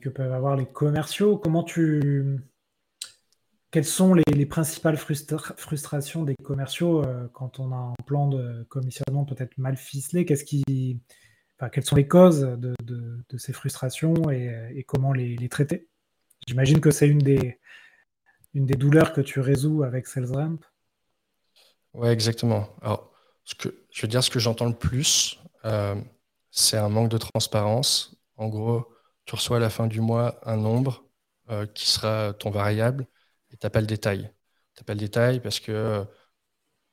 que 0.00 0.08
peuvent 0.08 0.32
avoir 0.32 0.56
les 0.56 0.66
commerciaux. 0.66 1.38
Comment 1.38 1.62
tu, 1.62 2.38
quelles 3.74 3.84
sont 3.84 4.14
les, 4.14 4.46
principales 4.46 4.96
frustrations 4.96 6.22
des 6.22 6.36
commerciaux 6.36 7.02
euh, 7.02 7.26
quand 7.32 7.58
on 7.58 7.72
a 7.72 7.76
un 7.76 7.94
plan 8.06 8.28
de 8.28 8.64
commissionnement 8.68 9.24
peut-être 9.24 9.58
mal 9.58 9.76
ficelé? 9.76 10.24
Qui, 10.24 10.62
Quelles 11.72 11.84
sont 11.84 11.96
les 11.96 12.06
causes 12.06 12.42
de, 12.42 13.36
ces 13.36 13.52
frustrations 13.52 14.30
et, 14.30 14.84
comment 14.86 15.12
les, 15.12 15.48
traiter? 15.48 15.88
J'imagine 16.46 16.78
que 16.78 16.92
c'est 16.92 17.08
une 17.08 17.18
des, 17.18 17.58
une 18.54 18.64
des 18.64 18.76
douleurs 18.76 19.12
que 19.12 19.20
tu 19.20 19.40
résous 19.40 19.82
avec 19.82 20.06
SalesRamp. 20.06 20.60
Oui, 21.94 22.10
exactement. 22.10 22.68
Alors, 22.80 23.12
ce 23.42 23.56
que, 23.56 23.74
je 23.90 24.02
veux 24.02 24.08
dire, 24.08 24.22
ce 24.22 24.30
que 24.30 24.38
j'entends 24.38 24.68
le 24.68 24.76
plus, 24.76 25.40
euh, 25.64 25.96
c'est 26.54 26.76
un 26.78 26.88
manque 26.88 27.10
de 27.10 27.18
transparence. 27.18 28.16
En 28.36 28.48
gros, 28.48 28.86
tu 29.26 29.34
reçois 29.34 29.56
à 29.58 29.60
la 29.60 29.70
fin 29.70 29.86
du 29.86 30.00
mois 30.00 30.38
un 30.48 30.56
nombre 30.56 31.04
euh, 31.50 31.66
qui 31.66 31.86
sera 31.88 32.34
ton 32.34 32.50
variable 32.50 33.06
et 33.50 33.56
tu 33.56 33.66
n'as 33.66 33.70
pas 33.70 33.80
le 33.80 33.86
détail. 33.86 34.32
Tu 34.74 34.82
n'as 34.82 34.84
pas 34.86 34.94
le 34.94 35.00
détail 35.00 35.40
parce 35.40 35.60
que, 35.60 36.04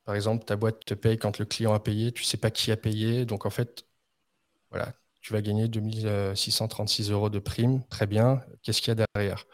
par 0.06 0.16
exemple, 0.16 0.46
ta 0.46 0.56
boîte 0.56 0.86
te 0.86 0.94
paye 0.94 1.18
quand 1.18 1.40
le 1.40 1.46
client 1.46 1.74
a 1.74 1.80
payé, 1.80 2.12
tu 2.12 2.24
ne 2.24 2.28
sais 2.28 2.38
pas 2.38 2.52
qui 2.52 2.72
a 2.72 2.78
payé. 2.78 3.26
Donc, 3.26 3.46
en 3.46 3.50
fait, 3.50 3.86
voilà, 4.72 4.94
tu 5.22 5.34
vas 5.34 5.42
gagner 5.42 5.68
2636 5.68 7.12
euros 7.12 7.30
de 7.30 7.40
prime. 7.40 7.84
Très 7.90 8.08
bien. 8.08 8.44
Qu'est-ce 8.64 8.82
qu'il 8.82 8.90
y 8.98 9.02
a 9.02 9.06
derrière? 9.16 9.46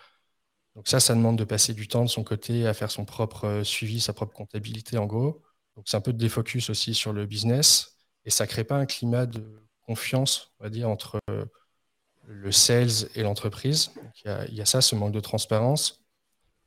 Donc, 0.76 0.88
ça, 0.88 1.00
ça 1.00 1.16
demande 1.16 1.38
de 1.38 1.44
passer 1.44 1.74
du 1.74 1.88
temps 1.88 2.04
de 2.06 2.10
son 2.10 2.24
côté 2.24 2.68
à 2.68 2.74
faire 2.74 2.92
son 2.92 3.06
propre 3.06 3.46
euh, 3.46 3.64
suivi, 3.64 4.00
sa 4.02 4.14
propre 4.14 4.34
comptabilité, 4.36 4.98
en 4.98 5.06
gros. 5.08 5.42
Donc, 5.76 5.86
c'est 5.90 5.98
un 5.98 6.02
peu 6.02 6.14
de 6.14 6.18
défocus 6.20 6.70
aussi 6.70 6.94
sur 6.94 7.14
le 7.14 7.26
business. 7.26 7.98
Et 8.26 8.30
ça 8.30 8.46
ne 8.46 8.50
crée 8.50 8.64
pas 8.64 8.78
un 8.78 8.86
climat 8.86 9.26
de 9.26 9.67
confiance, 9.88 10.52
on 10.60 10.66
va 10.66 10.70
dire, 10.70 10.90
entre 10.90 11.20
euh, 11.30 11.46
le 12.26 12.52
sales 12.52 13.10
et 13.16 13.24
l'entreprise. 13.24 13.92
Il 14.26 14.54
y, 14.54 14.62
a 14.62 14.66
ça, 14.66 14.82
ce 14.82 14.96
manque 14.96 15.14
de 15.14 15.20
transparence. 15.22 16.04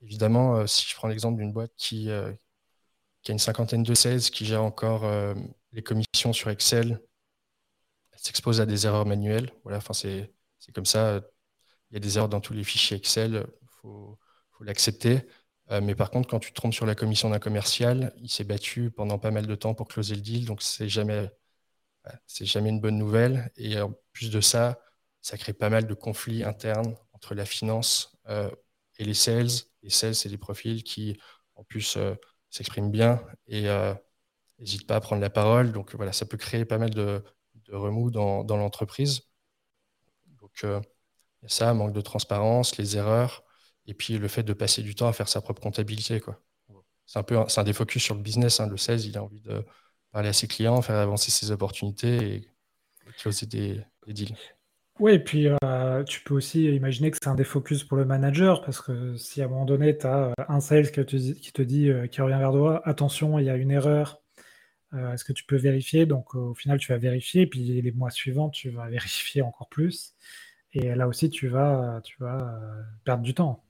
Évidemment, 0.02 0.56
euh, 0.56 0.66
si 0.66 0.88
je 0.88 0.94
prends 0.96 1.08
l'exemple 1.08 1.38
d'une 1.38 1.52
boîte 1.52 1.72
qui, 1.76 2.10
euh, 2.10 2.32
qui, 3.22 3.30
a 3.30 3.34
une 3.34 3.38
cinquantaine 3.38 3.82
de 3.82 3.94
sales, 3.94 4.20
qui 4.20 4.46
gère 4.46 4.62
encore 4.62 5.04
les 5.72 5.82
commissions 5.82 6.32
sur 6.32 6.50
Excel, 6.50 7.00
elle 8.12 8.18
s'expose 8.18 8.60
à 8.60 8.66
des 8.66 8.86
erreurs 8.86 9.06
manuelles. 9.06 9.52
Voilà, 9.64 9.78
enfin, 9.78 9.92
c'est 9.94 10.32
comme 10.74 10.86
ça. 10.86 11.20
Il 11.90 11.94
y 11.94 11.96
a 11.96 12.00
des 12.00 12.16
erreurs 12.16 12.28
dans 12.28 12.40
tous 12.40 12.54
les 12.54 12.64
fichiers 12.64 12.96
Excel, 12.96 13.46
il 13.62 13.68
faut, 13.82 14.18
faut 14.52 14.64
l'accepter. 14.64 15.20
mais 15.82 15.94
par 15.94 16.10
contre, 16.10 16.28
quand 16.28 16.40
tu 16.40 16.50
te 16.50 16.54
trompes 16.54 16.74
sur 16.74 16.86
la 16.86 16.94
commission 16.94 17.30
d'un 17.30 17.38
commercial, 17.38 18.14
il 18.18 18.30
s'est 18.30 18.44
battu 18.44 18.90
pendant 18.90 19.18
pas 19.18 19.30
mal 19.30 19.46
de 19.46 19.54
temps 19.54 19.74
pour 19.74 19.88
closer 19.88 20.14
le 20.14 20.22
deal, 20.22 20.46
donc 20.46 20.62
c'est 20.62 20.88
jamais, 20.88 21.30
c'est 22.26 22.46
jamais 22.46 22.70
une 22.70 22.80
bonne 22.80 22.98
nouvelle. 22.98 23.50
Et 23.56 23.80
en 23.80 23.92
plus 24.12 24.30
de 24.30 24.40
ça, 24.40 24.80
ça 25.22 25.36
crée 25.36 25.52
pas 25.52 25.70
mal 25.70 25.86
de 25.86 25.94
conflits 25.94 26.44
internes 26.44 26.96
entre 27.12 27.34
la 27.34 27.44
finance 27.44 28.16
et 28.98 29.04
les 29.04 29.14
sales. 29.14 29.48
Les 29.82 29.90
sales, 29.90 30.14
c'est 30.14 30.28
des 30.28 30.38
profils 30.38 30.84
qui, 30.84 31.18
en 31.54 31.64
plus, 31.64 31.96
euh, 31.96 32.14
s'expriment 32.50 32.90
bien 32.90 33.22
et 33.46 33.62
n'hésitent 34.58 34.82
euh, 34.82 34.86
pas 34.86 34.96
à 34.96 35.00
prendre 35.00 35.22
la 35.22 35.30
parole. 35.30 35.72
Donc 35.72 35.94
voilà, 35.94 36.12
ça 36.12 36.26
peut 36.26 36.36
créer 36.36 36.64
pas 36.64 36.78
mal 36.78 36.90
de, 36.90 37.22
remous 37.70 38.10
dans, 38.10 38.44
l'entreprise. 38.44 39.22
Donc 40.40 40.64
euh, 40.64 40.80
il 41.40 41.44
y 41.44 41.46
a 41.46 41.48
ça, 41.48 41.72
manque 41.74 41.92
de 41.92 42.00
transparence, 42.00 42.76
les 42.76 42.96
erreurs, 42.96 43.44
et 43.86 43.94
puis 43.94 44.18
le 44.18 44.28
fait 44.28 44.42
de 44.42 44.52
passer 44.52 44.82
du 44.82 44.94
temps 44.94 45.08
à 45.08 45.12
faire 45.12 45.28
sa 45.28 45.40
propre 45.40 45.62
comptabilité. 45.62 46.20
C'est 47.06 47.18
un 47.18 47.22
peu 47.22 47.38
un, 47.38 47.46
un 47.56 47.64
défocus 47.64 48.02
sur 48.02 48.14
le 48.14 48.22
business. 48.22 48.60
Hein. 48.60 48.68
Le 48.68 48.76
sales, 48.76 49.00
il 49.00 49.16
a 49.16 49.22
envie 49.22 49.40
de 49.40 49.64
parler 50.12 50.28
à 50.28 50.32
ses 50.32 50.46
clients, 50.46 50.82
faire 50.82 50.96
avancer 50.96 51.30
ses 51.30 51.50
opportunités 51.50 52.34
et 52.34 52.48
closer 53.18 53.46
des 53.46 53.84
deals. 54.06 54.36
Oui, 55.00 55.14
et 55.14 55.18
puis 55.18 55.48
euh, 55.48 56.04
tu 56.04 56.20
peux 56.20 56.34
aussi 56.34 56.66
imaginer 56.66 57.10
que 57.10 57.16
c'est 57.20 57.30
un 57.30 57.34
défocus 57.34 57.84
pour 57.84 57.96
le 57.96 58.04
manager, 58.04 58.60
parce 58.60 58.82
que 58.82 59.16
si 59.16 59.40
à 59.40 59.46
un 59.46 59.48
moment 59.48 59.64
donné, 59.64 59.96
tu 59.96 60.06
as 60.06 60.26
euh, 60.26 60.32
un 60.46 60.60
sales 60.60 60.90
qui 60.90 61.02
te, 61.52 61.62
dit, 61.62 61.88
euh, 61.88 62.06
qui 62.06 62.20
revient 62.20 62.36
vers 62.38 62.52
toi, 62.52 62.82
attention, 62.86 63.38
il 63.38 63.46
y 63.46 63.50
a 63.50 63.56
une 63.56 63.70
erreur, 63.70 64.20
est-ce 64.92 65.24
que 65.24 65.32
tu 65.32 65.44
peux 65.44 65.56
vérifier? 65.56 66.04
Donc 66.04 66.34
au 66.34 66.52
final, 66.52 66.78
tu 66.78 66.92
vas 66.92 66.98
vérifier, 66.98 67.46
puis 67.46 67.80
les 67.80 67.92
mois 67.92 68.10
suivants, 68.10 68.50
tu 68.50 68.70
vas 68.70 68.88
vérifier 68.90 69.40
encore 69.40 69.68
plus. 69.70 70.14
Et 70.72 70.94
là 70.94 71.08
aussi, 71.08 71.30
tu 71.30 71.48
vas, 71.48 72.00
tu 72.04 72.16
vas 72.20 72.60
perdre 73.04 73.22
du 73.22 73.32
temps. 73.32 73.64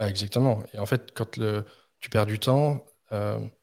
exactement. 0.00 0.64
Et 0.74 0.78
en 0.78 0.86
fait, 0.86 1.12
quand 1.14 1.36
le, 1.36 1.64
tu 2.00 2.10
perds 2.10 2.26
du 2.26 2.40
temps, 2.40 2.84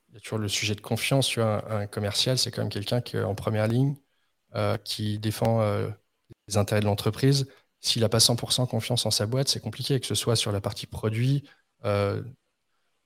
il 0.09 0.15
y 0.15 0.17
a 0.17 0.19
toujours 0.19 0.39
le 0.39 0.47
sujet 0.47 0.75
de 0.75 0.81
confiance. 0.81 1.27
Tu 1.27 1.39
vois, 1.39 1.71
un, 1.71 1.87
commercial, 1.87 2.37
c'est 2.37 2.51
quand 2.51 2.61
même 2.61 2.69
quelqu'un 2.71 3.01
qui 3.01 3.17
est 3.17 3.23
en 3.23 3.35
première 3.35 3.67
ligne, 3.67 3.95
qui 4.83 5.19
défend 5.19 5.61
les 6.47 6.57
intérêts 6.57 6.81
de 6.81 6.85
l'entreprise. 6.85 7.47
S'il 7.81 8.01
n'a 8.01 8.09
pas 8.09 8.19
100% 8.19 8.67
confiance 8.67 9.05
en 9.05 9.11
sa 9.11 9.25
boîte, 9.25 9.47
c'est 9.47 9.61
compliqué, 9.61 9.99
que 9.99 10.05
ce 10.05 10.15
soit 10.15 10.35
sur 10.35 10.51
la 10.51 10.61
partie 10.61 10.87
produit, 10.87 11.47
euh, 11.85 12.21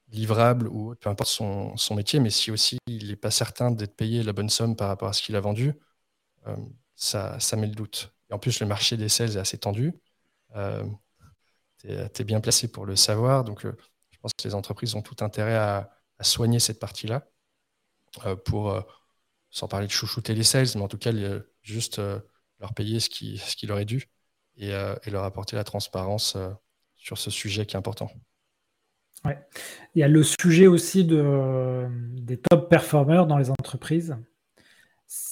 livrable 0.09 0.67
ou 0.67 0.95
peu 0.95 1.09
importe 1.09 1.29
son, 1.29 1.95
métier, 1.95 2.19
mais 2.19 2.29
si 2.29 2.51
aussi 2.51 2.77
il 2.87 3.09
n'est 3.09 3.15
pas 3.15 3.31
certain 3.31 3.71
d'être 3.71 3.95
payé 3.95 4.23
la 4.23 4.33
bonne 4.33 4.49
somme 4.49 4.75
par 4.75 4.87
rapport 4.87 5.09
à 5.09 5.13
ce 5.13 5.21
qu'il 5.21 5.35
a 5.35 5.39
vendu, 5.41 5.73
euh, 6.47 6.55
ça, 6.95 7.37
met 7.57 7.67
le 7.67 7.75
doute. 7.75 8.13
en 8.31 8.39
plus, 8.39 8.59
le 8.59 8.67
marché 8.67 8.97
des 8.97 9.09
sales 9.09 9.37
est 9.37 9.39
assez 9.39 9.57
tendu. 9.57 9.93
tu 10.53 11.87
es, 11.89 12.23
bien 12.23 12.41
placé 12.41 12.67
pour 12.71 12.85
le 12.85 12.95
savoir. 12.95 13.43
Donc, 13.43 13.63
je 13.63 14.17
pense 14.21 14.31
que 14.33 14.47
les 14.47 14.55
entreprises 14.55 14.95
ont 14.95 15.01
tout 15.01 15.17
intérêt 15.23 15.55
à, 15.55 15.91
soigner 16.21 16.59
cette 16.59 16.79
partie-là 16.79 17.27
pour, 18.45 18.81
sans 19.49 19.67
parler 19.67 19.87
de 19.87 19.91
chouchouter 19.91 20.35
les 20.35 20.43
sales, 20.43 20.67
mais 20.75 20.81
en 20.81 20.87
tout 20.87 20.97
cas, 20.97 21.11
juste 21.61 22.01
leur 22.59 22.73
payer 22.73 22.99
ce 22.99 23.09
qui, 23.09 23.37
ce 23.37 23.55
qui 23.55 23.67
leur 23.67 23.79
est 23.79 23.85
dû 23.85 24.09
et, 24.57 24.69
et 24.69 25.09
leur 25.09 25.23
apporter 25.23 25.55
la 25.55 25.63
transparence 25.63 26.37
sur 26.95 27.17
ce 27.17 27.31
sujet 27.31 27.65
qui 27.65 27.75
est 27.75 27.79
important. 27.79 28.09
Ouais. 29.25 29.39
Il 29.95 29.99
y 29.99 30.03
a 30.03 30.07
le 30.07 30.21
sujet 30.23 30.67
aussi 30.67 31.05
de, 31.05 31.87
des 32.19 32.37
top 32.37 32.69
performers 32.69 33.25
dans 33.25 33.37
les 33.37 33.49
entreprises. 33.49 34.17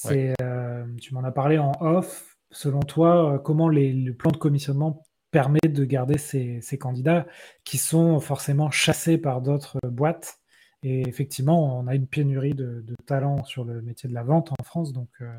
Euh, 0.05 0.85
tu 1.01 1.13
m'en 1.13 1.23
as 1.23 1.31
parlé 1.31 1.57
en 1.57 1.71
off. 1.81 2.37
Selon 2.51 2.81
toi, 2.81 3.33
euh, 3.33 3.37
comment 3.37 3.69
les, 3.69 3.93
le 3.93 4.13
plan 4.13 4.31
de 4.31 4.37
commissionnement 4.37 5.03
permet 5.31 5.61
de 5.63 5.85
garder 5.85 6.17
ces, 6.17 6.59
ces 6.61 6.77
candidats 6.77 7.25
qui 7.63 7.77
sont 7.77 8.19
forcément 8.19 8.69
chassés 8.71 9.17
par 9.17 9.41
d'autres 9.41 9.79
boîtes? 9.83 10.40
Et 10.83 11.07
effectivement, 11.07 11.79
on 11.79 11.87
a 11.87 11.95
une 11.95 12.07
pénurie 12.07 12.53
de, 12.53 12.81
de 12.81 12.95
talents 13.05 13.43
sur 13.43 13.63
le 13.63 13.81
métier 13.81 14.09
de 14.09 14.13
la 14.13 14.23
vente 14.23 14.51
en 14.51 14.63
France, 14.63 14.93
donc 14.93 15.09
euh, 15.21 15.31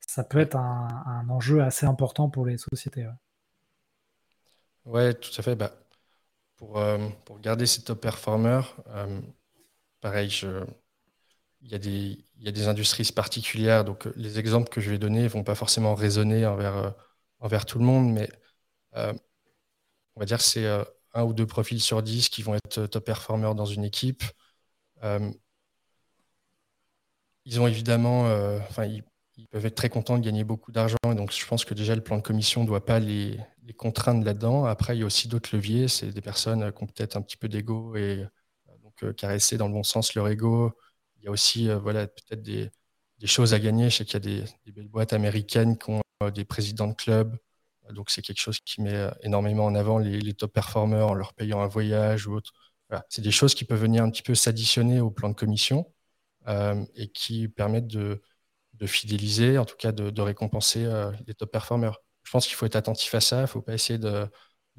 ça 0.00 0.22
peut 0.22 0.38
être 0.38 0.56
un, 0.56 0.86
un, 1.06 1.28
enjeu 1.28 1.62
assez 1.62 1.86
important 1.86 2.30
pour 2.30 2.46
les 2.46 2.56
sociétés. 2.56 3.06
Ouais, 4.84 5.14
tout 5.14 5.30
à 5.36 5.42
fait. 5.42 5.56
Bah, 5.56 5.72
pour, 6.56 6.78
euh, 6.78 7.08
pour 7.24 7.40
garder 7.40 7.66
ces 7.66 7.82
top 7.82 8.00
performers, 8.00 8.76
euh, 8.88 9.20
pareil, 10.00 10.30
il, 11.62 11.70
y 11.70 11.74
a 11.74 11.78
des, 11.78 12.24
il 12.38 12.44
y 12.44 12.48
a 12.48 12.52
des 12.52 12.68
industries 12.68 13.10
particulières. 13.12 13.84
Donc, 13.84 14.06
les 14.14 14.38
exemples 14.38 14.68
que 14.68 14.80
je 14.80 14.90
vais 14.90 14.98
donner 14.98 15.24
ne 15.24 15.28
vont 15.28 15.44
pas 15.44 15.56
forcément 15.56 15.96
résonner 15.96 16.46
envers, 16.46 16.94
envers 17.40 17.66
tout 17.66 17.78
le 17.78 17.84
monde, 17.84 18.12
mais 18.12 18.28
on 18.94 20.20
va 20.20 20.26
dire 20.26 20.38
que 20.38 20.44
c'est 20.44 20.66
un 21.14 21.24
ou 21.24 21.32
deux 21.32 21.46
profils 21.46 21.80
sur 21.80 22.02
dix 22.02 22.28
qui 22.28 22.42
vont 22.42 22.54
être 22.54 22.86
top 22.86 23.04
performers 23.04 23.54
dans 23.54 23.64
une 23.64 23.84
équipe. 23.84 24.22
Ils 27.44 27.60
ont 27.60 27.66
évidemment, 27.66 28.22
enfin, 28.68 28.84
ils, 28.86 29.02
peuvent 29.50 29.66
être 29.66 29.74
très 29.74 29.88
contents 29.88 30.18
de 30.18 30.24
gagner 30.24 30.44
beaucoup 30.44 30.72
d'argent. 30.72 30.96
Et 31.10 31.14
donc, 31.14 31.32
je 31.32 31.46
pense 31.46 31.64
que 31.64 31.74
déjà, 31.74 31.94
le 31.94 32.02
plan 32.02 32.16
de 32.16 32.22
commission 32.22 32.62
ne 32.62 32.66
doit 32.66 32.84
pas 32.84 32.98
les, 33.00 33.38
contraindre 33.76 34.24
là-dedans. 34.24 34.64
Après, 34.64 34.96
il 34.96 35.00
y 35.00 35.02
a 35.02 35.06
aussi 35.06 35.28
d'autres 35.28 35.54
leviers. 35.54 35.88
C'est 35.88 36.10
des 36.12 36.20
personnes 36.20 36.72
qui 36.72 36.82
ont 36.82 36.86
peut-être 36.86 37.16
un 37.16 37.22
petit 37.22 37.36
peu 37.36 37.48
d'ego 37.48 37.94
et 37.96 38.26
euh, 38.68 38.78
donc 38.82 39.02
euh, 39.04 39.12
caresser 39.12 39.56
dans 39.56 39.68
le 39.68 39.72
bon 39.72 39.82
sens 39.82 40.14
leur 40.14 40.28
ego. 40.28 40.72
Il 41.18 41.24
y 41.24 41.28
a 41.28 41.30
aussi 41.30 41.68
euh, 41.68 41.78
voilà, 41.78 42.06
peut-être 42.06 42.42
des, 42.42 42.70
choses 43.24 43.54
à 43.54 43.60
gagner. 43.60 43.90
Je 43.90 43.98
sais 43.98 44.04
qu'il 44.04 44.14
y 44.14 44.40
a 44.40 44.44
des, 44.64 44.72
belles 44.72 44.88
boîtes 44.88 45.12
américaines 45.12 45.78
qui 45.78 45.90
ont 45.90 46.02
des 46.34 46.44
présidents 46.44 46.88
de 46.88 46.94
club. 46.94 47.36
Donc, 47.90 48.10
c'est 48.10 48.22
quelque 48.22 48.40
chose 48.40 48.60
qui 48.60 48.82
met 48.82 49.10
énormément 49.22 49.64
en 49.64 49.74
avant 49.74 49.98
les 49.98 50.34
top 50.34 50.52
performers 50.52 51.08
en 51.08 51.14
leur 51.14 51.34
payant 51.34 51.60
un 51.60 51.66
voyage 51.66 52.26
ou 52.26 52.34
autre. 52.34 52.52
C'est 53.08 53.22
des 53.22 53.30
choses 53.30 53.54
qui 53.54 53.64
peuvent 53.64 53.80
venir 53.80 54.02
un 54.02 54.10
petit 54.10 54.22
peu 54.22 54.34
s'additionner 54.34 55.00
au 55.00 55.10
plan 55.10 55.28
de 55.28 55.34
commission 55.34 55.92
euh, 56.48 56.84
et 56.94 57.08
qui 57.08 57.48
permettent 57.48 57.86
de, 57.86 58.20
fidéliser, 58.86 59.58
en 59.58 59.66
tout 59.66 59.76
cas 59.76 59.92
de, 59.92 60.22
récompenser 60.22 60.84
euh, 60.84 61.12
les 61.26 61.34
top 61.34 61.52
performers. 61.52 61.98
Je 62.22 62.30
pense 62.30 62.46
qu'il 62.46 62.56
faut 62.56 62.66
être 62.66 62.76
attentif 62.76 63.14
à 63.14 63.20
ça. 63.20 63.38
Il 63.38 63.42
ne 63.42 63.46
faut 63.46 63.62
pas 63.62 63.74
essayer 63.74 63.98
de, 63.98 64.26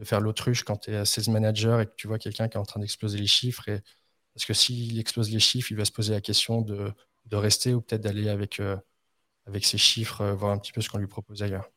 faire 0.04 0.20
l'autruche 0.20 0.64
quand 0.64 0.78
tu 0.78 0.92
es 0.92 1.06
sales 1.06 1.32
manager 1.32 1.80
et 1.82 1.86
que 1.86 1.94
tu 1.96 2.08
vois 2.08 2.18
quelqu'un 2.18 2.48
qui 2.48 2.58
est 2.58 2.60
en 2.60 2.66
train 2.66 2.80
d'exploser 2.80 3.20
les 3.20 3.28
chiffres. 3.28 3.64
Parce 4.34 4.46
que 4.46 4.54
s'il 4.54 5.00
explose 5.00 5.30
les 5.30 5.40
chiffres, 5.40 5.72
il 5.72 5.78
va 5.78 5.86
se 5.86 5.92
poser 5.92 6.14
la 6.14 6.22
question 6.22 6.62
de, 6.62 6.94
rester 7.32 7.74
ou 7.74 7.82
peut-être 7.82 8.02
d'aller 8.02 8.30
avec, 8.30 8.60
euh, 8.60 8.78
avec 9.46 9.66
ses 9.66 9.78
chiffres, 9.78 10.26
voir 10.32 10.52
un 10.52 10.58
petit 10.58 10.72
peu 10.72 10.82
ce 10.82 10.90
qu'on 10.90 10.98
lui 10.98 11.08
propose 11.08 11.44
ailleurs. 11.44 11.70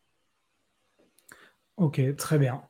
Ok, 1.76 2.00
très 2.16 2.38
bien. 2.38 2.62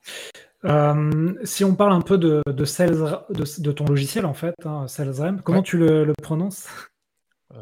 si 1.45 1.65
on 1.65 1.75
parle 1.75 1.93
un 1.93 2.01
peu 2.01 2.19
de, 2.19 2.43
de, 2.47 2.65
sales, 2.65 2.97
de, 3.31 3.73
ton 3.73 3.85
logiciel, 3.85 4.25
en 4.27 4.35
fait, 4.35 4.55
hein, 4.65 4.89
SalesRamp, 4.89 5.39
comment 5.43 5.63
tu 5.63 5.79
le, 5.79 6.13
prononces? 6.23 6.67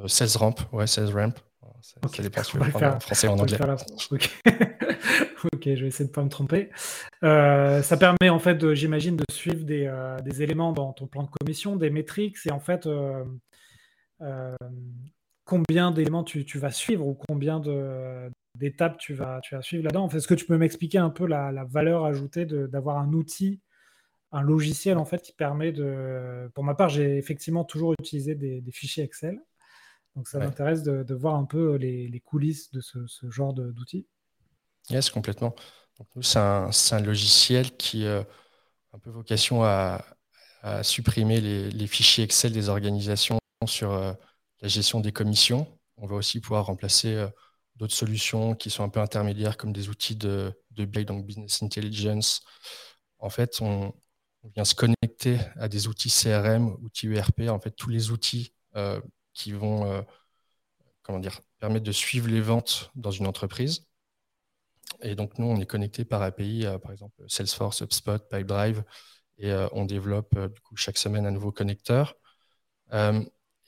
SalesRamp, 0.07 0.55
ouais, 0.73 0.87
SalesRamp. 0.87 1.35
Ça, 1.83 2.23
dépend 2.23 2.43
si 2.45 2.57
en 2.57 3.01
français 3.01 3.29
ou 3.29 3.33
en 3.33 3.39
anglais. 3.39 3.59
ok, 5.53 5.63
je 5.65 5.81
vais 5.81 5.89
essayer 5.89 6.05
de 6.05 6.11
ne 6.11 6.15
pas 6.15 6.23
me 6.23 6.29
tromper. 6.29 6.71
Euh, 7.25 7.83
ça 7.83 7.97
permet 7.97 8.29
en 8.31 8.39
fait, 8.39 8.75
j'imagine, 8.75 9.17
de 9.17 9.25
suivre 9.31 9.67
euh, 9.69 10.19
des, 10.21 10.43
éléments 10.43 10.73
dans 10.73 10.93
ton 10.93 11.07
plan 11.07 11.25
de 11.25 11.31
commission, 11.31 11.77
des 11.77 11.91
métriques, 11.91 12.37
et 12.47 12.53
en 12.53 12.61
fait 12.61 12.87
euh, 12.87 13.25
combien 15.45 15.91
d'éléments 15.91 16.25
tu, 16.25 16.45
vas 16.59 16.71
suivre 16.71 17.07
ou 17.07 17.15
combien 17.15 17.59
d'étapes 18.63 18.99
tu 18.99 19.15
vas, 19.15 19.41
tu 19.43 19.55
vas 19.55 19.63
suivre 19.63 19.85
là-dedans. 19.85 20.09
Est-ce 20.09 20.27
que 20.27 20.35
tu 20.35 20.47
peux 20.47 20.57
m'expliquer 20.57 20.99
un 20.99 21.11
peu 21.11 21.27
la, 21.27 21.65
valeur 21.65 22.05
ajoutée 22.05 22.47
d'avoir 22.47 22.99
un 22.99 23.13
outil, 23.13 23.61
un 24.33 24.43
logiciel 24.43 24.99
en 24.99 25.05
fait 25.05 25.21
qui 25.23 25.33
permet 25.33 25.73
de. 25.73 26.51
Pour 26.55 26.65
ma 26.65 26.75
part, 26.75 26.89
j'ai 26.89 27.19
effectivement 27.19 27.65
toujours 27.65 27.93
utilisé 27.93 28.35
des 28.35 28.73
fichiers 28.73 29.05
Excel. 29.05 29.41
Donc 30.17 30.29
ça 30.29 30.39
m'intéresse 30.39 30.83
de, 30.83 31.15
voir 31.15 31.37
un 31.37 31.45
peu 31.45 31.77
les, 31.77 32.23
coulisses 32.25 32.71
de 32.71 32.81
ce, 32.81 33.31
genre 33.31 33.55
d'outils. 33.55 34.07
Yes, 34.91 35.11
complètement. 35.11 35.55
C'est 36.21 36.39
un, 36.39 37.01
logiciel 37.01 37.77
qui 37.77 38.07
a 38.07 38.27
un 38.93 38.99
peu 38.99 39.11
vocation 39.11 39.65
à, 39.65 40.05
supprimer 40.83 41.41
les, 41.41 41.87
fichiers 41.87 42.25
Excel 42.25 42.53
des 42.53 42.69
organisations 42.69 43.39
sur 43.67 43.93
euh, 43.93 44.13
la 44.61 44.69
gestion 44.69 45.01
des 45.01 45.13
commissions. 45.13 45.67
On 45.97 46.07
va 46.07 46.17
aussi 46.17 46.41
pouvoir 46.41 46.67
remplacer 46.67 47.15
euh, 47.15 47.29
d'autres 47.77 47.95
solutions 47.95 48.55
qui 48.55 48.71
sont 48.71 48.85
un 48.85 48.89
peu 48.89 49.01
intermédiaires 49.01 49.57
comme 49.57 49.73
des 49.73 49.89
outils 49.89 50.17
de, 50.17 50.53
de 50.73 50.85
BI, 50.85 51.05
donc 51.05 51.27
Business 51.27 51.63
Intelligence. 51.63 52.43
En 53.19 53.31
fait, 53.31 53.61
on, 53.61 53.95
vient 54.57 54.65
se 54.65 54.75
connecter 54.75 55.39
à 55.57 55.69
des 55.69 55.87
outils 55.87 56.11
CRM, 56.11 56.77
outils 56.83 57.07
ERP, 57.07 57.43
en 57.49 57.61
fait, 57.61 57.71
tous 57.71 57.91
les 57.91 58.11
outils 58.11 58.53
euh, 58.75 59.01
qui 59.35 59.53
vont 59.53 59.85
euh, 59.87 60.03
comment 61.03 61.21
dire, 61.21 61.41
permettre 61.61 61.85
de 61.85 61.93
suivre 61.93 62.29
les 62.29 62.41
ventes 62.41 62.91
dans 62.97 63.13
une 63.13 63.29
entreprise. 63.29 63.87
Et 65.01 65.15
donc, 65.15 65.39
nous, 65.39 65.47
on 65.47 65.61
est 65.61 65.67
connecté 65.67 66.05
par 66.05 66.23
API, 66.23 66.67
par 66.83 66.91
exemple 66.91 67.23
Salesforce, 67.29 67.83
HubSpot, 67.83 68.19
Pipedrive, 68.29 68.83
et 69.39 69.53
euh, 69.53 69.69
on 69.71 69.85
développe 69.85 70.37
du 70.37 70.61
coup, 70.61 70.77
chaque 70.77 70.99
semaine 70.99 71.25
un 71.25 71.31
nouveau 71.31 71.53
connecteur. 71.53 72.17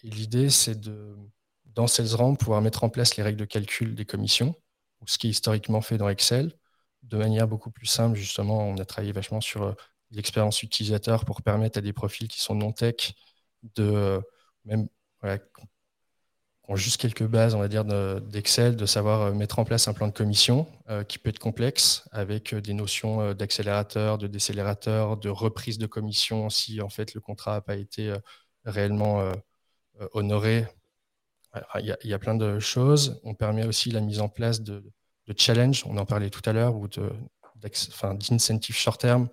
l'idée, 0.03 0.51
c'est 0.51 0.81
de, 0.81 1.17
dans 1.75 1.87
SalesRamp, 1.87 2.37
pouvoir 2.37 2.63
mettre 2.63 2.85
en 2.85 2.89
place 2.89 3.17
les 3.17 3.23
règles 3.23 3.39
de 3.39 3.45
calcul 3.45 3.95
des 3.95 4.05
commissions, 4.05 4.55
ce 5.07 5.19
qui 5.19 5.27
est 5.29 5.31
historiquement 5.31 5.81
fait 5.81 5.99
dans 5.99 6.09
Excel, 6.09 6.53
de 7.03 7.17
manière 7.19 7.49
beaucoup 7.49 7.71
plus 7.71 7.87
simple. 7.87 8.17
Justement, 8.17 8.61
on 8.69 8.79
a 8.79 8.85
travaillé 8.85 9.13
vachement 9.13 9.41
sur 9.41 9.75
l'expérience 10.11 10.63
utilisateur 10.63 11.25
pour 11.25 11.43
permettre 11.43 11.79
à 11.79 11.81
des 11.83 11.93
profils 11.93 12.29
qui 12.29 12.41
sont 12.41 12.55
non 12.55 12.73
tech 12.73 13.15
de 13.77 14.21
même 14.65 14.89
ont 16.69 16.77
juste 16.77 17.01
quelques 17.01 17.27
bases, 17.27 17.55
on 17.55 17.59
va 17.59 17.69
dire, 17.69 17.85
d'Excel, 17.85 18.77
de, 18.77 18.87
savoir 18.87 19.23
euh, 19.23 19.33
mettre 19.33 19.59
en 19.59 19.65
place 19.65 19.89
un 19.89 19.93
plan 19.93 20.09
de 20.09 20.13
commission 20.13 20.67
euh, 20.89 21.05
qui 21.05 21.19
peut 21.19 21.31
être 21.31 21.39
complexe, 21.39 22.09
avec 22.13 22.55
euh, 22.55 22.61
des 22.61 22.75
notions 22.75 23.35
d'accélérateur, 23.35 24.19
de 24.19 24.27
décélérateur, 24.27 25.17
de 25.17 25.29
reprise 25.29 25.79
de 25.79 25.87
commission 25.87 26.49
si 26.51 26.81
en 26.81 26.89
fait 26.89 27.15
le 27.15 27.21
contrat 27.21 27.53
n'a 27.53 27.61
pas 27.61 27.77
été 27.77 28.15
réellement 28.65 29.31
honoré. 30.13 30.67
Il 31.79 31.97
y, 32.03 32.15
a, 32.15 32.19
plein 32.19 32.35
de 32.35 32.59
choses. 32.59 33.21
On 33.23 33.35
permet 33.35 33.65
aussi 33.65 33.91
la 33.91 34.01
mise 34.01 34.21
en 34.21 34.29
place 34.29 34.61
de, 34.61 34.85
de 35.27 35.35
challenge, 35.37 35.85
on 35.87 35.97
en 35.99 36.07
parlait 36.07 36.31
tout 36.31 36.43
à 36.45 36.53
l'heure, 36.53 36.77
ou 36.77 36.89
d'incentive 36.89 38.77
short 38.77 39.01
terme. 39.01 39.29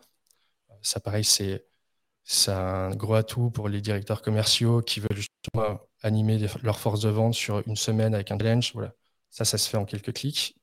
Ça, 0.82 1.00
pareil, 1.00 1.24
c'est 1.24 2.52
un 2.52 2.90
gros 2.92 3.16
atout 3.16 3.52
pour 3.52 3.70
les 3.70 3.82
directeurs 3.82 4.22
commerciaux 4.22 4.82
qui 4.82 5.00
veulent 5.00 5.18
justement 5.18 5.80
animer 6.04 6.48
leur 6.64 6.80
force 6.80 7.02
de 7.02 7.10
vente 7.10 7.34
sur 7.34 7.62
une 7.68 7.76
semaine 7.76 8.14
avec 8.16 8.32
un 8.32 8.38
challenge. 8.38 8.72
Voilà. 8.74 8.94
Ça, 9.30 9.46
ça 9.46 9.58
se 9.58 9.70
fait 9.70 9.78
en 9.78 9.86
quelques 9.86 10.14
clics. 10.14 10.56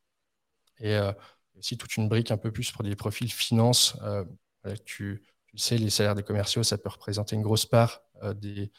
Et 0.81 0.95
euh, 0.95 1.13
aussi 1.57 1.77
toute 1.77 1.97
une 1.97 2.09
brique 2.09 2.31
un 2.31 2.37
peu 2.37 2.53
plus 2.53 2.71
pour 2.71 2.83
des 2.83 2.97
profils 2.97 3.31
finance. 3.33 3.97
Euh, 4.03 4.25
tu, 4.85 5.23
sais, 5.57 5.79
les 5.79 5.91
salaires 5.91 6.15
des 6.15 6.23
commerciaux, 6.23 6.63
ça 6.63 6.79
peut 6.79 6.89
représenter 6.89 7.37
une 7.37 7.43
grosse 7.43 7.67
part 7.67 8.03
euh, 8.23 8.35
des, 8.35 8.71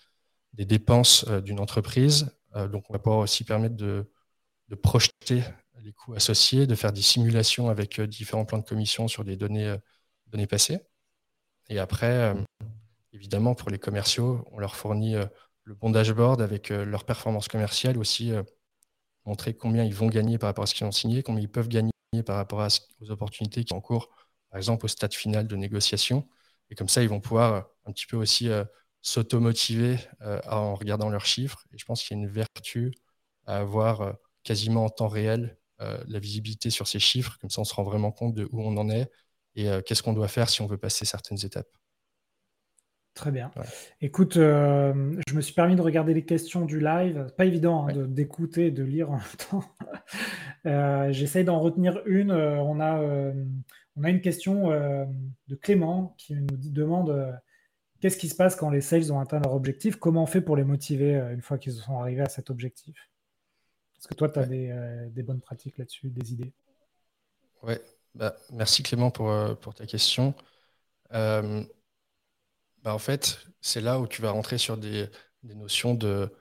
dépenses 0.54 1.26
d'une 1.26 1.60
entreprise. 1.60 2.32
Donc, 2.56 2.90
on 2.90 2.94
va 2.94 3.00
pouvoir 3.00 3.20
aussi 3.20 3.44
permettre 3.44 3.76
de, 3.76 4.06
projeter 4.82 5.44
les 5.84 5.94
coûts 5.94 6.14
associés, 6.14 6.68
de 6.68 6.76
faire 6.76 6.92
des 6.94 7.02
simulations 7.02 7.70
avec 7.70 8.02
différents 8.02 8.46
plans 8.46 8.60
de 8.60 8.66
commission 8.66 9.08
sur 9.08 9.24
des 9.24 9.36
données, 9.36 9.76
données 10.28 10.48
passées. 10.48 10.80
Et 11.70 11.80
après, 11.80 12.36
évidemment, 13.14 13.56
pour 13.56 13.70
les 13.70 13.80
commerciaux, 13.80 14.46
on 14.52 14.60
leur 14.60 14.76
fournit 14.76 15.16
le 15.70 15.76
bon 15.76 15.92
dashboard 15.92 16.42
avec 16.42 16.72
euh, 16.72 16.84
leur 16.84 17.06
performance 17.06 17.48
commerciale 17.48 17.98
aussi, 18.00 18.32
euh, 18.34 18.42
montrer 19.26 19.54
combien 19.54 19.84
ils 19.84 19.94
vont 19.94 20.08
gagner 20.08 20.40
par 20.40 20.50
rapport 20.50 20.64
à 20.64 20.68
ce 20.68 20.74
qu'ils 20.74 20.88
ont 20.88 20.92
signé, 20.92 21.22
combien 21.22 21.44
ils 21.44 21.52
peuvent 21.52 21.70
gagner 21.70 21.92
par 22.26 22.38
rapport 22.38 22.68
aux 23.02 23.12
opportunités 23.12 23.64
qui 23.64 23.70
sont 23.70 23.76
en 23.76 23.82
cours, 23.82 24.10
par 24.50 24.58
exemple 24.58 24.86
au 24.86 24.88
stade 24.88 25.14
final 25.14 25.48
de 25.48 25.56
négociation. 25.56 26.28
Et 26.72 26.76
comme 26.76 26.90
ça, 26.90 27.04
ils 27.04 27.10
vont 27.10 27.22
pouvoir 27.22 27.54
euh, 27.54 27.62
un 27.86 27.92
petit 27.92 28.08
peu 28.08 28.18
aussi 28.18 28.50
s'automotiver 29.02 29.98
en 30.46 30.76
regardant 30.76 31.10
leurs 31.10 31.26
chiffres. 31.26 31.66
Et 31.74 31.78
je 31.78 31.86
pense 31.86 32.04
qu'il 32.04 32.18
y 32.18 32.20
a 32.20 32.24
une 32.24 32.30
vertu 32.30 32.94
à 33.46 33.58
avoir 33.58 34.16
quasiment 34.44 34.86
en 34.86 34.90
temps 34.90 35.08
réel 35.08 35.58
la 35.80 36.20
visibilité 36.20 36.70
sur 36.70 36.88
ces 36.88 37.00
chiffres, 37.00 37.38
comme 37.40 37.50
ça 37.50 37.62
on 37.62 37.64
se 37.66 37.74
rend 37.74 37.84
vraiment 37.84 38.12
compte 38.12 38.34
de 38.34 38.48
où 38.52 38.62
on 38.62 38.76
en 38.78 38.90
est 38.90 39.10
et 39.56 39.70
qu'est-ce 39.86 40.04
qu'on 40.04 40.14
doit 40.14 40.28
faire 40.28 40.50
si 40.50 40.62
on 40.62 40.68
veut 40.68 40.78
passer 40.78 41.06
certaines 41.06 41.44
étapes. 41.44 41.70
Très 43.14 43.32
bien. 43.32 43.52
Écoute, 44.00 44.36
je 44.36 45.34
me 45.34 45.42
suis 45.42 45.54
permis 45.54 45.76
de 45.76 45.82
regarder 45.82 46.14
les 46.14 46.24
questions 46.24 46.66
du 46.66 46.80
live. 46.80 47.32
Pas 47.38 47.46
évident 47.46 47.88
hein, 47.88 47.94
d'écouter 48.08 48.68
et 48.68 48.72
de 48.72 48.84
lire 48.84 49.12
en 49.12 49.18
même 49.18 49.24
temps. 49.50 51.12
J'essaye 51.12 51.44
d'en 51.44 51.60
retenir 51.60 52.02
une. 52.06 52.32
on, 52.32 52.80
a, 52.80 53.02
on 53.96 54.04
a 54.04 54.10
une 54.10 54.22
question 54.22 54.70
de 54.70 55.56
Clément 55.56 56.16
qui 56.18 56.36
nous 56.36 56.48
demande 56.52 57.38
Qu'est-ce 58.00 58.18
qui 58.18 58.30
se 58.30 58.36
passe 58.36 58.56
quand 58.56 58.70
les 58.70 58.82
sales 58.82 59.12
ont 59.12 59.20
atteint 59.20 59.40
leur 59.40 59.54
objectif? 59.54 59.98
Comment 59.98 60.24
on 60.24 60.26
fait 60.26 60.42
pour 60.42 60.56
les 60.56 60.64
motiver 60.64 61.16
euh, 61.16 61.34
une 61.34 61.42
fois 61.42 61.58
qu'ils 61.58 61.74
sont 61.74 62.00
arrivés 62.00 62.22
à 62.22 62.30
cet 62.30 62.50
objectif? 62.50 63.10
Est-ce 63.98 64.08
que 64.08 64.14
toi, 64.14 64.30
tu 64.30 64.40
as 64.40 64.44
euh, 64.44 65.10
des, 65.10 65.24
bonnes 65.24 65.42
pratiques 65.42 65.78
là-dessus, 65.78 66.10
des 66.10 66.32
idées? 66.32 66.54
Oui, 67.62 67.74
bah, 68.16 68.38
merci 68.54 68.84
Clément 68.84 69.12
pour, 69.12 69.30
euh, 69.30 69.54
pour 69.56 69.76
ta 69.76 69.86
question. 69.86 70.34
bah, 71.12 71.44
en 72.86 73.00
fait, 73.00 73.40
c'est 73.60 73.82
là 73.82 74.00
où 74.00 74.08
tu 74.08 74.22
vas 74.22 74.32
rentrer 74.32 74.58
sur 74.58 74.78
des, 74.78 75.10
notions 75.44 75.94
de, 75.94 76.34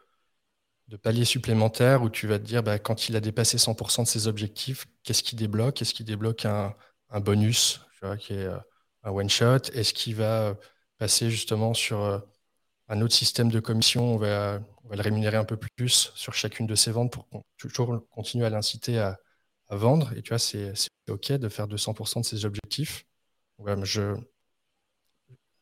de 0.86 0.96
paliers 0.96 1.24
supplémentaires 1.24 2.02
où 2.02 2.10
tu 2.10 2.28
vas 2.28 2.38
te 2.38 2.44
dire 2.44 2.62
bah, 2.62 2.78
quand 2.78 3.08
il 3.08 3.16
a 3.16 3.20
dépassé 3.20 3.56
100% 3.56 4.04
de 4.04 4.06
ses 4.08 4.28
objectifs, 4.28 4.86
qu'est-ce 5.02 5.24
qui 5.24 5.34
débloque? 5.34 5.82
Est-ce 5.82 5.92
qu'il 5.92 6.06
débloque 6.06 6.44
un, 6.44 6.76
bonus 7.20 7.80
qui 8.20 8.34
est 8.34 8.46
un 9.02 9.10
one-shot 9.10 9.72
Est-ce 9.72 9.92
qu'il 9.92 10.14
va 10.14 10.56
passer 10.98 11.30
justement 11.30 11.74
sur 11.74 12.00
euh, 12.00 12.18
un 12.88 13.00
autre 13.00 13.14
système 13.14 13.50
de 13.50 13.60
commission. 13.60 14.14
On 14.14 14.18
va, 14.18 14.60
le 14.90 15.02
rémunérer 15.02 15.36
un 15.36 15.44
peu 15.44 15.56
plus 15.56 16.12
sur 16.14 16.34
chacune 16.34 16.66
de 16.66 16.74
ses 16.74 16.90
ventes 16.90 17.12
pour 17.12 17.26
toujours 17.58 18.00
continuer 18.10 18.46
à 18.46 18.50
l'inciter 18.50 18.98
à, 18.98 19.18
vendre. 19.70 20.12
Et 20.16 20.22
tu 20.22 20.30
vois, 20.30 20.38
c'est 20.38 20.72
OK 21.10 21.30
de 21.32 21.48
faire 21.50 21.68
200% 21.68 22.20
de 22.20 22.24
ses 22.24 22.46
objectifs. 22.46 23.04
je, 23.82 24.16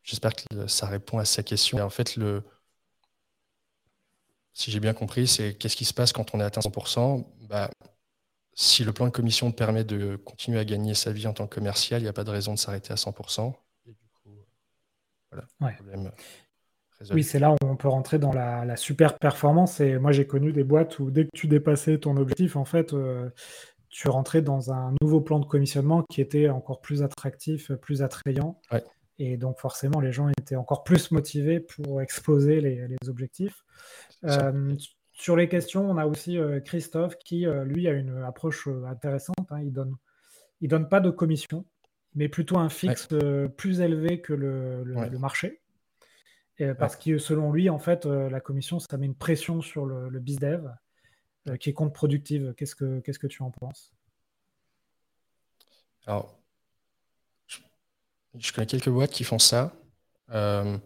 j'espère 0.03 0.33
que 0.33 0.67
ça 0.67 0.87
répond 0.87 1.19
à 1.19 1.25
sa 1.25 1.43
question. 1.43 1.77
Et 1.77 1.81
en 1.81 1.89
fait, 1.89 2.15
le, 2.15 2.41
si 4.53 4.71
j'ai 4.71 4.79
bien 4.79 4.93
compris, 4.93 5.27
c'est 5.27 5.55
qu'est-ce 5.55 5.75
qui 5.75 5.85
se 5.85 5.93
passe 5.93 6.13
quand 6.13 6.33
on 6.33 6.39
est 6.39 6.43
atteint 6.43 6.61
100% 6.61 7.27
bah, 7.41 7.69
Si 8.53 8.83
le 8.83 8.93
plan 8.93 9.05
de 9.05 9.11
commission 9.11 9.51
permet 9.51 9.83
de 9.83 10.15
continuer 10.15 10.59
à 10.59 10.65
gagner 10.65 10.95
sa 10.95 11.11
vie 11.11 11.27
en 11.27 11.33
tant 11.33 11.47
que 11.47 11.55
commercial, 11.55 12.01
il 12.01 12.05
n'y 12.05 12.09
a 12.09 12.13
pas 12.13 12.23
de 12.23 12.31
raison 12.31 12.53
de 12.53 12.59
s'arrêter 12.59 12.91
à 12.93 12.95
100%. 12.95 13.53
Oui, 17.11 17.23
c'est 17.23 17.39
là 17.39 17.51
où 17.51 17.57
on 17.63 17.75
peut 17.75 17.87
rentrer 17.87 18.17
dans 18.17 18.33
la, 18.33 18.75
super 18.75 19.17
performance. 19.17 19.79
Et 19.79 19.97
moi, 19.99 20.11
j'ai 20.11 20.25
connu 20.25 20.51
des 20.51 20.63
boîtes 20.63 20.99
où 20.99 21.11
dès 21.11 21.25
que 21.25 21.29
tu 21.33 21.47
dépassais 21.47 21.99
ton 21.99 22.17
objectif, 22.17 22.55
en 22.55 22.65
fait, 22.65 22.93
euh, 22.93 23.29
tu 23.89 24.09
rentrais 24.09 24.41
dans 24.41 24.71
un 24.71 24.93
nouveau 25.01 25.21
plan 25.21 25.39
de 25.39 25.45
commissionnement 25.45 26.03
qui 26.09 26.21
était 26.21 26.49
encore 26.49 26.81
plus 26.81 27.03
attractif, 27.03 27.71
plus 27.73 28.01
attrayant. 28.01 28.59
Et 29.19 29.37
donc, 29.37 29.59
forcément, 29.59 29.99
les 29.99 30.11
gens 30.11 30.29
étaient 30.39 30.55
encore 30.55 30.83
plus 30.83 31.11
motivés 31.11 31.59
pour 31.59 32.01
exploser 32.01 32.61
les, 32.61 32.87
objectifs. 33.07 33.63
Euh, 34.23 34.75
sur 35.11 35.35
les 35.35 35.49
questions, 35.49 35.89
on 35.89 35.97
a 35.97 36.05
aussi 36.05 36.37
euh, 36.37 36.59
Christophe 36.59 37.17
qui, 37.17 37.45
lui, 37.65 37.87
a 37.87 37.93
une 37.93 38.23
approche 38.23 38.67
intéressante. 38.87 39.51
Hein. 39.51 39.61
Il 39.63 39.71
donne, 39.71 39.95
il 40.61 40.67
donne 40.67 40.89
pas 40.89 40.99
de 40.99 41.09
commission 41.09 41.65
mais 42.17 42.27
plutôt 42.29 42.57
un 42.57 42.67
fixe 42.67 43.07
euh, 43.13 43.47
plus 43.47 43.79
élevé 43.79 44.21
que 44.21 44.33
le, 44.33 44.83
marché. 45.19 45.61
parce 46.79 46.95
que 46.95 47.19
selon 47.19 47.51
lui, 47.51 47.69
en 47.69 47.77
fait, 47.77 48.07
euh, 48.07 48.27
la 48.29 48.41
commission, 48.41 48.79
ça 48.79 48.97
met 48.97 49.05
une 49.05 49.15
pression 49.15 49.61
sur 49.61 49.85
le, 49.85 50.09
le 50.09 50.19
BizDev 50.19 50.67
euh, 51.47 51.57
qui 51.57 51.69
est 51.69 51.73
contre-productive. 51.73 52.55
Qu'est-ce 52.57 52.75
que, 52.75 52.99
qu'est-ce 53.01 53.19
que 53.19 53.27
tu 53.27 53.43
en 53.43 53.51
penses? 53.51 53.93
Alors, 56.07 56.39
je, 58.35 58.51
connais 58.51 58.65
quelques 58.65 58.89
boîtes 58.89 59.11
qui 59.11 59.23
font 59.23 59.39
ça. 59.39 59.73
moi, 60.29 60.79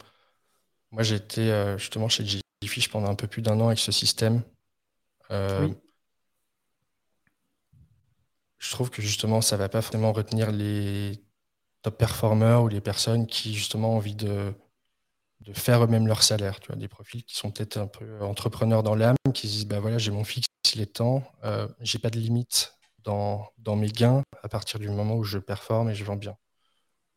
j'étais 0.99 1.77
justement 1.77 2.09
chez 2.09 2.25
Gfish 2.61 2.89
pendant 2.89 3.09
un 3.09 3.15
peu 3.15 3.27
plus 3.27 3.41
d'un 3.41 3.57
an 3.61 3.67
avec 3.67 3.79
ce 3.79 3.93
système. 3.93 4.41
oui 5.29 5.77
je 8.61 8.71
trouve 8.71 8.91
que 8.91 9.01
justement, 9.01 9.41
ça 9.41 9.57
ne 9.57 9.61
va 9.61 9.69
pas 9.69 9.79
vraiment 9.81 10.13
retenir 10.13 10.51
les 10.51 11.23
top 11.81 11.97
performers 11.97 12.63
ou 12.63 12.67
les 12.67 12.81
personnes 12.81 13.25
qui 13.27 13.55
justement 13.55 13.93
ont 13.93 13.97
envie 13.97 14.15
de, 14.15 14.53
faire 15.53 15.83
eux-mêmes 15.83 16.07
leur 16.07 16.21
salaire. 16.23 16.59
Tu 16.59 16.67
vois, 16.67 16.75
des 16.75 16.87
profils 16.87 17.23
qui 17.23 17.35
sont 17.35 17.51
peut-être 17.51 17.77
un 17.77 17.87
peu 17.87 18.21
entrepreneurs 18.21 18.83
dans 18.83 18.95
l'âme, 18.95 19.15
qui 19.33 19.47
se 19.47 19.53
disent 19.53 19.67
bah 19.67 19.79
voilà, 19.79 19.97
j'ai 19.97 20.11
mon 20.11 20.23
fixe, 20.23 20.47
il 20.75 20.81
est 20.81 20.93
temps, 20.93 21.23
euh, 21.43 21.67
j'ai 21.81 21.97
pas 21.99 22.11
de 22.11 22.19
limite 22.19 22.75
dans, 22.99 23.49
dans 23.57 23.75
mes 23.75 23.89
gains 23.89 24.23
à 24.43 24.49
partir 24.49 24.79
du 24.79 24.89
moment 24.89 25.15
où 25.15 25.23
je 25.23 25.39
performe 25.39 25.89
et 25.89 25.95
je 25.95 26.03
vends 26.03 26.15
bien. 26.15 26.37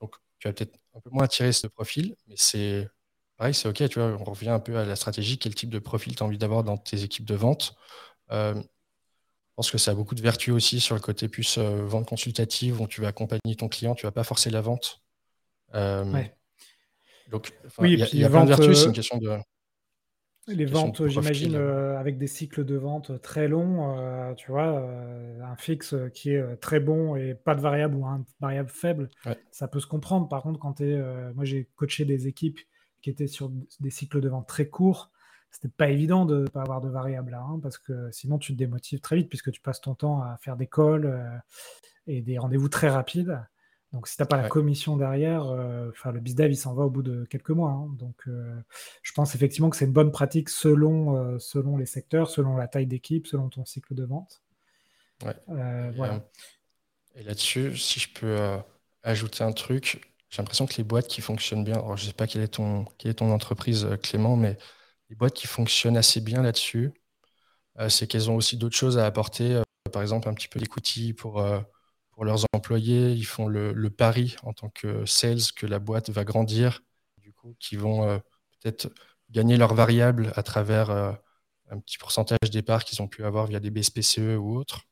Donc 0.00 0.16
tu 0.38 0.48
vas 0.48 0.54
peut-être 0.54 0.78
un 0.94 1.00
peu 1.00 1.10
moins 1.10 1.24
attirer 1.24 1.52
ce 1.52 1.66
profil, 1.66 2.16
mais 2.28 2.36
c'est 2.38 2.88
pareil, 3.36 3.54
c'est 3.54 3.68
ok, 3.68 3.88
tu 3.90 4.00
vois, 4.00 4.16
on 4.18 4.24
revient 4.24 4.50
un 4.50 4.60
peu 4.60 4.78
à 4.78 4.86
la 4.86 4.96
stratégie, 4.96 5.38
quel 5.38 5.54
type 5.54 5.70
de 5.70 5.78
profil 5.78 6.16
tu 6.16 6.22
as 6.22 6.26
envie 6.26 6.38
d'avoir 6.38 6.64
dans 6.64 6.78
tes 6.78 7.02
équipes 7.04 7.26
de 7.26 7.34
vente? 7.34 7.76
Euh, 8.32 8.62
je 9.54 9.56
pense 9.58 9.70
que 9.70 9.78
ça 9.78 9.92
a 9.92 9.94
beaucoup 9.94 10.16
de 10.16 10.20
vertus 10.20 10.52
aussi 10.52 10.80
sur 10.80 10.96
le 10.96 11.00
côté 11.00 11.28
plus 11.28 11.58
euh, 11.58 11.84
vente 11.84 12.08
consultative, 12.08 12.80
où 12.80 12.88
tu 12.88 13.00
vas 13.00 13.06
accompagner 13.06 13.54
ton 13.56 13.68
client, 13.68 13.94
tu 13.94 14.04
ne 14.04 14.08
vas 14.08 14.12
pas 14.12 14.24
forcer 14.24 14.50
la 14.50 14.60
vente. 14.60 15.00
Euh, 15.76 16.04
donc, 17.30 17.52
il 17.82 18.00
y 18.18 18.24
a, 18.24 18.28
plein 18.28 18.42
de 18.42 18.48
vertus, 18.48 18.80
c'est 18.80 18.86
une 18.86 18.92
question 18.92 19.18
de. 19.18 19.38
Les 20.48 20.64
ventes, 20.64 21.06
j'imagine, 21.06 21.54
euh, 21.54 21.96
avec 21.96 22.18
des 22.18 22.26
cycles 22.26 22.64
de 22.64 22.74
vente 22.74 23.22
très 23.22 23.46
longs, 23.46 24.34
tu 24.34 24.50
vois, 24.50 24.90
un 25.40 25.56
fixe 25.56 25.94
qui 26.12 26.30
est 26.30 26.56
très 26.56 26.80
bon 26.80 27.14
et 27.14 27.34
pas 27.36 27.54
de 27.54 27.60
variable 27.60 27.94
ou 27.94 28.06
un 28.06 28.26
variable 28.40 28.70
faible, 28.70 29.08
ça 29.52 29.68
peut 29.68 29.78
se 29.78 29.86
comprendre. 29.86 30.28
Par 30.28 30.42
contre, 30.42 30.58
quand 30.58 30.74
tu 30.74 30.90
es. 30.90 31.32
moi, 31.34 31.44
j'ai 31.44 31.68
coaché 31.76 32.04
des 32.04 32.26
équipes 32.26 32.58
qui 33.02 33.08
étaient 33.08 33.28
sur 33.28 33.52
des 33.78 33.90
cycles 33.90 34.20
de 34.20 34.28
vente 34.28 34.48
très 34.48 34.66
courts 34.66 35.12
c'était 35.54 35.68
pas 35.68 35.88
évident 35.88 36.24
de 36.24 36.40
ne 36.40 36.46
pas 36.48 36.62
avoir 36.62 36.80
de 36.80 36.88
variable 36.88 37.30
là, 37.30 37.40
hein, 37.40 37.60
parce 37.62 37.78
que 37.78 38.10
sinon 38.10 38.38
tu 38.38 38.52
te 38.52 38.58
démotives 38.58 39.00
très 39.00 39.14
vite 39.14 39.28
puisque 39.28 39.52
tu 39.52 39.60
passes 39.60 39.80
ton 39.80 39.94
temps 39.94 40.20
à 40.20 40.36
faire 40.38 40.56
des 40.56 40.66
calls 40.66 41.06
euh, 41.06 41.38
et 42.08 42.22
des 42.22 42.38
rendez-vous 42.38 42.68
très 42.68 42.88
rapides. 42.88 43.40
Donc 43.92 44.08
si 44.08 44.16
tu 44.16 44.22
n'as 44.22 44.26
pas 44.26 44.36
la 44.36 44.48
commission 44.48 44.96
derrière, 44.96 45.46
euh, 45.46 45.92
le 46.06 46.18
bizdev 46.18 46.50
il 46.50 46.56
s'en 46.56 46.74
va 46.74 46.82
au 46.82 46.90
bout 46.90 47.02
de 47.02 47.24
quelques 47.26 47.50
mois. 47.50 47.70
Hein. 47.70 47.88
donc 47.96 48.16
euh, 48.26 48.60
je 49.02 49.12
pense 49.12 49.36
effectivement 49.36 49.70
que 49.70 49.76
c'est 49.76 49.84
une 49.84 49.92
bonne 49.92 50.10
pratique 50.10 50.48
selon, 50.48 51.38
selon 51.38 51.76
les 51.76 51.86
secteurs, 51.86 52.28
selon 52.30 52.56
la 52.56 52.66
taille 52.66 52.88
d'équipe, 52.88 53.28
selon 53.28 53.48
ton 53.48 53.64
cycle 53.64 53.94
de 53.94 54.04
vente. 54.04 54.42
voilà. 55.20 56.24
Et 57.14 57.22
là-dessus, 57.22 57.76
si 57.76 58.00
je 58.00 58.12
peux 58.12 58.58
ajouter 59.04 59.44
un 59.44 59.52
truc, 59.52 60.16
j'ai 60.30 60.42
l'impression 60.42 60.66
que 60.66 60.74
les 60.78 60.82
boîtes 60.82 61.06
qui 61.06 61.20
fonctionnent 61.20 61.62
bien, 61.62 61.74
alors 61.74 61.96
je 61.96 62.02
ne 62.02 62.08
sais 62.08 62.12
pas 62.12 62.26
quelle 62.26 62.42
est 62.42 62.54
ton, 62.54 62.86
quelle 62.98 63.12
est 63.12 63.14
ton 63.14 63.30
entreprise 63.30 63.86
Clément, 64.02 64.34
mais 64.34 64.58
les 65.10 65.16
boîtes 65.16 65.34
qui 65.34 65.46
fonctionnent 65.46 65.96
assez 65.96 66.20
bien 66.20 66.42
là-dessus, 66.42 66.92
euh, 67.78 67.88
c'est 67.88 68.06
qu'elles 68.06 68.30
ont 68.30 68.36
aussi 68.36 68.56
d'autres 68.56 68.76
choses 68.76 68.98
à 68.98 69.06
apporter. 69.06 69.56
Euh, 69.56 69.62
par 69.92 70.02
exemple, 70.02 70.28
un 70.28 70.34
petit 70.34 70.48
peu 70.48 70.60
d'equity 70.60 71.12
pour, 71.12 71.40
euh, 71.40 71.60
pour 72.12 72.24
leurs 72.24 72.44
employés. 72.54 73.12
Ils 73.12 73.24
font 73.26 73.48
le, 73.48 73.90
pari 73.90 74.36
en 74.42 74.52
tant 74.52 74.70
que 74.70 75.04
sales 75.06 75.52
que 75.56 75.66
la 75.66 75.78
boîte 75.78 76.10
va 76.10 76.24
grandir, 76.24 76.82
du 77.18 77.32
coup, 77.32 77.56
qui 77.60 77.76
vont 77.76 78.20
peut-être 78.60 78.88
gagner 79.30 79.56
leurs 79.56 79.74
variables 79.74 80.32
à 80.36 80.42
travers 80.42 80.90
un 80.90 81.80
petit 81.80 81.98
pourcentage 81.98 82.50
départ 82.50 82.84
qu'ils 82.84 83.02
ont 83.02 83.08
pu 83.08 83.24
avoir 83.24 83.46
via 83.46 83.60
des 83.60 83.70
BSPCE 83.70 84.36
ou 84.38 84.56
autres. 84.56 84.84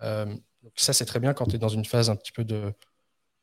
donc 0.00 0.72
ça, 0.76 0.92
c'est 0.92 1.06
très 1.06 1.20
bien 1.20 1.34
quand 1.34 1.46
tu 1.46 1.56
es 1.56 1.58
dans 1.58 1.68
une 1.68 1.84
phase 1.84 2.10
un 2.10 2.16
petit 2.16 2.32
peu 2.32 2.44
de, 2.44 2.72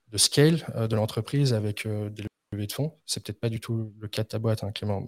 de 0.09 0.17
scale 0.17 0.65
de 0.89 0.95
l'entreprise 0.95 1.53
avec 1.53 1.87
des 1.87 2.25
levées 2.51 2.67
de 2.67 2.73
fonds. 2.73 2.99
C'est 3.05 3.23
peut-être 3.23 3.39
pas 3.39 3.49
du 3.49 3.59
tout 3.59 3.93
le 3.99 4.07
cas 4.07 4.23
de 4.23 4.29
ta 4.29 4.39
boîte, 4.39 4.63
hein, 4.63 4.71
Clément, 4.71 5.05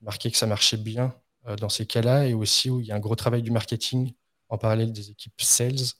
marqué 0.00 0.30
que 0.30 0.36
ça 0.36 0.46
marchait 0.46 0.76
bien 0.76 1.14
euh, 1.46 1.56
dans 1.56 1.68
ces 1.68 1.86
cas-là 1.86 2.26
et 2.26 2.34
aussi 2.34 2.70
où 2.70 2.80
il 2.80 2.86
y 2.86 2.92
a 2.92 2.94
un 2.94 3.00
gros 3.00 3.16
travail 3.16 3.42
du 3.42 3.50
marketing 3.50 4.12
en 4.48 4.58
parallèle 4.58 4.92
des 4.92 5.10
équipes 5.10 5.40
sales, 5.40 5.94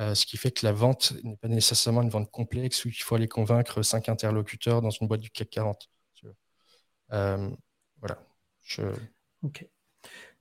euh, 0.00 0.14
ce 0.14 0.26
qui 0.26 0.36
fait 0.36 0.50
que 0.50 0.66
la 0.66 0.72
vente 0.72 1.14
n'est 1.22 1.36
pas 1.36 1.48
nécessairement 1.48 2.02
une 2.02 2.10
vente 2.10 2.30
complexe 2.30 2.84
où 2.84 2.88
il 2.88 2.94
faut 2.94 3.14
aller 3.14 3.28
convaincre 3.28 3.82
cinq 3.82 4.08
interlocuteurs 4.08 4.82
dans 4.82 4.90
une 4.90 5.06
boîte 5.06 5.20
du 5.20 5.30
CAC 5.30 5.50
40. 5.50 5.88
Euh, 7.12 7.50
voilà. 7.98 8.18
Ok. 9.42 9.68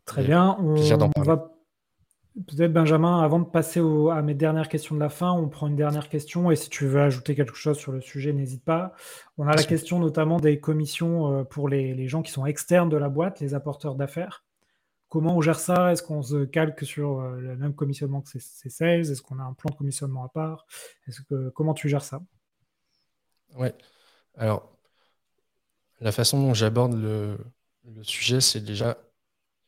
Très 0.05 0.23
bien. 0.23 0.57
On, 0.59 1.21
va 1.21 1.52
Peut-être 2.47 2.73
Benjamin, 2.73 3.21
avant 3.21 3.39
de 3.39 3.45
passer 3.45 3.79
à 3.79 4.21
mes 4.23 4.34
dernières 4.34 4.67
questions 4.67 4.95
de 4.95 4.99
la 4.99 5.09
fin, 5.09 5.31
on 5.31 5.49
prend 5.49 5.67
une 5.67 5.75
dernière 5.75 6.09
question 6.09 6.49
et 6.49 6.55
si 6.55 6.67
tu 6.67 6.88
veux 6.88 6.99
ajouter 6.99 7.36
quelque 7.36 7.55
chose 7.55 7.77
sur 7.77 7.91
le 7.91 8.01
sujet, 8.01 8.34
n'hésite 8.34 8.63
pas. 8.65 8.95
On 9.38 9.47
a 9.47 9.55
la 9.55 9.63
question 9.63 9.99
notamment 9.99 10.39
des 10.39 10.59
commissions 10.59 11.31
euh, 11.31 11.43
pour 11.43 11.69
les, 11.69 12.07
gens 12.07 12.23
qui 12.23 12.31
sont 12.31 12.47
externes 12.47 12.89
de 12.89 12.97
la 12.97 13.07
boîte, 13.07 13.39
les 13.39 13.53
apporteurs 13.53 13.93
d'affaires. 13.93 14.43
Comment 15.09 15.38
on 15.38 15.41
gère 15.41 15.59
ça? 15.59 15.91
Est-ce 15.91 16.01
qu'on 16.01 16.23
se 16.23 16.43
calque 16.43 16.84
sur 16.84 17.19
euh, 17.19 17.39
le 17.39 17.55
même 17.55 17.75
commissionnement 17.75 18.21
que 18.21 18.29
ces 18.39 18.69
sales? 18.69 19.11
Est-ce 19.11 19.21
qu'on 19.21 19.38
a 19.38 19.43
un 19.43 19.53
plan 19.53 19.69
de 19.69 19.75
commissionnement 19.75 20.25
à 20.25 20.29
part? 20.29 20.65
Que 21.29 21.49
comment 21.49 21.75
tu 21.75 21.88
gères 21.88 22.03
ça? 22.03 22.19
Oui. 23.57 23.67
Alors, 24.36 24.75
la 26.01 26.11
façon 26.11 26.41
dont 26.41 26.55
j'aborde 26.55 26.95
le, 26.99 27.38
le 27.95 28.03
sujet, 28.03 28.41
c'est 28.41 28.61
déjà 28.61 28.97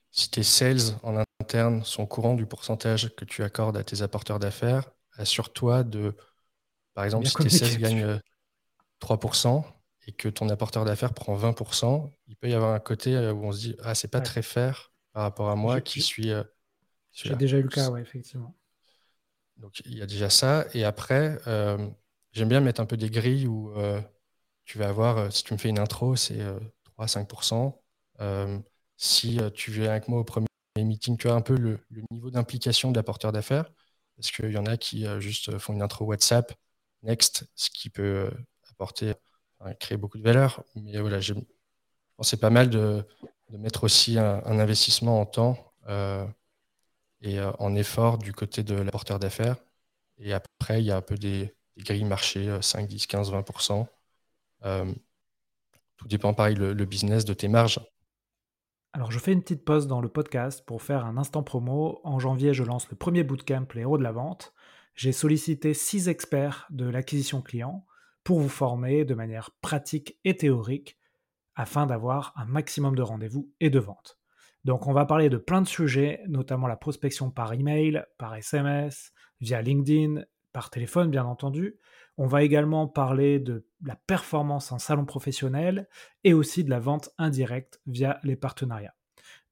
si 0.10 0.32
tu 0.32 0.40
es 0.40 0.44
sales 0.44 0.98
en 1.04 1.16
internes 1.46 1.84
sont 1.84 2.04
au 2.04 2.08
courant 2.08 2.34
du 2.34 2.46
pourcentage 2.46 3.16
que 3.16 3.26
tu 3.26 3.44
accordes 3.44 3.78
à 3.78 3.84
tes 3.84 4.02
apporteurs 4.02 4.40
d'affaires. 4.40 4.90
Assure-toi 5.18 5.84
de, 5.84 6.16
par 6.94 7.06
exemple, 7.06 7.28
si 7.28 7.36
tes 7.36 7.50
16 7.50 7.78
gagnent 7.78 8.20
3% 9.00 9.64
et 10.08 10.12
que 10.12 10.28
ton 10.28 10.50
apporteur 10.50 10.86
d'affaires 10.86 11.14
prend 11.14 11.38
20%, 11.38 12.12
il 12.28 12.36
peut 12.36 12.50
y 12.50 12.54
avoir 12.54 12.74
un 12.74 12.80
côté 12.80 13.16
où 13.30 13.46
on 13.46 13.52
se 13.52 13.60
dit 13.60 13.76
Ah, 13.84 13.94
c'est 13.96 14.08
pas 14.08 14.22
très 14.22 14.42
fair 14.42 14.92
par 15.14 15.24
rapport 15.24 15.50
à 15.50 15.56
moi 15.56 15.82
qui 15.82 16.02
suis. 16.02 16.32
J'ai 17.12 17.36
déjà 17.36 17.58
eu 17.58 17.62
le 17.62 17.70
cas, 17.70 17.90
oui, 17.90 18.02
effectivement. 18.02 18.56
Donc 19.58 19.82
il 19.86 19.98
y 19.98 20.02
a 20.02 20.06
déjà 20.06 20.30
ça. 20.30 20.66
Et 20.74 20.84
après, 20.84 21.40
j'aime 22.32 22.50
bien 22.50 22.60
mettre 22.60 22.82
un 22.82 22.86
peu 22.86 22.98
des 22.98 23.10
grilles 23.10 23.48
où 23.48 23.74
tu 24.66 24.78
vas 24.78 24.90
avoir, 24.90 25.32
si 25.32 25.44
tu 25.44 25.54
me 25.54 25.60
fais 25.60 25.70
une 25.70 25.80
intro, 25.80 26.16
c'est 26.16 26.40
3-5%. 26.98 27.82
si 28.98 29.40
tu 29.54 29.72
viens 29.72 29.92
avec 29.92 30.08
moi 30.08 30.20
au 30.20 30.24
premier 30.24 30.48
meeting, 30.84 31.18
tu 31.18 31.30
as 31.30 31.34
un 31.34 31.42
peu 31.42 31.56
le, 31.56 31.80
niveau 32.12 32.30
d'implication 32.32 32.92
de 32.92 32.98
l'apporteur 32.98 33.32
d'affaires. 33.32 33.72
Parce 34.18 34.32
qu'il 34.32 34.52
y 34.52 34.58
en 34.58 34.66
a 34.66 34.78
qui 34.78 35.06
juste 35.20 35.58
font 35.58 35.74
une 35.74 35.82
intro 35.82 36.06
WhatsApp, 36.06 36.54
Next, 37.04 37.48
ce 37.56 37.70
qui 37.70 37.90
peut 37.90 38.32
apporter, 38.72 39.14
créer 39.80 39.98
beaucoup 39.98 40.18
de 40.18 40.24
valeur. 40.24 40.64
Mais 40.76 41.00
voilà, 41.00 41.20
je 41.20 41.34
c'est 42.22 42.40
pas 42.40 42.50
mal 42.50 42.70
de, 42.70 43.06
mettre 43.52 43.84
aussi 43.84 44.18
un, 44.18 44.42
investissement 44.46 45.20
en 45.20 45.26
temps 45.26 45.58
et 47.22 47.40
en 47.42 47.76
effort 47.76 48.18
du 48.18 48.34
côté 48.34 48.64
de 48.64 48.76
l'apporteur 48.76 49.20
d'affaires. 49.20 49.58
Et 50.18 50.34
après, 50.34 50.82
il 50.82 50.86
y 50.86 50.92
a 50.92 50.98
un 50.98 51.02
peu 51.02 51.16
des, 51.16 51.54
des 51.78 51.84
grilles 51.84 52.06
marché, 52.06 52.58
5, 52.62 52.88
10, 52.88 53.08
15, 53.08 53.32
20%. 53.32 53.88
Euh, 54.66 54.94
tout 55.98 56.08
dépend, 56.08 56.34
pareil, 56.34 56.56
le, 56.56 56.74
business 56.86 57.26
de 57.26 57.34
tes 57.34 57.48
marges. 57.48 57.80
Alors, 58.96 59.12
je 59.12 59.20
fais 59.20 59.34
une 59.34 59.42
petite 59.42 59.66
pause 59.66 59.88
dans 59.88 60.00
le 60.00 60.08
podcast 60.08 60.66
pour 60.66 60.82
faire 60.82 61.06
un 61.06 61.18
instant 61.18 61.44
promo. 61.44 62.00
En 62.06 62.18
janvier, 62.18 62.54
je 62.54 62.64
lance 62.64 62.90
le 62.90 62.96
premier 62.96 63.24
bootcamp 63.24 63.68
Les 63.74 63.82
héros 63.82 63.98
de 63.98 64.04
la 64.04 64.14
vente. 64.14 64.54
J'ai 64.94 65.12
sollicité 65.12 65.74
six 65.74 66.08
experts 66.08 66.66
de 66.70 66.86
l'acquisition 66.86 67.42
client 67.42 67.86
pour 68.24 68.40
vous 68.40 68.48
former 68.48 69.04
de 69.04 69.14
manière 69.14 69.52
pratique 69.60 70.18
et 70.24 70.38
théorique 70.38 70.98
afin 71.56 71.88
d'avoir 71.88 72.32
un 72.38 72.46
maximum 72.46 72.96
de 72.96 73.02
rendez-vous 73.02 73.52
et 73.60 73.70
de 73.70 73.80
ventes. 73.80 74.18
Donc, 74.64 74.88
on 74.88 74.94
va 74.94 75.06
parler 75.06 75.28
de 75.28 75.36
plein 75.36 75.62
de 75.62 75.68
sujets, 75.68 76.22
notamment 76.30 76.68
la 76.68 76.78
prospection 76.78 77.30
par 77.32 77.52
email, 77.52 78.02
par 78.18 78.34
SMS, 78.34 79.12
via 79.42 79.62
LinkedIn, 79.62 80.22
par 80.54 80.70
téléphone, 80.70 81.12
bien 81.12 81.26
entendu, 81.26 81.76
on 82.18 82.28
va 82.28 82.44
également 82.44 82.88
parler 82.88 83.40
de 83.40 83.68
la 83.84 83.96
performance 83.96 84.72
en 84.72 84.80
salon 84.80 85.06
professionnel 85.06 85.88
et 86.24 86.34
aussi 86.34 86.64
de 86.64 86.70
la 86.70 86.80
vente 86.80 87.10
indirecte 87.18 87.82
via 87.86 88.20
les 88.24 88.36
partenariats. 88.36 88.96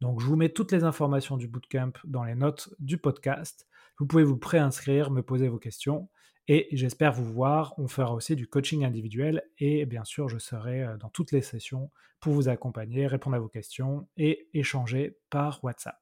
Donc 0.02 0.20
je 0.20 0.26
vous 0.26 0.36
mets 0.36 0.50
toutes 0.50 0.72
les 0.72 0.84
informations 0.84 1.38
du 1.38 1.48
bootcamp 1.48 1.94
dans 2.06 2.24
les 2.24 2.36
notes 2.36 2.70
du 2.80 2.98
podcast. 2.98 3.68
Vous 4.00 4.06
pouvez 4.06 4.24
vous 4.24 4.38
préinscrire, 4.38 5.12
me 5.12 5.22
poser 5.22 5.48
vos 5.48 5.60
questions 5.60 6.10
et 6.48 6.68
j'espère 6.72 7.14
vous 7.14 7.26
voir. 7.26 7.74
On 7.78 7.88
fera 7.88 8.14
aussi 8.14 8.36
du 8.36 8.48
coaching 8.48 8.86
individuel 8.86 9.44
et 9.58 9.86
bien 9.86 10.04
sûr 10.04 10.30
je 10.30 10.38
serai 10.38 10.84
euh, 10.84 10.98
dans 10.98 11.10
toutes 11.10 11.32
les 11.32 11.42
sessions 11.42 11.92
pour 12.20 12.34
vous 12.34 12.50
accompagner, 12.50 13.08
répondre 13.08 13.36
à 13.36 13.40
vos 13.40 13.50
questions 13.50 14.08
et 14.18 14.50
échanger 14.54 15.18
par 15.30 15.64
WhatsApp. 15.64 16.00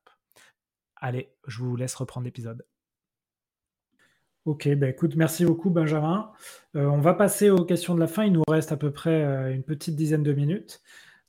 Allez, 0.95 1.34
je 1.47 1.59
vous 1.59 1.76
laisse 1.76 1.95
reprendre 1.95 2.26
l'épisode. 2.26 2.64
Ok, 4.46 4.68
bah 4.76 4.89
écoute, 4.89 5.16
merci 5.16 5.46
beaucoup 5.46 5.70
Benjamin. 5.70 6.32
Euh, 6.76 6.86
on 6.86 7.00
va 7.00 7.14
passer 7.14 7.52
aux 7.52 7.64
questions 7.64 7.94
de 7.94 8.00
la 8.00 8.08
fin. 8.08 8.24
Il 8.24 8.34
nous 8.34 8.44
reste 8.48 8.72
à 8.72 8.78
peu 8.78 8.92
près 8.92 9.24
euh, 9.24 9.54
une 9.54 9.62
petite 9.62 9.96
dizaine 9.96 10.24
de 10.24 10.34
minutes. 10.34 10.82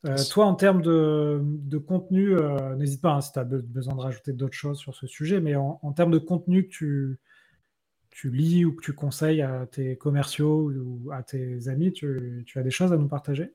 Euh, 0.06 0.16
toi, 0.30 0.46
en 0.46 0.54
termes 0.54 0.80
de, 0.80 1.78
contenu, 1.86 2.34
n'hésite 2.76 3.02
pas 3.02 3.12
hein, 3.12 3.20
si 3.20 3.32
tu 3.32 3.38
as 3.38 3.44
besoin 3.44 3.94
de 3.94 4.00
rajouter 4.00 4.32
d'autres 4.32 4.56
choses 4.56 4.78
sur 4.78 4.94
ce 4.94 5.06
sujet, 5.06 5.40
mais 5.40 5.54
en, 5.54 5.92
termes 5.92 6.10
de 6.10 6.18
contenu 6.18 6.66
que 6.66 6.72
tu, 6.72 7.20
tu, 8.10 8.30
lis 8.30 8.64
ou 8.64 8.74
que 8.74 8.82
tu 8.82 8.94
conseilles 8.94 9.42
à 9.42 9.66
tes 9.66 9.96
commerciaux 9.96 10.72
ou 10.72 11.12
à 11.12 11.22
tes 11.22 11.68
amis, 11.68 11.92
tu, 11.92 12.44
as 12.56 12.62
des 12.62 12.70
choses 12.70 12.92
à 12.92 12.96
nous 12.96 13.08
partager? 13.08 13.54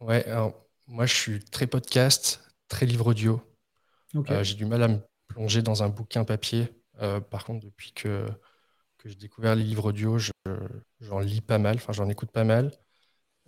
Ouais, 0.00 0.24
alors 0.26 0.54
moi 0.86 1.04
je 1.04 1.14
suis 1.14 1.44
très 1.44 1.66
podcast, 1.66 2.40
très 2.68 2.86
livre 2.86 3.08
audio. 3.08 3.42
J'ai 4.42 4.54
du 4.54 4.64
mal 4.64 4.82
à 4.84 4.88
me 4.88 4.98
plonger 5.26 5.60
dans 5.60 5.82
un 5.82 5.88
bouquin 5.88 6.24
papier. 6.24 6.77
Euh, 7.00 7.20
par 7.20 7.44
contre, 7.44 7.64
depuis 7.64 7.92
que, 7.92 8.26
j'ai 9.04 9.14
découvert 9.14 9.54
les 9.54 9.64
livres 9.64 9.86
audio, 9.86 10.18
j'en 11.00 11.20
lis 11.20 11.40
pas 11.40 11.58
mal, 11.58 11.76
enfin 11.76 11.92
j'en 11.92 12.08
écoute 12.08 12.30
pas 12.32 12.44
mal. 12.44 12.72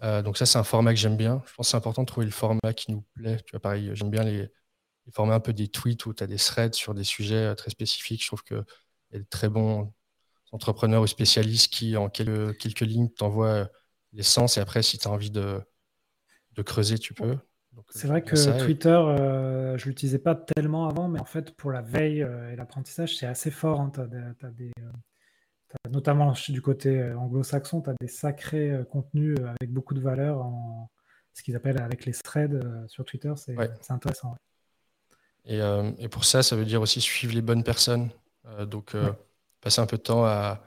Euh, 0.02 0.22
donc 0.22 0.38
ça, 0.38 0.46
c'est 0.46 0.58
un 0.58 0.64
format 0.64 0.94
que 0.94 1.00
j'aime 1.00 1.16
bien. 1.16 1.42
Je 1.46 1.54
pense 1.54 1.66
que 1.68 1.70
c'est 1.72 1.76
important 1.76 2.02
de 2.02 2.06
trouver 2.06 2.26
le 2.26 2.32
format 2.32 2.72
qui 2.74 2.92
nous 2.92 3.02
plaît. 3.14 3.38
Tu 3.46 3.52
vois, 3.52 3.60
pareil, 3.60 3.90
j'aime 3.94 4.10
bien 4.10 4.24
les, 4.24 4.48
formats 5.12 5.34
un 5.34 5.40
peu 5.40 5.52
des 5.52 5.68
tweets 5.68 6.06
où 6.06 6.14
tu 6.14 6.22
as 6.22 6.26
des 6.28 6.36
threads 6.36 6.74
sur 6.74 6.94
des 6.94 7.04
sujets 7.04 7.46
euh, 7.46 7.54
très 7.54 7.70
spécifiques. 7.70 8.22
Je 8.22 8.28
trouve 8.28 8.44
qu'il 8.44 8.64
y 9.12 9.16
a 9.16 9.18
de 9.20 9.26
très 9.30 9.48
bons 9.48 9.92
entrepreneurs 10.52 11.02
ou 11.02 11.06
spécialistes 11.06 11.72
qui, 11.72 11.96
en 11.96 12.08
quelques, 12.10 12.58
quelques 12.58 12.80
lignes, 12.80 13.10
t'envoient 13.10 13.70
l'essence. 14.12 14.56
Et 14.58 14.60
après, 14.60 14.82
si 14.82 14.98
tu 14.98 15.08
as 15.08 15.10
envie 15.10 15.30
de 15.30 15.64
creuser, 16.64 16.98
tu 16.98 17.14
peux. 17.14 17.38
C'est 17.88 18.08
vrai 18.08 18.22
que 18.22 18.64
Twitter, 18.64 18.88
euh, 18.88 19.76
je 19.78 19.88
l'utilisais 19.88 20.18
pas 20.18 20.34
tellement 20.34 20.88
avant, 20.88 21.08
mais 21.08 21.20
en 21.20 21.24
fait, 21.24 21.54
pour 21.56 21.72
la 21.72 21.82
veille 21.82 22.22
euh, 22.22 22.52
et 22.52 22.56
l'apprentissage, 22.56 23.16
c'est 23.16 23.26
assez 23.26 23.50
fort. 23.50 23.80
Hein. 23.80 23.92
des, 24.56 24.70
euh, 24.80 25.90
notamment 25.90 26.34
du 26.48 26.62
côté 26.62 27.12
anglo-saxon, 27.12 27.82
tu 27.82 27.90
as 27.90 27.94
des 28.00 28.08
sacrés 28.08 28.72
contenus 28.90 29.36
avec 29.38 29.72
beaucoup 29.72 29.94
de 29.94 30.00
valeur, 30.00 30.38
en 30.38 30.90
ce 31.32 31.42
qu'ils 31.42 31.54
appellent 31.54 31.80
avec 31.80 32.06
les 32.06 32.12
threads 32.12 32.60
sur 32.88 33.04
Twitter. 33.04 33.32
C'est 33.36 33.56
intéressant. 33.90 34.34
Et, 35.44 36.08
pour 36.08 36.24
ça, 36.24 36.42
ça 36.42 36.56
veut 36.56 36.64
dire 36.64 36.82
aussi 36.82 37.00
suivre 37.00 37.34
les 37.34 37.42
bonnes 37.42 37.62
personnes. 37.62 38.10
donc, 38.66 38.96
passer 39.60 39.80
un 39.80 39.86
peu 39.86 39.96
de 39.96 40.02
temps 40.02 40.24
à, 40.24 40.60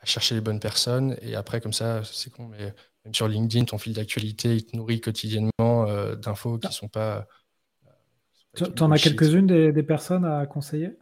à, 0.00 0.04
chercher 0.04 0.34
les 0.34 0.40
bonnes 0.40 0.60
personnes. 0.60 1.16
Et 1.22 1.36
après, 1.36 1.60
comme 1.60 1.72
ça, 1.72 2.02
c'est 2.02 2.30
con, 2.30 2.48
mais 2.48 2.74
sur 3.12 3.28
LinkedIn, 3.28 3.64
ton 3.64 3.78
fil 3.78 3.92
d'actualité, 3.92 4.56
il 4.56 4.66
te 4.66 4.76
nourrit 4.76 5.00
quotidiennement 5.00 5.50
euh, 5.60 6.14
d'infos 6.14 6.58
qui 6.58 6.66
ne 6.66 6.72
sont 6.72 6.88
pas. 6.88 7.26
tu 8.54 8.82
en 8.82 8.90
as 8.90 8.98
quelques-unes 8.98 9.46
des, 9.46 9.82
personnes 9.82 10.24
à 10.24 10.46
conseiller? 10.46 10.96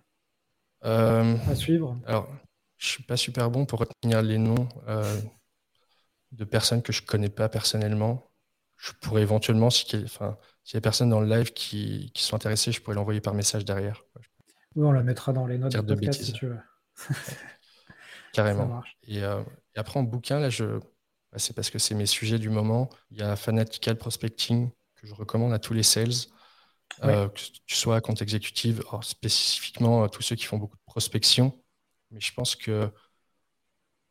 Euh, 0.85 1.37
À 1.49 1.55
suivre? 1.55 1.99
Alors, 2.07 2.29
je 2.77 2.87
ne 2.87 2.91
suis 2.91 3.03
pas 3.03 3.17
super 3.17 3.51
bon 3.51 3.67
pour 3.67 3.81
retenir 3.81 4.23
les 4.23 4.39
noms 4.39 4.69
euh, 4.89 5.21
de 6.33 6.45
personnes 6.45 6.83
que 6.83 6.93
je 6.93 7.03
ne 7.03 7.07
connais 7.07 7.31
pas 7.31 7.49
personnellement. 7.49 8.31
Je 8.77 8.93
pourrais 9.01 9.23
éventuellement, 9.23 9.71
si 9.71 9.87
enfin, 10.05 10.37
s'il 10.63 10.75
y 10.75 10.77
a 10.77 10.81
des 10.81 10.83
personnes 10.83 11.09
dans 11.09 11.21
le 11.21 11.29
live 11.29 11.53
qui, 11.53 12.13
sont 12.15 12.37
intéressées, 12.37 12.73
je 12.73 12.83
pourrais 12.83 12.97
l'envoyer 12.97 13.21
par 13.21 13.33
message 13.33 13.65
derrière. 13.65 14.05
Oui, 14.75 14.85
on 14.85 14.93
la 14.93 15.03
mettra 15.03 15.33
dans 15.33 15.47
les 15.47 15.57
notes 15.57 15.73
de 15.73 15.95
podcast 15.95 16.23
si 16.23 16.33
tu 16.33 16.47
veux. 16.47 16.59
Carrément. 18.33 18.83
Et, 19.09 19.21
et, 19.21 19.79
après, 19.79 19.99
en 19.99 20.03
bouquin, 20.03 20.41
là, 20.41 20.51
je 20.51 20.81
c'est 21.39 21.55
parce 21.55 21.71
que 21.71 21.79
c'est 21.79 21.95
mes 21.95 22.07
sujets 22.07 22.39
du 22.39 22.51
moment. 22.51 22.89
Il 23.11 23.19
y 23.19 23.23
a 23.23 23.37
Fanatical 23.37 23.97
Prospecting 23.97 24.71
que 24.95 25.07
je 25.07 25.15
recommande 25.15 25.53
à 25.53 25.59
tous 25.59 25.75
les 25.75 25.83
sales, 25.83 26.13
euh, 27.05 27.29
que 27.29 27.41
tu 27.67 27.75
sois 27.75 27.97
à 27.97 28.01
compte 28.01 28.23
exécutif, 28.23 28.81
spécifiquement 29.03 30.05
à 30.05 30.09
tous 30.09 30.23
ceux 30.23 30.37
qui 30.37 30.45
font 30.45 30.59
beaucoup 30.59 30.77
de 30.77 30.85
prospection. 30.87 31.53
Mais 32.11 32.21
je 32.21 32.33
pense 32.33 32.57
qu'il 32.57 32.91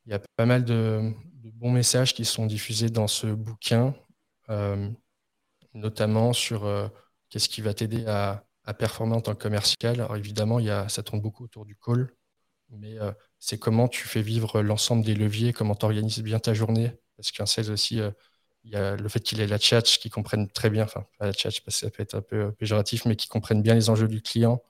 y 0.06 0.14
a 0.14 0.20
pas 0.36 0.46
mal 0.46 0.64
de, 0.64 1.14
bons 1.54 1.72
messages 1.72 2.14
qui 2.14 2.26
sont 2.26 2.46
diffusés 2.46 2.90
dans 2.90 3.08
ce 3.08 3.28
bouquin, 3.28 3.96
euh, 4.50 4.90
notamment 5.74 6.34
sur 6.34 6.66
euh, 6.66 6.88
qu'est-ce 7.30 7.50
qui 7.50 7.62
va 7.62 7.74
t'aider 7.74 8.06
à, 8.08 8.44
performer 8.80 9.16
en 9.16 9.22
tant 9.22 9.36
que 9.36 9.42
commercial. 9.42 10.02
Alors 10.02 10.16
évidemment, 10.16 10.60
il 10.60 10.66
y 10.66 10.72
a, 10.72 10.90
ça 10.90 11.04
tourne 11.04 11.22
beaucoup 11.22 11.44
autour 11.44 11.66
du 11.66 11.76
call, 11.76 12.12
mais 12.72 12.98
c'est 13.38 13.60
comment 13.60 13.88
tu 13.88 14.08
fais 14.08 14.24
vivre 14.24 14.64
l'ensemble 14.64 15.06
des 15.06 15.14
leviers, 15.14 15.54
comment 15.54 15.76
tu 15.76 15.86
organises 15.86 16.24
bien 16.24 16.40
ta 16.40 16.56
journée 16.56 16.92
parce 17.16 17.32
qu'un 17.32 17.46
sales 17.46 17.72
aussi, 17.72 18.00
euh, 18.02 18.12
il 18.64 18.72
y 18.72 18.76
a 18.76 18.96
le 18.96 19.10
fait 19.10 19.20
qu'il 19.20 19.42
ait 19.42 19.48
la 19.48 19.60
chat 19.60 19.84
qui 19.84 20.10
comprenne 20.10 20.50
très 20.50 20.70
bien, 20.70 20.84
enfin, 20.84 21.06
pas 21.20 21.28
la 21.28 21.34
chat 21.34 21.50
parce 21.64 21.80
que 21.80 21.86
ça 21.86 21.90
peut 21.92 22.04
être 22.04 22.16
un 22.16 22.22
peu 22.22 22.52
péjoratif, 22.54 23.06
mais 23.06 23.16
qui 23.16 23.28
comprenne 23.28 23.62
bien 23.62 23.76
les 23.76 23.90
enjeux 23.90 24.08
du 24.08 24.22
client, 24.22 24.64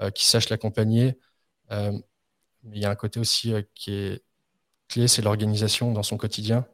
euh, 0.00 0.10
qui 0.10 0.26
sache 0.26 0.48
l'accompagner. 0.48 1.18
Euh, 1.70 1.92
mais 2.62 2.76
il 2.76 2.82
y 2.82 2.86
a 2.86 2.90
un 2.90 2.96
côté 2.96 3.20
aussi 3.20 3.54
qui 3.74 3.92
est 3.92 4.24
clé, 4.88 5.08
c'est 5.08 5.22
l'organisation 5.22 5.92
dans 5.92 6.02
son 6.02 6.16
quotidien 6.16 6.66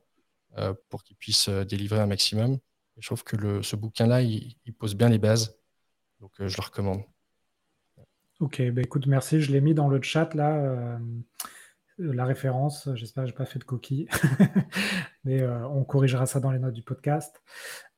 pour 0.89 1.05
qu'il 1.05 1.17
puisse 1.17 1.49
délivrer 1.49 2.01
un 2.01 2.07
maximum. 2.07 2.59
je 2.99 3.07
trouve 3.07 3.23
que 3.23 3.37
le, 3.37 3.63
ce 3.63 3.77
bouquin-là, 3.77 4.23
il, 4.23 4.57
pose 4.77 4.97
bien 4.97 5.09
les 5.09 5.19
bases. 5.19 5.57
Donc, 6.21 6.33
je 6.39 6.57
le 6.57 6.63
recommande. 6.63 7.05
Ok, 8.41 8.63
bah 8.71 8.83
écoute, 8.83 9.07
merci. 9.07 9.41
Je 9.41 9.51
l'ai 9.51 9.61
mis 9.61 9.75
dans 9.75 9.89
le 9.89 10.01
chat 10.01 10.33
là. 10.35 10.57
Euh, 10.57 10.99
la 11.99 12.25
référence. 12.25 12.89
J'espère 12.95 13.25
que 13.25 13.31
je 13.31 13.35
n'ai 13.35 13.37
pas 13.37 13.47
fait 13.47 13.59
de 13.59 13.65
coquille. 13.65 14.09
Mais 15.25 15.43
euh, 15.43 15.67
on 15.69 15.85
corrigera 15.85 16.27
ça 16.27 16.41
dans 16.41 16.51
les 16.51 16.59
notes 16.59 16.75
du 16.75 16.83
podcast. 16.83 17.43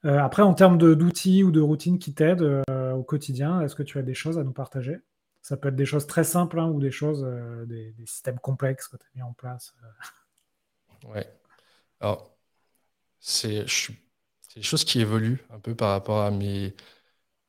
Euh, 0.05 0.19
après, 0.19 0.43
en 0.43 0.55
termes 0.55 0.79
d'outils 0.79 1.45
ou 1.45 1.51
de 1.51 1.61
routines 1.61 1.99
qui 1.99 2.15
t'aident 2.15 2.63
au 2.69 3.03
quotidien, 3.03 3.61
est-ce 3.61 3.75
que 3.75 3.83
tu 3.83 3.99
as 3.99 4.03
des 4.03 4.15
choses 4.15 4.39
à 4.39 4.45
nous 4.45 4.53
partager? 4.53 4.99
Ça 5.43 5.57
peut 5.57 5.69
être 5.69 5.77
des 5.77 5.87
choses 5.87 6.07
très 6.07 6.25
simples 6.25 6.59
hein, 6.59 6.69
ou 6.69 6.81
des 6.81 6.91
choses, 6.91 7.27
des, 7.67 7.95
systèmes 8.07 8.39
complexes 8.39 8.89
que 8.89 8.97
tu 8.97 9.05
as 9.05 9.17
mis 9.17 9.23
en 9.23 9.33
place. 9.33 9.75
Ouais. 11.05 11.27
Alors, 12.01 12.37
c'est 13.21 13.65
des 14.55 14.63
choses 14.63 14.85
qui 14.85 15.01
évoluent 15.01 15.43
un 15.51 15.59
peu 15.59 15.75
par 15.75 15.91
rapport 15.91 16.21
à 16.21 16.31
mes 16.31 16.75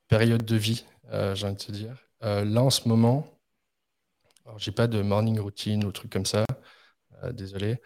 périodes 0.07 0.45
de 0.45 0.55
vie, 0.55 0.85
j'ai 1.11 1.45
envie 1.45 1.55
de 1.55 1.61
te 1.61 1.71
dire. 1.71 1.97
là, 2.21 2.61
en 2.61 2.69
ce 2.69 2.87
moment, 2.87 3.27
j'ai 4.57 4.71
pas 4.71 4.87
de 4.87 5.01
morning 5.01 5.39
routine 5.39 5.83
ou 5.83 5.91
truc 5.91 6.11
comme 6.11 6.25
ça, 6.25 6.45
désolé. 7.33 7.81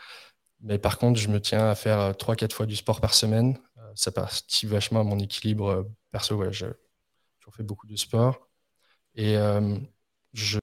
Mais 0.62 0.80
par 0.80 0.98
contre, 0.98 1.20
je 1.20 1.28
me 1.30 1.40
tiens 1.40 1.70
à 1.70 1.76
faire 1.76 2.16
3-4 2.16 2.54
fois 2.54 2.66
du 2.66 2.76
sport 2.76 3.02
par 3.02 3.14
semaine. 3.14 3.58
ça 3.96 4.12
participe 4.12 4.70
vachement 4.70 5.02
à 5.02 5.04
mon 5.04 5.20
équilibre 5.20 5.88
perso. 6.12 6.36
Ouais, 6.36 6.52
je, 6.52 6.68
fais 7.56 7.64
beaucoup 7.64 7.88
de 7.88 7.96
sport. 7.96 8.50
Et 9.16 9.36
je 10.34 10.60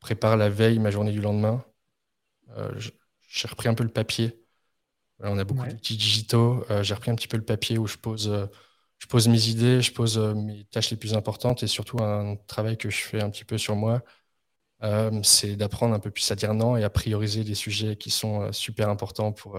prépare 0.00 0.36
la 0.36 0.50
veille 0.50 0.78
ma 0.78 0.90
journée 0.90 1.12
du 1.12 1.20
lendemain. 1.20 1.64
j'ai 3.28 3.48
repris 3.48 3.68
un 3.68 3.74
peu 3.74 3.84
le 3.84 3.90
papier 3.90 4.40
on 5.22 5.38
a 5.38 5.44
beaucoup 5.44 5.66
d'outils 5.66 5.96
digitaux. 5.96 6.64
Euh, 6.70 6.82
j'ai 6.82 6.94
repris 6.94 7.10
un 7.10 7.14
petit 7.14 7.28
peu 7.28 7.36
le 7.36 7.44
papier 7.44 7.78
où 7.78 7.86
je 7.86 7.96
pose, 7.96 8.28
euh, 8.28 8.46
je 8.98 9.06
pose 9.06 9.28
mes 9.28 9.48
idées, 9.48 9.82
je 9.82 9.92
pose 9.92 10.18
euh, 10.18 10.34
mes 10.34 10.64
tâches 10.64 10.90
les 10.90 10.96
plus 10.96 11.14
importantes 11.14 11.62
et 11.62 11.66
surtout 11.66 12.02
un 12.02 12.36
travail 12.46 12.76
que 12.76 12.90
je 12.90 12.98
fais 12.98 13.20
un 13.20 13.30
petit 13.30 13.44
peu 13.44 13.58
sur 13.58 13.76
moi, 13.76 14.02
c'est 15.22 15.56
d'apprendre 15.56 15.94
un 15.94 15.98
peu 15.98 16.10
plus 16.10 16.30
à 16.30 16.34
dire 16.34 16.54
non 16.54 16.76
et 16.76 16.84
à 16.84 16.90
prioriser 16.90 17.44
les 17.44 17.54
sujets 17.54 17.96
qui 17.96 18.10
sont 18.10 18.52
super 18.52 18.88
importants 18.88 19.32
pour, 19.32 19.58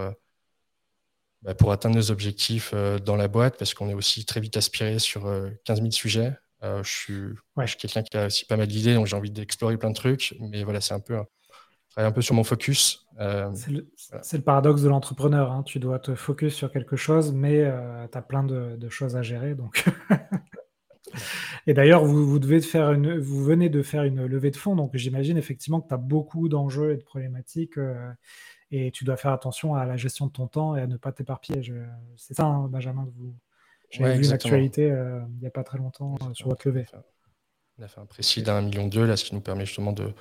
bah, 1.42 1.56
pour 1.56 1.72
atteindre 1.72 1.96
nos 1.96 2.12
objectifs 2.12 2.74
dans 2.74 3.16
la 3.16 3.28
boîte 3.28 3.58
parce 3.58 3.74
qu'on 3.74 3.90
est 3.90 3.94
aussi 3.94 4.26
très 4.26 4.40
vite 4.40 4.58
aspiré 4.58 5.00
sur 5.00 5.32
15 5.66 5.80
000 5.80 5.92
sujets. 5.92 6.34
je 6.62 6.82
suis, 6.84 7.68
suis 7.68 7.78
quelqu'un 7.78 8.04
qui 8.04 8.18
a 8.18 8.26
aussi 8.28 8.46
pas 8.46 8.58
mal 8.58 8.68
d'idées, 8.68 8.96
donc 8.96 9.08
j'ai 9.08 9.16
envie 9.16 9.32
d'explorer 9.32 9.78
plein 9.78 9.90
de 9.90 9.96
trucs, 9.96 10.36
mais 10.40 10.64
voilà, 10.64 10.82
c'est 10.82 10.94
un 10.94 11.00
peu 11.00 11.18
un 11.98 12.12
peu 12.12 12.22
sur 12.22 12.36
mon 12.36 12.44
focus. 12.44 13.06
Euh, 13.20 13.52
c'est 14.22 14.38
le, 14.38 14.44
paradoxe 14.44 14.82
de 14.82 14.90
l'entrepreneur. 14.90 15.52
Hein. 15.52 15.64
Tu 15.64 15.80
dois 15.80 16.00
te 16.00 16.16
focus 16.16 16.54
sur 16.56 16.72
quelque 16.72 16.96
chose, 16.96 17.34
mais 17.34 17.62
euh, 17.62 18.08
tu 18.12 18.18
as 18.18 18.22
plein 18.22 18.44
de, 18.44 18.90
choses 18.90 19.16
à 19.16 19.22
gérer. 19.22 19.56
Donc... 19.56 19.86
Et 21.68 21.74
d'ailleurs, 21.74 22.04
vous, 22.04 22.26
vous, 22.26 22.40
devez 22.40 22.62
faire 22.62 22.92
une, 22.92 23.18
vous 23.18 23.44
venez 23.44 23.70
de 23.70 23.82
faire 23.82 24.04
une 24.04 24.26
levée 24.26 24.52
de 24.52 24.58
fonds, 24.58 24.76
donc 24.76 24.96
j'imagine 24.96 25.38
effectivement 25.38 25.82
que 25.82 25.88
tu 25.88 25.94
as 25.94 25.98
beaucoup 25.98 26.50
d'enjeux 26.50 26.94
et 26.94 26.98
de 26.98 27.04
problématiques, 27.04 27.78
euh, 27.78 28.12
et 28.72 28.92
tu 28.92 29.04
dois 29.04 29.18
faire 29.18 29.32
attention 29.32 29.76
à 29.76 29.86
la 29.86 29.98
gestion 29.98 30.28
de 30.28 30.32
ton 30.32 30.48
temps 30.48 30.76
et 30.76 30.82
à 30.82 30.88
ne 30.88 30.98
pas 30.98 31.12
t'éparpiller. 31.12 31.62
C'est 32.16 32.34
ça, 32.34 32.46
hein, 32.46 32.68
Benjamin, 32.70 33.08
vous... 33.16 33.36
j'ai 33.90 34.04
vu 34.14 34.26
une 34.26 34.32
actualité 34.32 34.88
il 34.88 35.40
n'y 35.40 35.48
a 35.48 35.52
pas 35.52 35.64
très 35.64 35.78
longtemps 35.78 36.16
sur 36.34 36.48
votre 36.48 36.66
levée. 36.68 36.86
On 37.78 37.84
a 37.84 37.88
fait 37.88 38.00
un 38.00 38.06
précis 38.06 38.44
d'un 38.44 38.62
million 38.62 38.88
d'euros, 38.88 39.06
là, 39.06 39.18
ce 39.18 39.26
qui 39.26 39.36
nous 39.36 39.42
permet 39.42 39.66
justement 39.66 39.92
de, 39.92 40.14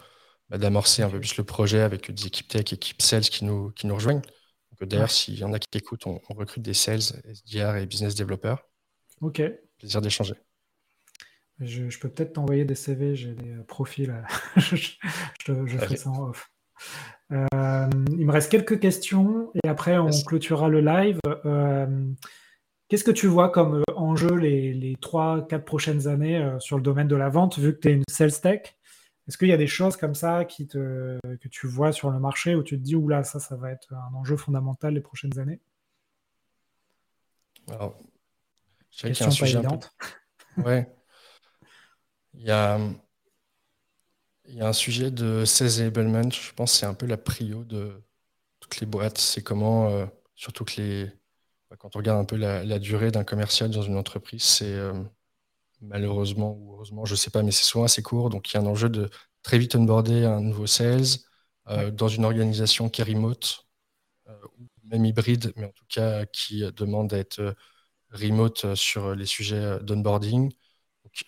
bah, 0.50 0.58
d'amorcer 0.58 1.02
un 1.02 1.10
peu 1.10 1.20
plus 1.20 1.36
le 1.36 1.44
projet 1.44 1.80
avec 1.80 2.10
des 2.10 2.26
équipes 2.26 2.48
tech, 2.48 2.72
équipes 2.72 3.00
sales 3.00 3.22
qui 3.22 3.44
nous, 3.44 3.70
qui 3.70 3.86
nous 3.86 3.94
rejoignent. 3.94 4.22
Donc, 4.70 4.88
d'ailleurs, 4.88 5.10
s'il 5.10 5.38
y 5.38 5.44
en 5.44 5.52
a 5.52 5.58
qui 5.58 5.78
écoutent, 5.78 6.06
on, 6.06 6.20
recrute 6.30 6.62
des 6.62 6.74
sales, 6.74 7.00
SDR 7.00 7.76
et 7.76 7.86
business 7.86 8.14
développeurs. 8.14 8.66
Ok. 9.20 9.42
Plaisir 9.78 10.00
d'échanger. 10.00 10.34
Je, 11.60 11.98
peux 11.98 12.08
peut-être 12.08 12.34
t'envoyer 12.34 12.64
des 12.64 12.74
CV, 12.74 13.14
j'ai 13.14 13.34
des 13.34 13.50
euh, 13.50 13.62
profils. 13.64 14.14
je, 14.56 14.76
je, 15.44 15.78
ferai 15.78 15.96
ça 15.96 16.10
en 16.10 16.30
off. 16.30 16.50
Euh, 17.32 17.90
il 18.12 18.26
me 18.26 18.32
reste 18.32 18.50
quelques 18.50 18.80
questions 18.80 19.52
et 19.62 19.68
après 19.68 19.98
on 19.98 20.10
clôturera 20.26 20.68
le 20.68 20.80
live. 20.80 21.18
Euh, 21.44 22.10
qu'est-ce 22.88 23.04
que 23.04 23.10
tu 23.10 23.26
vois 23.26 23.50
comme 23.50 23.82
enjeu 23.94 24.34
les, 24.34 24.72
les 24.72 24.94
3-4 24.94 25.60
prochaines 25.60 26.08
années 26.08 26.56
sur 26.60 26.78
le 26.78 26.82
domaine 26.82 27.08
de 27.08 27.16
la 27.16 27.28
vente, 27.28 27.58
vu 27.58 27.74
que 27.74 27.80
tu 27.80 27.88
es 27.90 27.92
une 27.92 28.04
sales 28.08 28.40
tech? 28.40 28.62
Est-ce 29.28 29.36
qu'il 29.36 29.48
y 29.48 29.52
a 29.52 29.58
des 29.58 29.66
choses 29.66 29.96
comme 29.96 30.14
ça 30.14 30.46
qui 30.46 30.66
te, 30.66 31.18
que 31.36 31.48
tu 31.48 31.66
vois 31.68 31.92
sur 31.92 32.10
le 32.10 32.18
marché 32.18 32.54
où 32.54 32.62
tu 32.62 32.76
te 32.78 32.82
dis, 32.82 32.96
oula, 32.96 33.22
ça, 33.22 33.38
ça 33.38 33.54
va 33.54 33.70
être 33.70 33.92
un 33.92 34.14
enjeu 34.14 34.36
fondamental 34.36 34.94
les 34.94 35.00
prochaines 35.00 35.38
années? 35.38 35.60
Alors, 37.70 38.00
je 38.90 39.06
Question 39.06 39.28
pas 39.28 39.48
évidente. 39.48 39.94
Ouais. 40.56 40.90
Il 42.40 42.46
y 42.46 42.50
a, 42.50 42.78
il 44.46 44.54
y 44.56 44.60
a 44.60 44.68
un 44.68 44.72
sujet 44.72 45.10
de 45.10 45.44
sales 45.44 45.80
enablement, 45.82 46.30
je 46.30 46.52
pense 46.54 46.72
que 46.72 46.78
c'est 46.78 46.86
un 46.86 46.94
peu 46.94 47.06
la 47.06 47.16
prio 47.16 47.64
de 47.64 48.02
toutes 48.60 48.80
les 48.80 48.86
boîtes. 48.86 49.18
C'est 49.18 49.42
comment, 49.42 49.88
euh, 49.90 50.06
surtout 50.36 50.64
que 50.64 50.80
les, 50.80 51.12
quand 51.78 51.96
on 51.96 52.00
regarde 52.00 52.20
un 52.20 52.24
peu 52.26 52.36
la, 52.36 52.78
durée 52.80 53.10
d'un 53.12 53.24
commercial 53.24 53.70
dans 53.70 53.82
une 53.82 53.96
entreprise, 53.96 54.44
c'est 54.44 54.74
euh, 54.74 54.94
malheureusement 55.82 56.54
ou 56.54 56.74
heureusement, 56.74 57.04
je 57.06 57.14
ne 57.14 57.18
sais 57.18 57.30
pas, 57.30 57.42
mais 57.42 57.52
c'est 57.52 57.64
souvent 57.64 57.84
assez 57.84 58.02
court. 58.02 58.30
Donc 58.30 58.50
il 58.52 58.54
y 58.56 58.58
a 58.58 58.62
un 58.62 58.66
enjeu 58.66 58.88
de 58.90 59.10
très 59.42 59.58
vite 59.58 59.74
onboarder 59.76 60.24
un 60.26 60.40
nouveau 60.42 60.66
sales 60.66 61.06
euh, 61.68 61.90
dans 61.92 62.08
une 62.08 62.24
organisation 62.24 62.90
qui 62.90 63.02
est 63.02 63.04
remote, 63.04 63.66
ou 64.58 64.68
même 64.84 65.04
hybride, 65.04 65.52
mais 65.56 65.66
en 65.66 65.72
tout 65.72 65.84
cas 65.88 66.26
qui 66.26 66.62
demande 66.72 67.08
d'être 67.10 67.40
euh, 67.40 67.52
remote 68.12 68.74
sur 68.74 69.14
les 69.14 69.26
sujets 69.26 69.80
d'onboarding. 69.82 70.52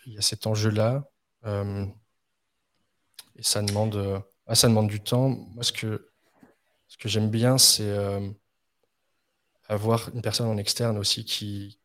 Il 0.06 0.14
y 0.14 0.18
a 0.18 0.22
cet 0.22 0.46
enjeu-là. 0.46 1.04
et 1.44 3.42
ça 3.42 3.62
demande, 3.62 4.22
ah, 4.46 4.54
ça 4.54 4.68
demande 4.68 4.88
du 4.88 5.00
temps. 5.00 5.28
Moi, 5.28 5.64
ce 5.64 5.72
que, 5.72 6.10
ce 6.88 6.96
que 6.98 7.08
j'aime 7.08 7.30
bien, 7.30 7.58
c'est 7.58 7.90
avoir 9.68 10.10
une 10.14 10.22
personne 10.22 10.48
en 10.48 10.56
externe 10.58 10.98
aussi 10.98 11.24
qui, 11.24 11.78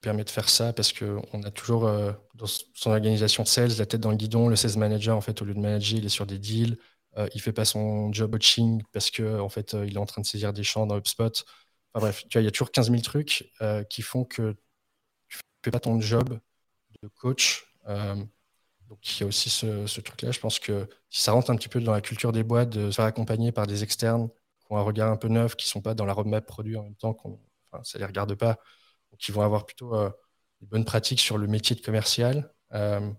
permet 0.00 0.24
de 0.24 0.30
faire 0.30 0.48
ça 0.48 0.72
parce 0.72 0.92
qu'on 0.92 1.42
a 1.42 1.50
toujours 1.50 1.86
euh, 1.86 2.12
dans 2.34 2.46
son 2.46 2.90
organisation 2.90 3.42
de 3.42 3.48
sales 3.48 3.76
la 3.78 3.86
tête 3.86 4.00
dans 4.00 4.10
le 4.10 4.16
guidon. 4.16 4.48
Le 4.48 4.56
sales 4.56 4.78
manager, 4.78 5.16
en 5.16 5.20
fait, 5.20 5.42
au 5.42 5.44
lieu 5.44 5.54
de 5.54 5.58
manager, 5.58 5.98
il 5.98 6.06
est 6.06 6.08
sur 6.08 6.26
des 6.26 6.38
deals. 6.38 6.78
Euh, 7.16 7.28
il 7.34 7.40
fait 7.40 7.52
pas 7.52 7.64
son 7.64 8.12
job 8.12 8.32
watching 8.32 8.82
parce 8.92 9.10
que 9.10 9.40
en 9.40 9.48
fait, 9.48 9.74
euh, 9.74 9.86
il 9.86 9.94
est 9.94 9.98
en 9.98 10.06
train 10.06 10.22
de 10.22 10.26
saisir 10.26 10.52
des 10.52 10.62
champs 10.62 10.86
dans 10.86 10.96
HubSpot. 10.96 11.44
Enfin 11.94 12.06
bref, 12.06 12.24
tu 12.28 12.38
il 12.38 12.44
y 12.44 12.46
a 12.46 12.50
toujours 12.50 12.70
15 12.70 12.90
000 12.90 13.02
trucs 13.02 13.50
qui 13.90 14.02
font 14.02 14.24
que 14.24 14.56
tu 15.28 15.38
fais 15.64 15.70
pas 15.70 15.80
ton 15.80 16.00
job 16.00 16.38
de 17.02 17.08
coach. 17.08 17.66
donc 17.86 18.98
il 19.02 19.20
y 19.20 19.24
a 19.24 19.26
aussi 19.26 19.50
ce, 19.50 20.00
truc-là. 20.00 20.30
Je 20.30 20.40
pense 20.40 20.58
que 20.58 20.88
si 21.10 21.22
ça 21.22 21.32
rentre 21.32 21.50
un 21.50 21.56
petit 21.56 21.68
peu 21.68 21.80
dans 21.80 21.92
la 21.92 22.00
culture 22.00 22.32
des 22.32 22.42
boîtes, 22.42 22.70
de 22.70 22.90
se 22.90 22.96
faire 22.96 23.04
accompagner 23.04 23.52
par 23.52 23.66
des 23.66 23.82
externes 23.82 24.28
qui 24.60 24.66
ont 24.70 24.76
un 24.76 24.82
regard 24.82 25.10
un 25.10 25.16
peu 25.16 25.28
neuf, 25.28 25.56
qui 25.56 25.68
sont 25.68 25.80
pas 25.80 25.94
dans 25.94 26.04
la 26.04 26.12
roadmap 26.12 26.44
produit 26.46 26.76
en 26.76 26.84
même 26.84 26.96
temps, 26.96 27.14
qu'on, 27.14 27.38
enfin, 27.70 27.82
ça 27.84 27.98
les 27.98 28.04
regarde 28.04 28.34
pas 28.34 28.58
qui 29.18 29.32
vont 29.32 29.42
avoir 29.42 29.66
plutôt 29.66 29.94
euh, 29.94 30.10
des 30.60 30.66
bonnes 30.66 30.84
pratiques 30.84 31.20
sur 31.20 31.38
le 31.38 31.46
métier 31.46 31.74
de 31.76 31.80
commercial. 31.80 32.52
Euh, 32.74 33.10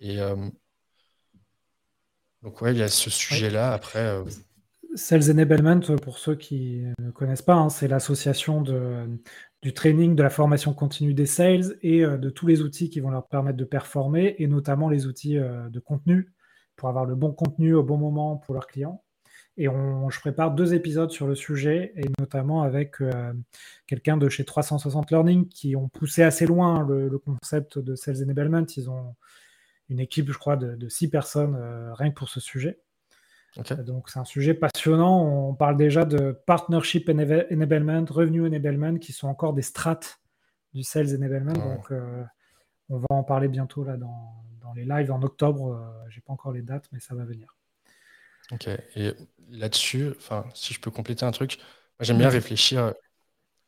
et 0.00 0.20
euh, 0.20 0.36
donc, 2.42 2.60
ouais, 2.62 2.72
il 2.72 2.78
y 2.78 2.82
a 2.82 2.88
ce 2.88 3.10
sujet-là. 3.10 3.72
Après. 3.72 4.22
Sales 4.94 5.30
Enablement, 5.30 5.80
pour 6.02 6.18
ceux 6.18 6.34
qui 6.34 6.84
ne 6.98 7.10
connaissent 7.10 7.42
pas, 7.42 7.54
hein, 7.54 7.68
c'est 7.68 7.88
l'association 7.88 8.62
du 9.62 9.72
training, 9.74 10.14
de 10.14 10.22
la 10.22 10.30
formation 10.30 10.72
continue 10.72 11.14
des 11.14 11.26
sales 11.26 11.76
et 11.82 12.02
de 12.02 12.30
tous 12.30 12.46
les 12.46 12.62
outils 12.62 12.90
qui 12.90 13.00
vont 13.00 13.10
leur 13.10 13.26
permettre 13.26 13.56
de 13.56 13.64
performer, 13.64 14.36
et 14.38 14.46
notamment 14.46 14.88
les 14.88 15.06
outils 15.06 15.34
de 15.36 15.80
contenu 15.80 16.32
pour 16.76 16.88
avoir 16.88 17.04
le 17.04 17.16
bon 17.16 17.32
contenu 17.32 17.74
au 17.74 17.82
bon 17.82 17.98
moment 17.98 18.36
pour 18.36 18.54
leurs 18.54 18.68
clients. 18.68 19.02
Et 19.58 19.64
je 19.64 20.20
prépare 20.20 20.52
deux 20.52 20.72
épisodes 20.72 21.10
sur 21.10 21.26
le 21.26 21.34
sujet, 21.34 21.92
et 21.96 22.08
notamment 22.20 22.62
avec 22.62 23.00
euh, 23.00 23.32
quelqu'un 23.88 24.16
de 24.16 24.28
chez 24.28 24.44
360 24.44 25.10
Learning 25.10 25.48
qui 25.48 25.74
ont 25.74 25.88
poussé 25.88 26.22
assez 26.22 26.46
loin 26.46 26.86
le, 26.86 27.18
concept 27.18 27.80
de 27.80 27.96
Sales 27.96 28.22
Enablement. 28.22 28.64
Ils 28.76 28.88
ont 28.88 29.16
une 29.88 29.98
équipe, 29.98 30.30
je 30.30 30.38
crois, 30.38 30.56
de, 30.56 30.88
six 30.88 31.10
personnes 31.10 31.56
euh, 31.56 31.92
rien 31.94 32.10
que 32.10 32.14
pour 32.14 32.28
ce 32.28 32.38
sujet. 32.38 32.78
Donc 33.84 34.08
c'est 34.08 34.18
un 34.18 34.24
sujet 34.24 34.54
passionnant. 34.54 35.48
On 35.48 35.54
parle 35.54 35.76
déjà 35.76 36.04
de 36.04 36.32
Partnership 36.46 37.08
Enablement, 37.08 38.04
Revenue 38.08 38.46
Enablement, 38.46 38.98
qui 38.98 39.12
sont 39.12 39.28
encore 39.28 39.52
des 39.52 39.62
strates 39.62 40.20
du 40.74 40.82
Sales 40.82 41.14
Enablement. 41.14 41.52
Donc 41.52 41.90
euh, 41.90 42.22
on 42.88 42.98
va 42.98 43.06
en 43.10 43.24
parler 43.24 43.48
bientôt 43.48 43.84
là 43.84 43.96
dans, 43.96 44.44
dans 44.60 44.72
les 44.74 44.84
lives 44.84 45.10
en 45.10 45.22
octobre. 45.22 45.92
J'ai 46.08 46.20
pas 46.20 46.32
encore 46.32 46.52
les 46.52 46.62
dates, 46.62 46.88
mais 46.92 47.00
ça 47.00 47.14
va 47.14 47.24
venir. 47.24 47.56
Ok. 48.52 48.68
Et 48.96 49.12
là-dessus, 49.50 50.12
enfin, 50.16 50.44
si 50.54 50.72
je 50.72 50.80
peux 50.80 50.90
compléter 50.90 51.24
un 51.24 51.32
truc, 51.32 51.58
j'aime 52.00 52.18
bien 52.18 52.28
réfléchir, 52.28 52.94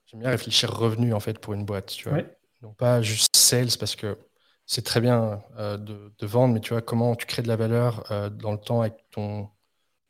j'aime 0.06 0.20
bien 0.20 0.30
réfléchir 0.30 0.70
revenu 0.72 1.12
en 1.12 1.20
fait 1.20 1.38
pour 1.38 1.52
une 1.54 1.64
boîte, 1.64 1.86
tu 1.86 2.08
vois. 2.08 2.22
Non 2.62 2.74
pas 2.74 3.00
juste 3.00 3.36
sales 3.36 3.78
parce 3.78 3.96
que 3.96 4.18
c'est 4.66 4.84
très 4.84 5.00
bien 5.00 5.42
euh, 5.58 5.76
de, 5.76 6.26
vendre, 6.26 6.54
mais 6.54 6.60
tu 6.60 6.74
vois 6.74 6.82
comment 6.82 7.16
tu 7.16 7.26
crées 7.26 7.42
de 7.42 7.48
la 7.48 7.56
valeur 7.56 8.10
euh, 8.12 8.28
dans 8.30 8.52
le 8.52 8.58
temps 8.58 8.82
avec 8.82 8.94
ton, 9.10 9.48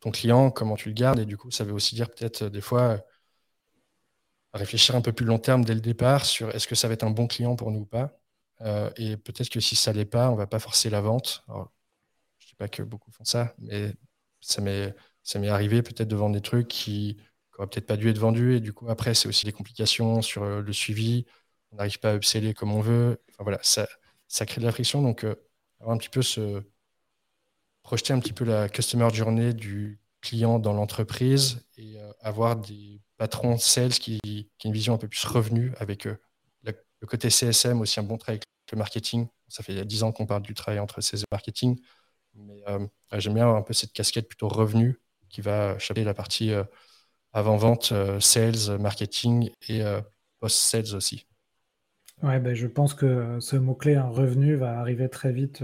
ton 0.01 0.11
client, 0.11 0.51
comment 0.51 0.77
tu 0.77 0.89
le 0.89 0.95
gardes, 0.95 1.19
et 1.21 1.27
du 1.27 1.37
coup 1.37 1.51
ça 1.51 1.65
veut 1.65 1.73
aussi 1.73 1.95
dire 1.95 2.11
peut-être 2.11 2.43
euh, 2.43 2.51
des 2.51 2.61
fois 2.61 3.03
réfléchir 4.53 4.97
un 4.97 5.01
peu 5.01 5.13
plus 5.13 5.27
long 5.27 5.39
terme 5.39 5.65
dès 5.65 5.75
le 5.75 5.81
départ 5.81 6.25
sur 6.25 6.51
est-ce 6.55 6.67
que 6.69 6.75
ça 6.75 6.89
va 6.89 6.95
être 6.95 7.05
un 7.05 7.11
bon 7.11 7.27
client 7.27 7.57
pour 7.57 7.71
nous 7.71 7.81
ou 7.81 7.87
pas. 7.87 8.19
et 8.97 9.17
peut-être 9.17 9.49
que 9.51 9.61
si 9.61 9.77
ça 9.77 9.93
l'est 9.93 10.05
pas, 10.05 10.31
on 10.31 10.37
va 10.37 10.47
pas 10.47 10.59
forcer 10.59 10.91
la 10.91 11.01
vente. 11.01 11.45
Alors, 11.49 11.73
je 12.39 12.49
dis 12.49 12.55
pas 12.57 12.69
que 12.69 12.83
beaucoup 12.83 13.11
font 13.13 13.25
ça, 13.25 13.55
mais 13.59 13.95
ça 14.41 14.61
m'est 14.61 15.49
arrivé 15.49 15.83
peut-être 15.83 16.09
de 16.09 16.17
vendre 16.17 16.35
des 16.35 16.41
trucs 16.41 16.69
qui 16.69 17.19
n'auraient 17.53 17.69
peut-être 17.69 17.87
pas 17.87 17.97
dû 17.97 18.09
être 18.09 18.19
vendus. 18.19 18.57
Et 18.57 18.61
du 18.61 18.73
coup, 18.73 18.89
après, 18.89 19.15
c'est 19.15 19.29
aussi 19.29 19.47
des 19.47 19.53
complications 19.53 20.23
sur 20.23 20.43
euh, 20.45 20.63
le 20.63 20.73
suivi. 20.73 21.27
On 21.73 21.77
n'arrive 21.77 21.99
pas 22.01 22.13
à 22.13 22.17
upseller 22.17 22.55
comme 22.55 22.73
on 22.73 22.81
veut. 22.81 23.23
Enfin, 23.31 23.45
voilà, 23.45 23.59
ça, 23.63 23.87
ça 24.29 24.47
crée 24.47 24.61
de 24.61 24.67
la 24.67 24.73
friction. 24.73 25.03
Donc, 25.03 25.25
euh, 25.25 25.35
avoir 25.81 25.95
un 25.95 25.99
petit 25.99 26.09
peu 26.09 26.23
ce, 26.23 26.63
projeter 27.83 28.13
un 28.13 28.21
petit 28.21 28.33
peu 28.33 28.45
la 28.45 28.69
customer 28.69 29.09
journey 29.13 29.55
du 29.55 30.01
client 30.21 30.59
dans 30.59 30.73
l'entreprise 30.73 31.65
et 31.77 31.99
euh, 31.99 32.13
avoir 32.21 32.57
des 32.57 33.01
patrons 33.17 33.59
sales 33.59 33.93
qui, 33.93 34.19
qui 34.23 34.67
ont 34.67 34.71
une 34.71 34.73
vision 34.73 34.95
un 34.95 34.99
peu 34.99 35.09
plus 35.09 35.25
revenue 35.27 35.73
avec 35.79 36.07
le 36.65 37.07
côté 37.07 37.31
CSM, 37.31 37.81
aussi 37.81 37.99
un 37.99 38.03
bon 38.03 38.19
trait 38.19 38.33
avec 38.33 38.45
le 38.73 38.79
marketing. 38.79 39.27
ça 39.49 39.63
fait 39.63 39.85
10 39.85 40.03
ans 40.03 40.13
qu'on 40.13 40.27
parle 40.27 40.43
du 40.43 40.55
travail 40.55 40.79
entre 40.79 41.01
sales 41.01 41.21
et 41.21 41.25
marketing. 41.33 41.81
Mais 42.35 42.63
j'aime 43.15 43.35
bien 43.35 43.49
un 43.49 43.63
peu 43.63 43.73
cette 43.73 43.93
casquette 43.93 44.29
plutôt 44.29 44.49
revenu 44.49 45.01
qui 45.29 45.41
va 45.41 45.79
chaper 45.79 46.05
la 46.05 46.15
partie 46.15 46.53
avant-vente, 47.33 47.93
sales, 48.21 48.79
marketing 48.79 49.51
et 49.69 49.83
post-sales 50.41 50.95
aussi. 50.95 51.27
Ouais, 52.23 52.39
ben, 52.39 52.55
je 52.55 52.67
pense 52.67 52.93
que 52.93 53.39
ce 53.41 53.57
mot-clé, 53.57 53.95
un 53.95 54.09
revenu, 54.09 54.55
va 54.57 54.79
arriver 54.79 55.09
très 55.09 55.33
vite. 55.33 55.63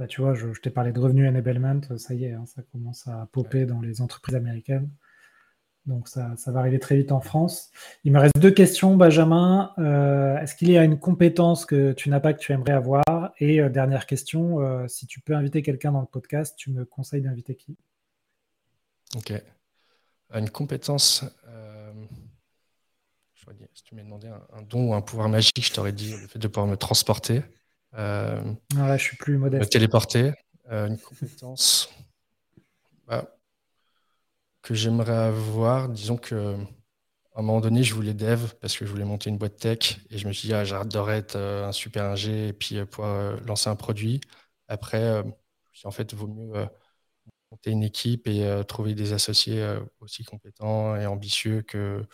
Bah, 0.00 0.06
tu 0.06 0.22
vois, 0.22 0.32
je, 0.32 0.48
t'ai 0.62 0.70
parlé 0.70 0.92
de 0.92 0.98
revenu 0.98 1.28
enablement, 1.28 1.82
ça 1.98 2.14
y 2.14 2.24
est, 2.24 2.32
hein, 2.32 2.46
ça 2.46 2.62
commence 2.72 3.06
à 3.06 3.28
popper 3.32 3.66
dans 3.66 3.82
les 3.82 4.00
entreprises 4.00 4.34
américaines. 4.34 4.88
Donc 5.84 6.08
ça, 6.08 6.34
va 6.46 6.60
arriver 6.60 6.78
très 6.78 6.96
vite 6.96 7.12
en 7.12 7.20
France. 7.20 7.70
Il 8.04 8.12
me 8.12 8.18
reste 8.18 8.38
deux 8.38 8.50
questions, 8.50 8.96
Benjamin. 8.96 9.74
Euh, 9.76 10.38
est-ce 10.38 10.56
qu'il 10.56 10.70
y 10.70 10.78
a 10.78 10.84
une 10.84 10.98
compétence 10.98 11.66
que 11.66 11.92
tu 11.92 12.08
n'as 12.08 12.18
pas 12.18 12.32
que 12.32 12.38
tu 12.38 12.52
aimerais 12.52 12.72
avoir? 12.72 13.04
Et 13.40 13.60
euh, 13.60 13.68
dernière 13.68 14.06
question, 14.06 14.60
euh, 14.60 14.88
si 14.88 15.06
tu 15.06 15.20
peux 15.20 15.34
inviter 15.34 15.60
quelqu'un 15.60 15.92
dans 15.92 16.00
le 16.00 16.06
podcast, 16.06 16.54
tu 16.56 16.70
me 16.70 16.86
conseilles 16.86 17.20
d'inviter 17.20 17.54
qui? 17.54 17.76
Ok. 19.16 19.34
Une 20.32 20.48
compétence. 20.48 21.26
si 23.74 23.84
tu 23.84 23.94
m'as 23.94 24.02
demandé 24.02 24.28
un, 24.28 24.62
don 24.62 24.92
ou 24.92 24.94
un 24.94 25.02
pouvoir 25.02 25.28
magique, 25.28 25.62
je 25.62 25.74
t'aurais 25.74 25.92
dit 25.92 26.12
le 26.12 26.26
fait 26.26 26.38
de 26.38 26.48
pouvoir 26.48 26.68
me 26.68 26.78
transporter. 26.78 27.42
Là, 27.92 28.96
je 28.96 29.02
suis 29.02 29.16
plus 29.16 29.38
modeste. 29.38 29.64
Me 29.64 29.68
téléporter. 29.68 30.32
une 30.70 30.98
compétence. 30.98 31.90
Bah, 33.06 33.24
que 34.62 34.74
j'aimerais 34.74 35.12
avoir, 35.12 35.88
disons 35.88 36.16
que 36.16 36.56
à 37.34 37.40
un 37.40 37.42
moment 37.42 37.60
donné, 37.60 37.82
je 37.82 37.94
voulais 37.94 38.14
dev 38.14 38.52
parce 38.60 38.76
que 38.76 38.84
je 38.84 38.90
voulais 38.90 39.04
monter 39.04 39.30
une 39.30 39.38
boîte 39.38 39.56
tech 39.56 39.98
et 40.10 40.18
je 40.18 40.26
me 40.26 40.32
suis 40.32 40.48
dit, 40.48 40.54
ah, 40.54 40.64
j'adorerais 40.64 41.18
être 41.18 41.36
euh, 41.36 41.68
un 41.68 41.72
super 41.72 42.04
ingé 42.04 42.48
et 42.48 42.52
puis 42.52 42.76
euh, 42.76 42.86
pouvoir 42.86 43.14
euh, 43.14 43.36
lancer 43.46 43.70
un 43.70 43.76
produit. 43.76 44.20
Après, 44.68 45.22
en 45.84 45.90
fait, 45.90 46.12
il 46.12 46.18
vaut 46.18 46.26
mieux 46.28 46.52
monter 47.50 47.70
une 47.70 47.82
équipe 47.82 48.28
et 48.28 48.62
trouver 48.68 48.94
des 48.94 49.12
associés 49.12 49.66
aussi 49.98 50.24
compétents 50.24 50.94
et 50.96 51.06
ambitieux 51.06 51.62
que 51.62 52.04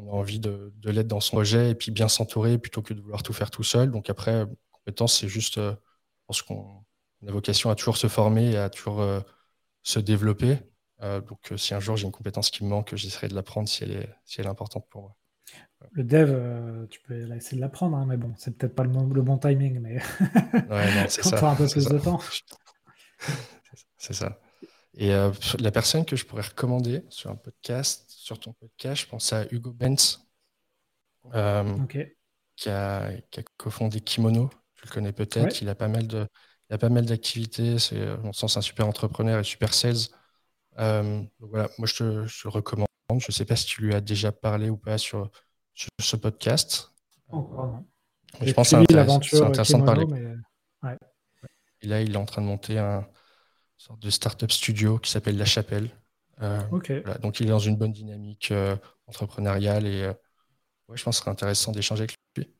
qu'on 0.00 0.08
a 0.08 0.14
envie 0.14 0.40
de, 0.40 0.72
de 0.76 0.90
l'être 0.90 1.08
dans 1.08 1.20
son 1.20 1.36
projet 1.36 1.70
et 1.70 1.74
puis 1.74 1.90
bien 1.90 2.08
s'entourer 2.08 2.58
plutôt 2.58 2.82
que 2.82 2.94
de 2.94 3.00
vouloir 3.00 3.22
tout 3.22 3.32
faire 3.32 3.50
tout 3.50 3.62
seul. 3.62 3.90
Donc 3.90 4.10
après, 4.10 4.44
compétence, 4.70 5.18
c'est 5.18 5.28
juste, 5.28 5.56
je 5.56 5.74
pense 6.26 6.42
qu'on 6.42 6.84
a 7.26 7.30
vocation 7.30 7.70
à 7.70 7.74
toujours 7.74 7.96
se 7.96 8.08
former 8.08 8.52
et 8.52 8.56
à 8.56 8.70
toujours 8.70 9.22
se 9.82 9.98
développer. 9.98 10.58
Euh, 11.02 11.20
donc, 11.20 11.52
euh, 11.52 11.56
si 11.56 11.74
un 11.74 11.80
jour 11.80 11.96
j'ai 11.96 12.04
une 12.04 12.12
compétence 12.12 12.50
qui 12.50 12.64
me 12.64 12.68
manque, 12.68 12.94
j'essaierai 12.94 13.28
de 13.28 13.34
l'apprendre 13.34 13.68
si 13.68 13.84
elle 13.84 13.92
est, 13.92 14.08
si 14.24 14.40
elle 14.40 14.46
est 14.46 14.50
importante 14.50 14.86
pour 14.90 15.02
moi. 15.02 15.16
Le 15.92 16.04
dev, 16.04 16.30
euh, 16.30 16.86
tu 16.88 17.00
peux 17.00 17.34
essayer 17.34 17.56
de 17.56 17.60
l'apprendre, 17.62 17.96
hein, 17.96 18.04
mais 18.06 18.18
bon, 18.18 18.34
c'est 18.36 18.56
peut-être 18.56 18.74
pas 18.74 18.84
le, 18.84 18.90
le, 18.90 19.22
bon 19.22 19.38
timing, 19.38 19.80
mais 19.80 19.94
ouais, 20.70 21.06
c'est 21.08 21.24
ça. 21.24 21.50
un 21.50 21.54
peu 21.54 21.66
plus 21.66 21.86
de 21.86 21.98
temps. 21.98 22.20
C'est 23.96 24.12
ça. 24.12 24.38
Et 24.94 25.10
la 25.10 25.70
personne 25.70 26.04
que 26.04 26.16
je 26.16 26.26
pourrais 26.26 26.42
recommander 26.42 27.04
sur 27.08 27.30
un 27.30 27.36
podcast, 27.36 28.09
sur 28.30 28.38
ton 28.38 28.52
podcast, 28.52 29.02
je 29.02 29.06
pense 29.08 29.32
à 29.32 29.44
Hugo 29.50 29.72
Benz, 29.72 30.24
qui 32.54 32.68
a, 32.68 33.10
qui 33.28 33.40
a 33.40 33.42
cofondé 33.56 34.00
Kimono. 34.00 34.50
Tu 34.76 34.86
le 34.86 34.92
connais 34.92 35.12
peut-être. 35.12 35.60
Il 35.62 35.68
a 35.68 35.74
pas 35.74 35.88
mal 35.88 36.06
de, 36.06 36.28
il 36.68 36.74
a 36.74 36.78
pas 36.78 36.90
mal 36.90 37.06
d'activités. 37.06 37.80
C'est, 37.80 38.00
à 38.06 38.18
mon 38.18 38.32
sens, 38.32 38.56
un 38.56 38.60
super 38.60 38.86
entrepreneur 38.86 39.40
et 39.40 39.42
super 39.42 39.74
sales. 39.74 39.96
Euh, 40.78 41.20
voilà, 41.40 41.68
moi 41.78 41.88
je 41.88 41.96
te, 41.96 42.04
le 42.04 42.50
recommande. 42.50 42.86
Je 43.10 43.14
ne 43.14 43.32
sais 43.32 43.44
pas 43.44 43.56
si 43.56 43.66
tu 43.66 43.82
lui 43.82 43.94
as 43.94 44.00
déjà 44.00 44.30
parlé 44.30 44.70
ou 44.70 44.76
pas 44.76 44.96
sur, 44.96 45.28
ce 45.74 46.14
podcast. 46.14 46.92
Encore 47.30 47.66
non. 47.66 47.84
je 48.42 48.52
pense 48.52 48.70
que 48.70 48.76
c'est 49.28 49.42
intéressant, 49.42 49.80
de 49.80 49.84
parler. 49.84 50.06
Et 51.82 51.88
là, 51.88 52.00
il 52.00 52.12
est 52.12 52.16
en 52.16 52.26
train 52.26 52.42
de 52.42 52.46
monter 52.46 52.78
un 52.78 53.04
sorte 53.76 54.00
de 54.00 54.10
startup 54.10 54.52
studio 54.52 54.98
qui 54.98 55.10
s'appelle 55.10 55.36
La 55.36 55.46
Chapelle. 55.46 55.90
Euh, 56.42 56.60
donc, 57.20 57.40
il 57.40 57.46
est 57.46 57.50
dans 57.50 57.58
une 57.58 57.76
bonne 57.76 57.92
dynamique 57.92 58.50
euh, 58.50 58.76
entrepreneuriale 59.06 59.86
et 59.86 60.06
ouais, 60.88 60.96
je 60.96 61.04
pense 61.04 61.16
que 61.16 61.18
ce 61.18 61.20
serait 61.22 61.30
intéressant 61.30 61.72
d'échanger 61.72 62.02
avec 62.02 62.14
lui. 62.36 62.54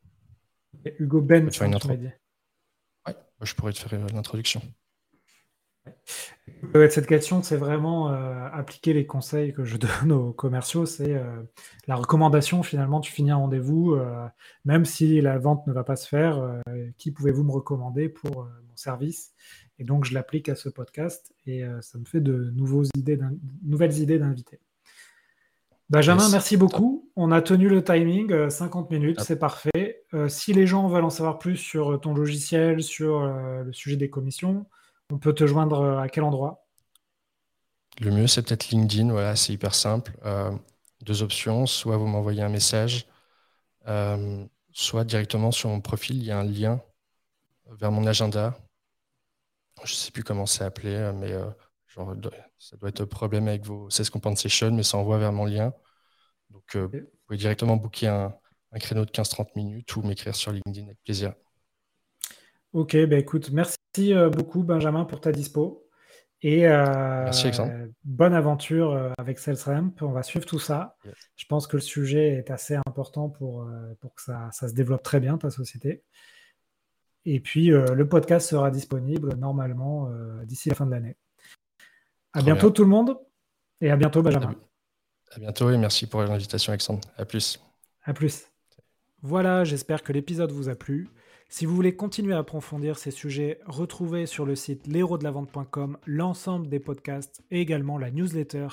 Hugo 0.99 1.21
Ben, 1.21 1.49
tu 1.49 1.63
une 1.63 1.75
intro. 1.75 1.89
Ouais, 1.89 3.15
je 3.41 3.53
pourrais 3.55 3.73
te 3.73 3.79
faire 3.79 3.99
l'introduction. 4.13 4.61
Cette 6.89 7.07
question, 7.07 7.41
c'est 7.43 7.57
vraiment 7.57 8.11
euh, 8.11 8.47
appliquer 8.53 8.93
les 8.93 9.05
conseils 9.05 9.53
que 9.53 9.65
je 9.65 9.77
donne 10.01 10.11
aux 10.11 10.31
commerciaux. 10.31 10.85
C'est 10.85 11.15
euh, 11.15 11.41
la 11.87 11.95
recommandation, 11.95 12.63
finalement, 12.63 13.01
tu 13.01 13.11
finis 13.11 13.31
un 13.31 13.37
rendez-vous, 13.37 13.93
euh, 13.93 14.27
même 14.63 14.85
si 14.85 15.21
la 15.21 15.37
vente 15.37 15.65
ne 15.67 15.73
va 15.73 15.83
pas 15.83 15.95
se 15.95 16.07
faire, 16.07 16.61
qui 16.97 17.11
pouvez-vous 17.11 17.43
me 17.43 17.51
recommander 17.51 18.09
pour 18.09 18.45
mon 18.45 18.75
service? 18.75 19.33
Et 19.81 19.83
donc, 19.83 20.05
je 20.05 20.13
l'applique 20.13 20.47
à 20.47 20.55
ce 20.55 20.69
podcast 20.69 21.33
et 21.45 21.65
ça 21.81 21.97
me 21.97 22.05
fait 22.05 22.21
de 22.21 22.51
nouveaux 22.55 22.83
idées 22.95 23.19
nouvelles 23.63 23.97
idées 23.97 24.19
d'invités. 24.19 24.59
Benjamin, 25.89 26.29
merci 26.29 26.55
beaucoup. 26.55 27.09
On 27.15 27.31
a 27.31 27.41
tenu 27.41 27.67
le 27.67 27.83
timing, 27.83 28.47
50 28.47 28.91
minutes, 28.91 29.19
c'est 29.21 29.39
parfait. 29.39 30.03
si 30.27 30.53
les 30.53 30.67
gens 30.67 30.87
veulent 30.87 31.03
en 31.03 31.09
savoir 31.09 31.39
plus 31.39 31.57
sur 31.57 31.99
ton 31.99 32.13
logiciel, 32.13 32.83
sur 32.83 33.21
le 33.25 33.73
sujet 33.73 33.97
des 33.97 34.09
commissions, 34.09 34.67
on 35.11 35.17
peut 35.17 35.33
te 35.33 35.45
joindre 35.45 35.81
euh, 35.81 35.99
à 35.99 36.09
quel 36.09 36.23
endroit? 36.23 36.65
Le 37.99 38.11
mieux, 38.11 38.27
c'est 38.27 38.41
peut-être 38.41 38.69
LinkedIn. 38.69 39.11
Voilà, 39.11 39.35
c'est 39.35 39.53
hyper 39.53 39.75
simple. 39.75 40.17
Euh, 40.25 40.51
deux 41.01 41.21
options. 41.21 41.65
Soit 41.65 41.97
vous 41.97 42.07
m'envoyez 42.07 42.41
un 42.41 42.49
message, 42.49 43.07
euh, 43.87 44.45
soit 44.71 45.03
directement 45.03 45.51
sur 45.51 45.69
mon 45.69 45.81
profil, 45.81 46.17
il 46.17 46.23
y 46.23 46.31
a 46.31 46.39
un 46.39 46.43
lien 46.43 46.81
vers 47.69 47.91
mon 47.91 48.07
agenda. 48.07 48.57
Je 49.83 49.93
ne 49.93 49.95
sais 49.95 50.11
plus 50.11 50.23
comment 50.23 50.45
c'est 50.45 50.63
appelé, 50.63 51.11
mais 51.15 51.33
genre, 51.87 52.15
ça 52.59 52.77
doit 52.77 52.89
être 52.89 53.01
un 53.01 53.05
problème 53.07 53.47
avec 53.47 53.65
vos 53.65 53.89
16 53.89 54.09
compensation, 54.09 54.71
mais 54.71 54.83
ça 54.83 54.97
envoie 54.97 55.17
vers 55.17 55.31
mon 55.31 55.45
lien. 55.45 55.73
Donc, 56.49 56.75
vous 56.75 56.89
pouvez 57.25 57.37
directement 57.37 57.77
booker 57.77 58.07
un, 58.07 58.35
un 58.71 58.79
créneau 58.79 59.05
de 59.05 59.11
15-30 59.11 59.49
minutes 59.55 59.95
ou 59.95 60.01
m'écrire 60.01 60.35
sur 60.35 60.51
LinkedIn 60.51 60.85
avec 60.85 60.97
plaisir. 61.03 61.33
Ok, 62.73 62.95
bah 63.05 63.17
écoute, 63.17 63.51
merci 63.51 64.13
euh, 64.13 64.29
beaucoup 64.29 64.63
Benjamin 64.63 65.05
pour 65.05 65.19
ta 65.19 65.31
dispo. 65.31 65.87
Et 66.43 66.67
euh, 66.67 67.29
bonne 68.03 68.33
aventure 68.33 68.93
euh, 68.93 69.11
avec 69.19 69.37
SalesRamp. 69.37 69.93
On 70.01 70.11
va 70.11 70.23
suivre 70.23 70.45
tout 70.45 70.57
ça. 70.57 70.95
Je 71.35 71.45
pense 71.45 71.67
que 71.67 71.77
le 71.77 71.81
sujet 71.81 72.29
est 72.29 72.49
assez 72.49 72.75
important 72.87 73.29
pour, 73.29 73.69
pour 73.99 74.15
que 74.15 74.21
ça, 74.23 74.49
ça, 74.51 74.67
se 74.67 74.73
développe 74.73 75.03
très 75.03 75.19
bien, 75.19 75.37
ta 75.37 75.51
société. 75.51 76.03
Et 77.25 77.39
puis, 77.39 77.67
le 77.67 78.03
podcast 78.07 78.49
sera 78.49 78.71
disponible 78.71 79.35
normalement 79.35 80.09
d'ici 80.43 80.69
la 80.69 80.75
fin 80.75 80.85
de 80.85 80.91
l'année. 80.91 81.17
À 82.33 82.41
bientôt 82.41 82.69
tout 82.69 82.83
le 82.83 82.89
monde 82.89 83.17
et 83.81 83.91
à 83.91 83.95
bientôt 83.95 84.21
Benjamin. 84.21 84.55
À 85.33 85.39
bientôt 85.39 85.69
et 85.69 85.77
merci 85.77 86.07
pour 86.07 86.21
l'invitation 86.23 86.71
Alexandre. 86.71 87.01
À 87.17 87.25
plus. 87.25 87.59
À 88.03 88.13
plus. 88.13 88.47
Voilà, 89.21 89.63
j'espère 89.63 90.03
que 90.03 90.11
l'épisode 90.11 90.51
vous 90.51 90.67
a 90.67 90.75
plu. 90.75 91.09
Si 91.47 91.65
vous 91.65 91.75
voulez 91.75 91.95
continuer 91.95 92.33
à 92.33 92.39
approfondir 92.39 92.97
ces 92.97 93.11
sujets, 93.11 93.59
retrouvez 93.65 94.25
sur 94.25 94.45
le 94.45 94.55
site 94.55 94.87
l'héros-de-la-vente.com 94.87 95.97
l'ensemble 96.05 96.69
des 96.69 96.79
podcasts 96.79 97.43
et 97.51 97.61
également 97.61 97.97
la 97.97 98.09
newsletter 98.09 98.67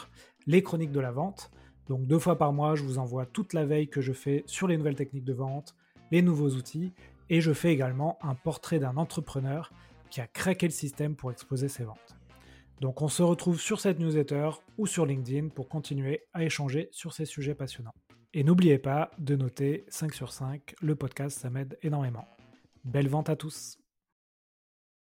Les 0.47 0.63
Chroniques 0.63 0.93
de 0.93 1.01
la 1.01 1.11
Vente. 1.11 1.51
Donc 1.89 2.07
deux 2.07 2.19
fois 2.19 2.39
par 2.39 2.53
mois, 2.53 2.77
je 2.77 2.85
vous 2.85 2.99
envoie 2.99 3.27
toute 3.27 3.53
la 3.53 3.67
veille 3.67 3.89
que 3.89 4.01
je 4.01 4.13
fais 4.13 4.45
sur 4.47 4.69
les 4.69 4.77
nouvelles 4.77 4.95
techniques 4.95 5.25
de 5.25 5.33
vente, 5.33 5.75
les 6.13 6.23
nouveaux 6.23 6.51
outils, 6.51 6.93
et 7.31 7.41
je 7.41 7.53
fais 7.53 7.73
également 7.73 8.19
un 8.23 8.35
portrait 8.35 8.79
d'un 8.79 8.97
entrepreneur 8.97 9.73
qui 10.11 10.21
a 10.21 10.27
craqué 10.27 10.67
le 10.67 10.73
système 10.73 11.17
pour 11.17 11.31
exposer 11.31 11.69
ses 11.69 11.85
ventes. 11.85 12.17
Donc 12.81 13.03
on 13.03 13.09
se 13.09 13.23
retrouve 13.23 13.61
sur 13.61 13.81
cette 13.81 13.99
newsletter 13.99 14.51
ou 14.77 14.87
sur 14.87 15.05
LinkedIn 15.05 15.49
pour 15.49 15.69
continuer 15.69 16.25
à 16.33 16.45
échanger 16.45 16.89
sur 16.93 17.13
ces 17.13 17.25
sujets 17.25 17.55
passionnants. 17.55 17.95
Et 18.35 18.45
n'oubliez 18.45 18.79
pas 18.79 19.11
de 19.19 19.37
noter 19.37 19.85
5 19.89 20.15
sur 20.15 20.33
5, 20.33 20.75
le 20.81 20.95
podcast 20.95 21.39
ça 21.39 21.51
m'aide 21.51 21.79
énormément. 21.83 22.27
Belle 22.85 23.09
vente 23.09 23.31
à 23.31 23.37
tous 23.37 23.79